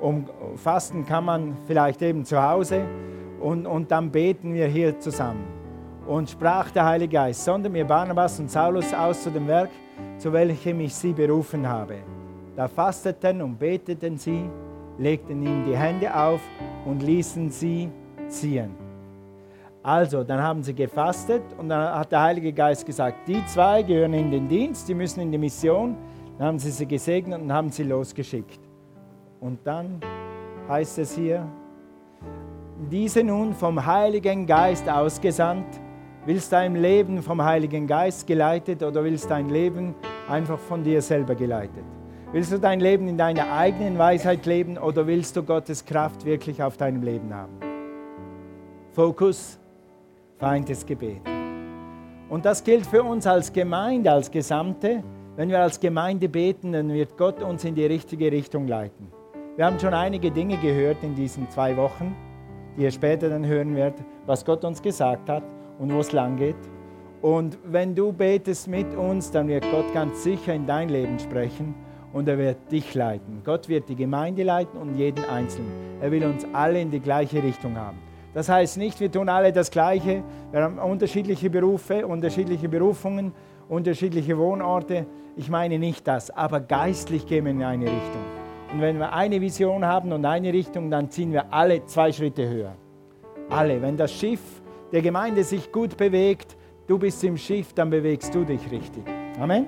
Um 0.00 0.24
Fasten 0.56 1.04
kann 1.04 1.26
man 1.26 1.58
vielleicht 1.66 2.00
eben 2.00 2.24
zu 2.24 2.42
Hause 2.42 2.86
und, 3.38 3.66
und 3.66 3.90
dann 3.90 4.10
beten 4.10 4.54
wir 4.54 4.66
hier 4.66 4.98
zusammen. 4.98 5.44
Und 6.06 6.30
sprach 6.30 6.70
der 6.70 6.86
Heilige 6.86 7.16
Geist, 7.16 7.44
sonder 7.44 7.68
mir 7.68 7.84
Barnabas 7.84 8.40
und 8.40 8.50
Saulus 8.50 8.94
aus 8.94 9.24
zu 9.24 9.30
dem 9.30 9.46
Werk, 9.46 9.68
zu 10.16 10.32
welchem 10.32 10.80
ich 10.80 10.94
sie 10.94 11.12
berufen 11.12 11.68
habe. 11.68 11.96
Da 12.56 12.66
fasteten 12.66 13.42
und 13.42 13.58
beteten 13.58 14.16
sie, 14.16 14.48
legten 14.96 15.42
ihm 15.42 15.66
die 15.66 15.76
Hände 15.76 16.16
auf 16.16 16.40
und 16.86 17.02
ließen 17.02 17.50
sie 17.50 17.90
ziehen. 18.28 18.74
Also, 19.82 20.24
dann 20.24 20.42
haben 20.42 20.62
sie 20.62 20.74
gefastet 20.74 21.42
und 21.56 21.68
dann 21.68 21.94
hat 21.94 22.12
der 22.12 22.20
Heilige 22.20 22.52
Geist 22.52 22.84
gesagt, 22.84 23.26
die 23.26 23.44
zwei 23.46 23.82
gehören 23.82 24.12
in 24.12 24.30
den 24.30 24.48
Dienst, 24.48 24.88
die 24.88 24.94
müssen 24.94 25.20
in 25.20 25.32
die 25.32 25.38
Mission. 25.38 25.96
Dann 26.36 26.48
haben 26.48 26.58
sie 26.58 26.70
sie 26.70 26.86
gesegnet 26.86 27.40
und 27.40 27.52
haben 27.52 27.70
sie 27.70 27.84
losgeschickt. 27.84 28.60
Und 29.40 29.60
dann 29.64 30.00
heißt 30.68 30.98
es 30.98 31.14
hier, 31.14 31.46
diese 32.90 33.24
nun 33.24 33.54
vom 33.54 33.84
Heiligen 33.84 34.46
Geist 34.46 34.88
ausgesandt, 34.88 35.80
willst 36.26 36.52
dein 36.52 36.76
Leben 36.76 37.22
vom 37.22 37.42
Heiligen 37.42 37.86
Geist 37.86 38.26
geleitet 38.26 38.82
oder 38.82 39.02
willst 39.02 39.30
dein 39.30 39.48
Leben 39.48 39.94
einfach 40.28 40.58
von 40.58 40.84
dir 40.84 41.00
selber 41.02 41.34
geleitet? 41.34 41.84
Willst 42.32 42.52
du 42.52 42.58
dein 42.58 42.80
Leben 42.80 43.08
in 43.08 43.16
deiner 43.16 43.50
eigenen 43.52 43.96
Weisheit 43.96 44.44
leben 44.44 44.76
oder 44.76 45.06
willst 45.06 45.34
du 45.36 45.42
Gottes 45.42 45.84
Kraft 45.84 46.24
wirklich 46.24 46.62
auf 46.62 46.76
deinem 46.76 47.02
Leben 47.02 47.32
haben? 47.32 47.67
Fokus, 48.98 49.60
feindes 50.38 50.84
Gebet. 50.84 51.20
Und 52.28 52.44
das 52.44 52.64
gilt 52.64 52.84
für 52.84 53.04
uns 53.04 53.28
als 53.28 53.52
Gemeinde, 53.52 54.10
als 54.10 54.28
Gesamte. 54.28 55.04
Wenn 55.36 55.50
wir 55.50 55.60
als 55.60 55.78
Gemeinde 55.78 56.28
beten, 56.28 56.72
dann 56.72 56.92
wird 56.92 57.16
Gott 57.16 57.40
uns 57.40 57.62
in 57.62 57.76
die 57.76 57.86
richtige 57.86 58.32
Richtung 58.32 58.66
leiten. 58.66 59.06
Wir 59.54 59.66
haben 59.66 59.78
schon 59.78 59.94
einige 59.94 60.32
Dinge 60.32 60.56
gehört 60.56 60.96
in 61.04 61.14
diesen 61.14 61.48
zwei 61.48 61.76
Wochen, 61.76 62.12
die 62.76 62.82
ihr 62.82 62.90
später 62.90 63.28
dann 63.28 63.46
hören 63.46 63.76
werdet, 63.76 64.04
was 64.26 64.44
Gott 64.44 64.64
uns 64.64 64.82
gesagt 64.82 65.28
hat 65.28 65.44
und 65.78 65.94
wo 65.94 66.00
es 66.00 66.10
lang 66.10 66.36
geht. 66.36 66.56
Und 67.22 67.56
wenn 67.62 67.94
du 67.94 68.12
betest 68.12 68.66
mit 68.66 68.96
uns, 68.96 69.30
dann 69.30 69.46
wird 69.46 69.64
Gott 69.70 69.94
ganz 69.94 70.24
sicher 70.24 70.54
in 70.54 70.66
dein 70.66 70.88
Leben 70.88 71.20
sprechen 71.20 71.72
und 72.12 72.26
er 72.26 72.36
wird 72.36 72.72
dich 72.72 72.96
leiten. 72.96 73.42
Gott 73.44 73.68
wird 73.68 73.88
die 73.88 73.94
Gemeinde 73.94 74.42
leiten 74.42 74.76
und 74.76 74.96
jeden 74.96 75.24
Einzelnen. 75.26 75.70
Er 76.00 76.10
will 76.10 76.24
uns 76.24 76.44
alle 76.52 76.80
in 76.80 76.90
die 76.90 76.98
gleiche 76.98 77.40
Richtung 77.40 77.76
haben. 77.76 78.07
Das 78.38 78.48
heißt 78.48 78.76
nicht, 78.76 79.00
wir 79.00 79.10
tun 79.10 79.28
alle 79.28 79.52
das 79.52 79.68
Gleiche. 79.68 80.22
Wir 80.52 80.62
haben 80.62 80.78
unterschiedliche 80.78 81.50
Berufe, 81.50 82.06
unterschiedliche 82.06 82.68
Berufungen, 82.68 83.32
unterschiedliche 83.68 84.38
Wohnorte. 84.38 85.06
Ich 85.34 85.50
meine 85.50 85.76
nicht 85.76 86.06
das, 86.06 86.30
aber 86.30 86.60
geistlich 86.60 87.26
gehen 87.26 87.46
wir 87.46 87.50
in 87.50 87.64
eine 87.64 87.86
Richtung. 87.86 88.22
Und 88.72 88.80
wenn 88.80 88.96
wir 89.00 89.12
eine 89.12 89.40
Vision 89.40 89.84
haben 89.84 90.12
und 90.12 90.24
eine 90.24 90.52
Richtung, 90.52 90.88
dann 90.88 91.10
ziehen 91.10 91.32
wir 91.32 91.52
alle 91.52 91.84
zwei 91.86 92.12
Schritte 92.12 92.48
höher. 92.48 92.76
Alle. 93.50 93.82
Wenn 93.82 93.96
das 93.96 94.12
Schiff 94.12 94.62
der 94.92 95.02
Gemeinde 95.02 95.42
sich 95.42 95.72
gut 95.72 95.96
bewegt, 95.96 96.56
du 96.86 96.96
bist 96.96 97.24
im 97.24 97.36
Schiff, 97.36 97.72
dann 97.72 97.90
bewegst 97.90 98.32
du 98.32 98.44
dich 98.44 98.70
richtig. 98.70 99.02
Amen. 99.40 99.66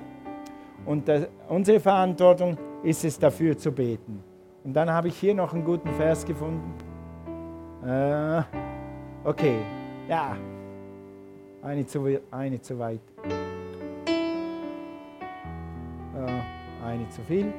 Und 0.85 1.09
das, 1.09 1.27
unsere 1.49 1.81
Verantwortung 1.81 2.57
ist 2.83 3.03
es, 3.03 3.19
dafür 3.19 3.57
zu 3.57 3.73
beten. 3.73 4.23
Und 4.63 4.73
dann 4.73 4.89
habe 4.89 5.09
ich 5.09 5.17
hier 5.17 5.35
noch 5.35 5.53
einen 5.53 5.65
guten 5.65 5.89
Vers 5.95 6.25
gefunden. 6.25 6.73
Äh, 7.85 8.43
okay, 9.23 9.57
ja, 10.07 10.35
eine 11.63 11.85
zu, 11.85 12.19
eine 12.29 12.61
zu 12.61 12.77
weit. 12.77 13.01
Äh, 16.15 16.85
eine 16.85 17.09
zu 17.09 17.21
viel. 17.23 17.51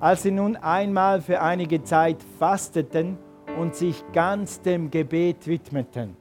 Als 0.00 0.24
sie 0.24 0.32
nun 0.32 0.56
einmal 0.56 1.20
für 1.20 1.40
einige 1.40 1.84
Zeit 1.84 2.16
fasteten 2.40 3.18
und 3.56 3.76
sich 3.76 4.02
ganz 4.12 4.60
dem 4.62 4.90
Gebet 4.90 5.46
widmeten. 5.46 6.16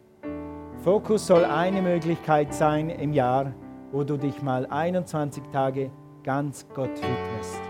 Fokus 0.83 1.25
soll 1.25 1.43
eine 1.45 1.81
Möglichkeit 1.81 2.53
sein 2.53 2.89
im 2.89 3.13
Jahr, 3.13 3.53
wo 3.91 4.03
du 4.03 4.17
dich 4.17 4.43
mal 4.43 4.67
21 4.67 5.43
Tage 5.51 5.89
ganz 6.23 6.67
Gott 6.75 6.89
widmest. 6.89 7.61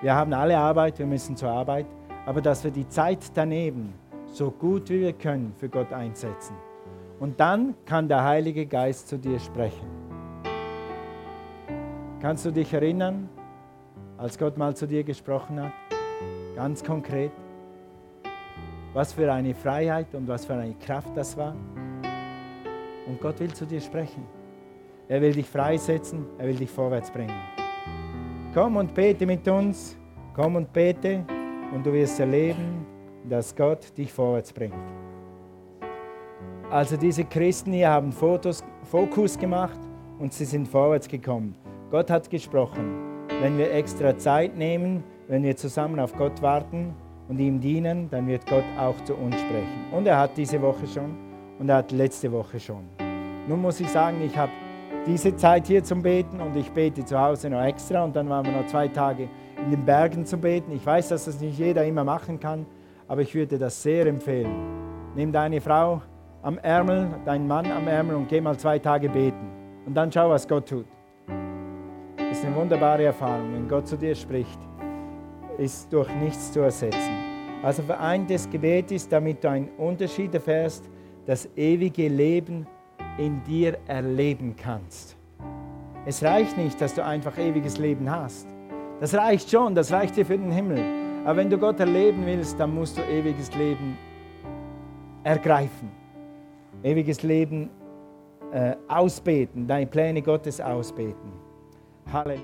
Wir 0.00 0.14
haben 0.14 0.32
alle 0.32 0.56
Arbeit, 0.56 0.98
wir 0.98 1.06
müssen 1.06 1.36
zur 1.36 1.50
Arbeit, 1.50 1.84
aber 2.24 2.40
dass 2.40 2.64
wir 2.64 2.70
die 2.70 2.88
Zeit 2.88 3.18
daneben 3.34 3.99
so 4.32 4.50
gut 4.50 4.88
wie 4.90 5.00
wir 5.00 5.12
können 5.12 5.52
für 5.56 5.68
Gott 5.68 5.92
einsetzen. 5.92 6.54
Und 7.18 7.38
dann 7.38 7.74
kann 7.84 8.08
der 8.08 8.24
Heilige 8.24 8.66
Geist 8.66 9.08
zu 9.08 9.18
dir 9.18 9.38
sprechen. 9.38 9.86
Kannst 12.20 12.44
du 12.44 12.50
dich 12.50 12.72
erinnern, 12.72 13.28
als 14.16 14.38
Gott 14.38 14.56
mal 14.56 14.74
zu 14.74 14.86
dir 14.86 15.04
gesprochen 15.04 15.60
hat? 15.60 15.72
Ganz 16.54 16.84
konkret. 16.84 17.32
Was 18.92 19.12
für 19.12 19.32
eine 19.32 19.54
Freiheit 19.54 20.14
und 20.14 20.26
was 20.28 20.44
für 20.44 20.54
eine 20.54 20.74
Kraft 20.74 21.16
das 21.16 21.36
war. 21.36 21.54
Und 23.06 23.20
Gott 23.20 23.40
will 23.40 23.52
zu 23.52 23.66
dir 23.66 23.80
sprechen. 23.80 24.24
Er 25.08 25.20
will 25.20 25.32
dich 25.32 25.46
freisetzen, 25.46 26.26
er 26.38 26.46
will 26.46 26.56
dich 26.56 26.70
vorwärts 26.70 27.10
bringen. 27.10 27.34
Komm 28.54 28.76
und 28.76 28.94
bete 28.94 29.26
mit 29.26 29.46
uns, 29.48 29.96
komm 30.34 30.56
und 30.56 30.72
bete 30.72 31.24
und 31.72 31.84
du 31.84 31.92
wirst 31.92 32.20
erleben, 32.20 32.86
dass 33.30 33.54
Gott 33.54 33.96
dich 33.96 34.12
vorwärts 34.12 34.52
bringt. 34.52 34.74
Also 36.70 36.96
diese 36.96 37.24
Christen 37.24 37.72
hier 37.72 37.90
haben 37.90 38.12
Fotos, 38.12 38.62
Fokus 38.82 39.38
gemacht 39.38 39.78
und 40.18 40.32
sie 40.32 40.44
sind 40.44 40.68
vorwärts 40.68 41.08
gekommen. 41.08 41.54
Gott 41.90 42.10
hat 42.10 42.28
gesprochen. 42.28 43.26
Wenn 43.40 43.56
wir 43.56 43.72
extra 43.72 44.16
Zeit 44.18 44.56
nehmen, 44.56 45.02
wenn 45.28 45.42
wir 45.42 45.56
zusammen 45.56 45.98
auf 45.98 46.14
Gott 46.14 46.42
warten 46.42 46.94
und 47.28 47.38
ihm 47.38 47.60
dienen, 47.60 48.10
dann 48.10 48.26
wird 48.26 48.46
Gott 48.46 48.64
auch 48.78 49.00
zu 49.04 49.14
uns 49.14 49.36
sprechen. 49.40 49.86
Und 49.92 50.06
er 50.06 50.18
hat 50.18 50.36
diese 50.36 50.60
Woche 50.60 50.86
schon 50.86 51.16
und 51.58 51.68
er 51.68 51.76
hat 51.76 51.92
letzte 51.92 52.30
Woche 52.30 52.58
schon. 52.58 52.84
Nun 53.48 53.62
muss 53.62 53.80
ich 53.80 53.88
sagen, 53.88 54.20
ich 54.22 54.36
habe 54.36 54.52
diese 55.06 55.34
Zeit 55.36 55.66
hier 55.66 55.82
zum 55.82 56.02
Beten 56.02 56.40
und 56.40 56.54
ich 56.56 56.70
bete 56.70 57.04
zu 57.04 57.18
Hause 57.18 57.48
noch 57.48 57.62
extra 57.62 58.04
und 58.04 58.14
dann 58.14 58.28
waren 58.28 58.44
wir 58.44 58.52
noch 58.52 58.66
zwei 58.66 58.88
Tage 58.88 59.28
in 59.64 59.70
den 59.70 59.84
Bergen 59.84 60.26
zu 60.26 60.36
beten. 60.36 60.72
Ich 60.72 60.84
weiß, 60.84 61.08
dass 61.08 61.24
das 61.24 61.40
nicht 61.40 61.58
jeder 61.58 61.84
immer 61.84 62.04
machen 62.04 62.38
kann, 62.38 62.66
aber 63.10 63.22
ich 63.22 63.34
würde 63.34 63.58
das 63.58 63.82
sehr 63.82 64.06
empfehlen. 64.06 64.54
Nimm 65.16 65.32
deine 65.32 65.60
Frau 65.60 66.00
am 66.42 66.58
Ärmel, 66.58 67.08
deinen 67.24 67.48
Mann 67.48 67.66
am 67.66 67.88
Ärmel 67.88 68.14
und 68.14 68.28
geh 68.28 68.40
mal 68.40 68.56
zwei 68.56 68.78
Tage 68.78 69.08
beten. 69.08 69.50
Und 69.84 69.94
dann 69.94 70.12
schau, 70.12 70.30
was 70.30 70.46
Gott 70.46 70.68
tut. 70.68 70.86
Ist 72.30 72.44
eine 72.44 72.54
wunderbare 72.54 73.02
Erfahrung. 73.02 73.52
Wenn 73.52 73.66
Gott 73.66 73.88
zu 73.88 73.96
dir 73.96 74.14
spricht, 74.14 74.60
ist 75.58 75.92
durch 75.92 76.08
nichts 76.22 76.52
zu 76.52 76.60
ersetzen. 76.60 77.10
Also 77.64 77.82
vereintes 77.82 78.48
Gebet 78.48 78.92
ist, 78.92 79.10
damit 79.10 79.42
du 79.42 79.50
einen 79.50 79.70
Unterschied 79.70 80.32
erfährst, 80.32 80.88
das 81.26 81.48
ewige 81.56 82.06
Leben 82.06 82.64
in 83.18 83.42
dir 83.42 83.76
erleben 83.88 84.54
kannst. 84.54 85.16
Es 86.06 86.22
reicht 86.22 86.56
nicht, 86.56 86.80
dass 86.80 86.94
du 86.94 87.04
einfach 87.04 87.36
ewiges 87.38 87.76
Leben 87.76 88.08
hast. 88.08 88.46
Das 89.00 89.14
reicht 89.14 89.50
schon, 89.50 89.74
das 89.74 89.90
reicht 89.90 90.16
dir 90.16 90.24
für 90.24 90.38
den 90.38 90.52
Himmel. 90.52 90.99
Aber 91.24 91.36
wenn 91.36 91.50
du 91.50 91.58
Gott 91.58 91.78
erleben 91.80 92.24
willst, 92.24 92.58
dann 92.58 92.74
musst 92.74 92.96
du 92.96 93.02
ewiges 93.02 93.54
Leben 93.54 93.98
ergreifen. 95.22 95.90
Ewiges 96.82 97.22
Leben 97.22 97.68
äh, 98.52 98.74
ausbeten, 98.88 99.66
deine 99.66 99.86
Pläne 99.86 100.22
Gottes 100.22 100.60
ausbeten. 100.60 101.32
Halleluja. 102.10 102.38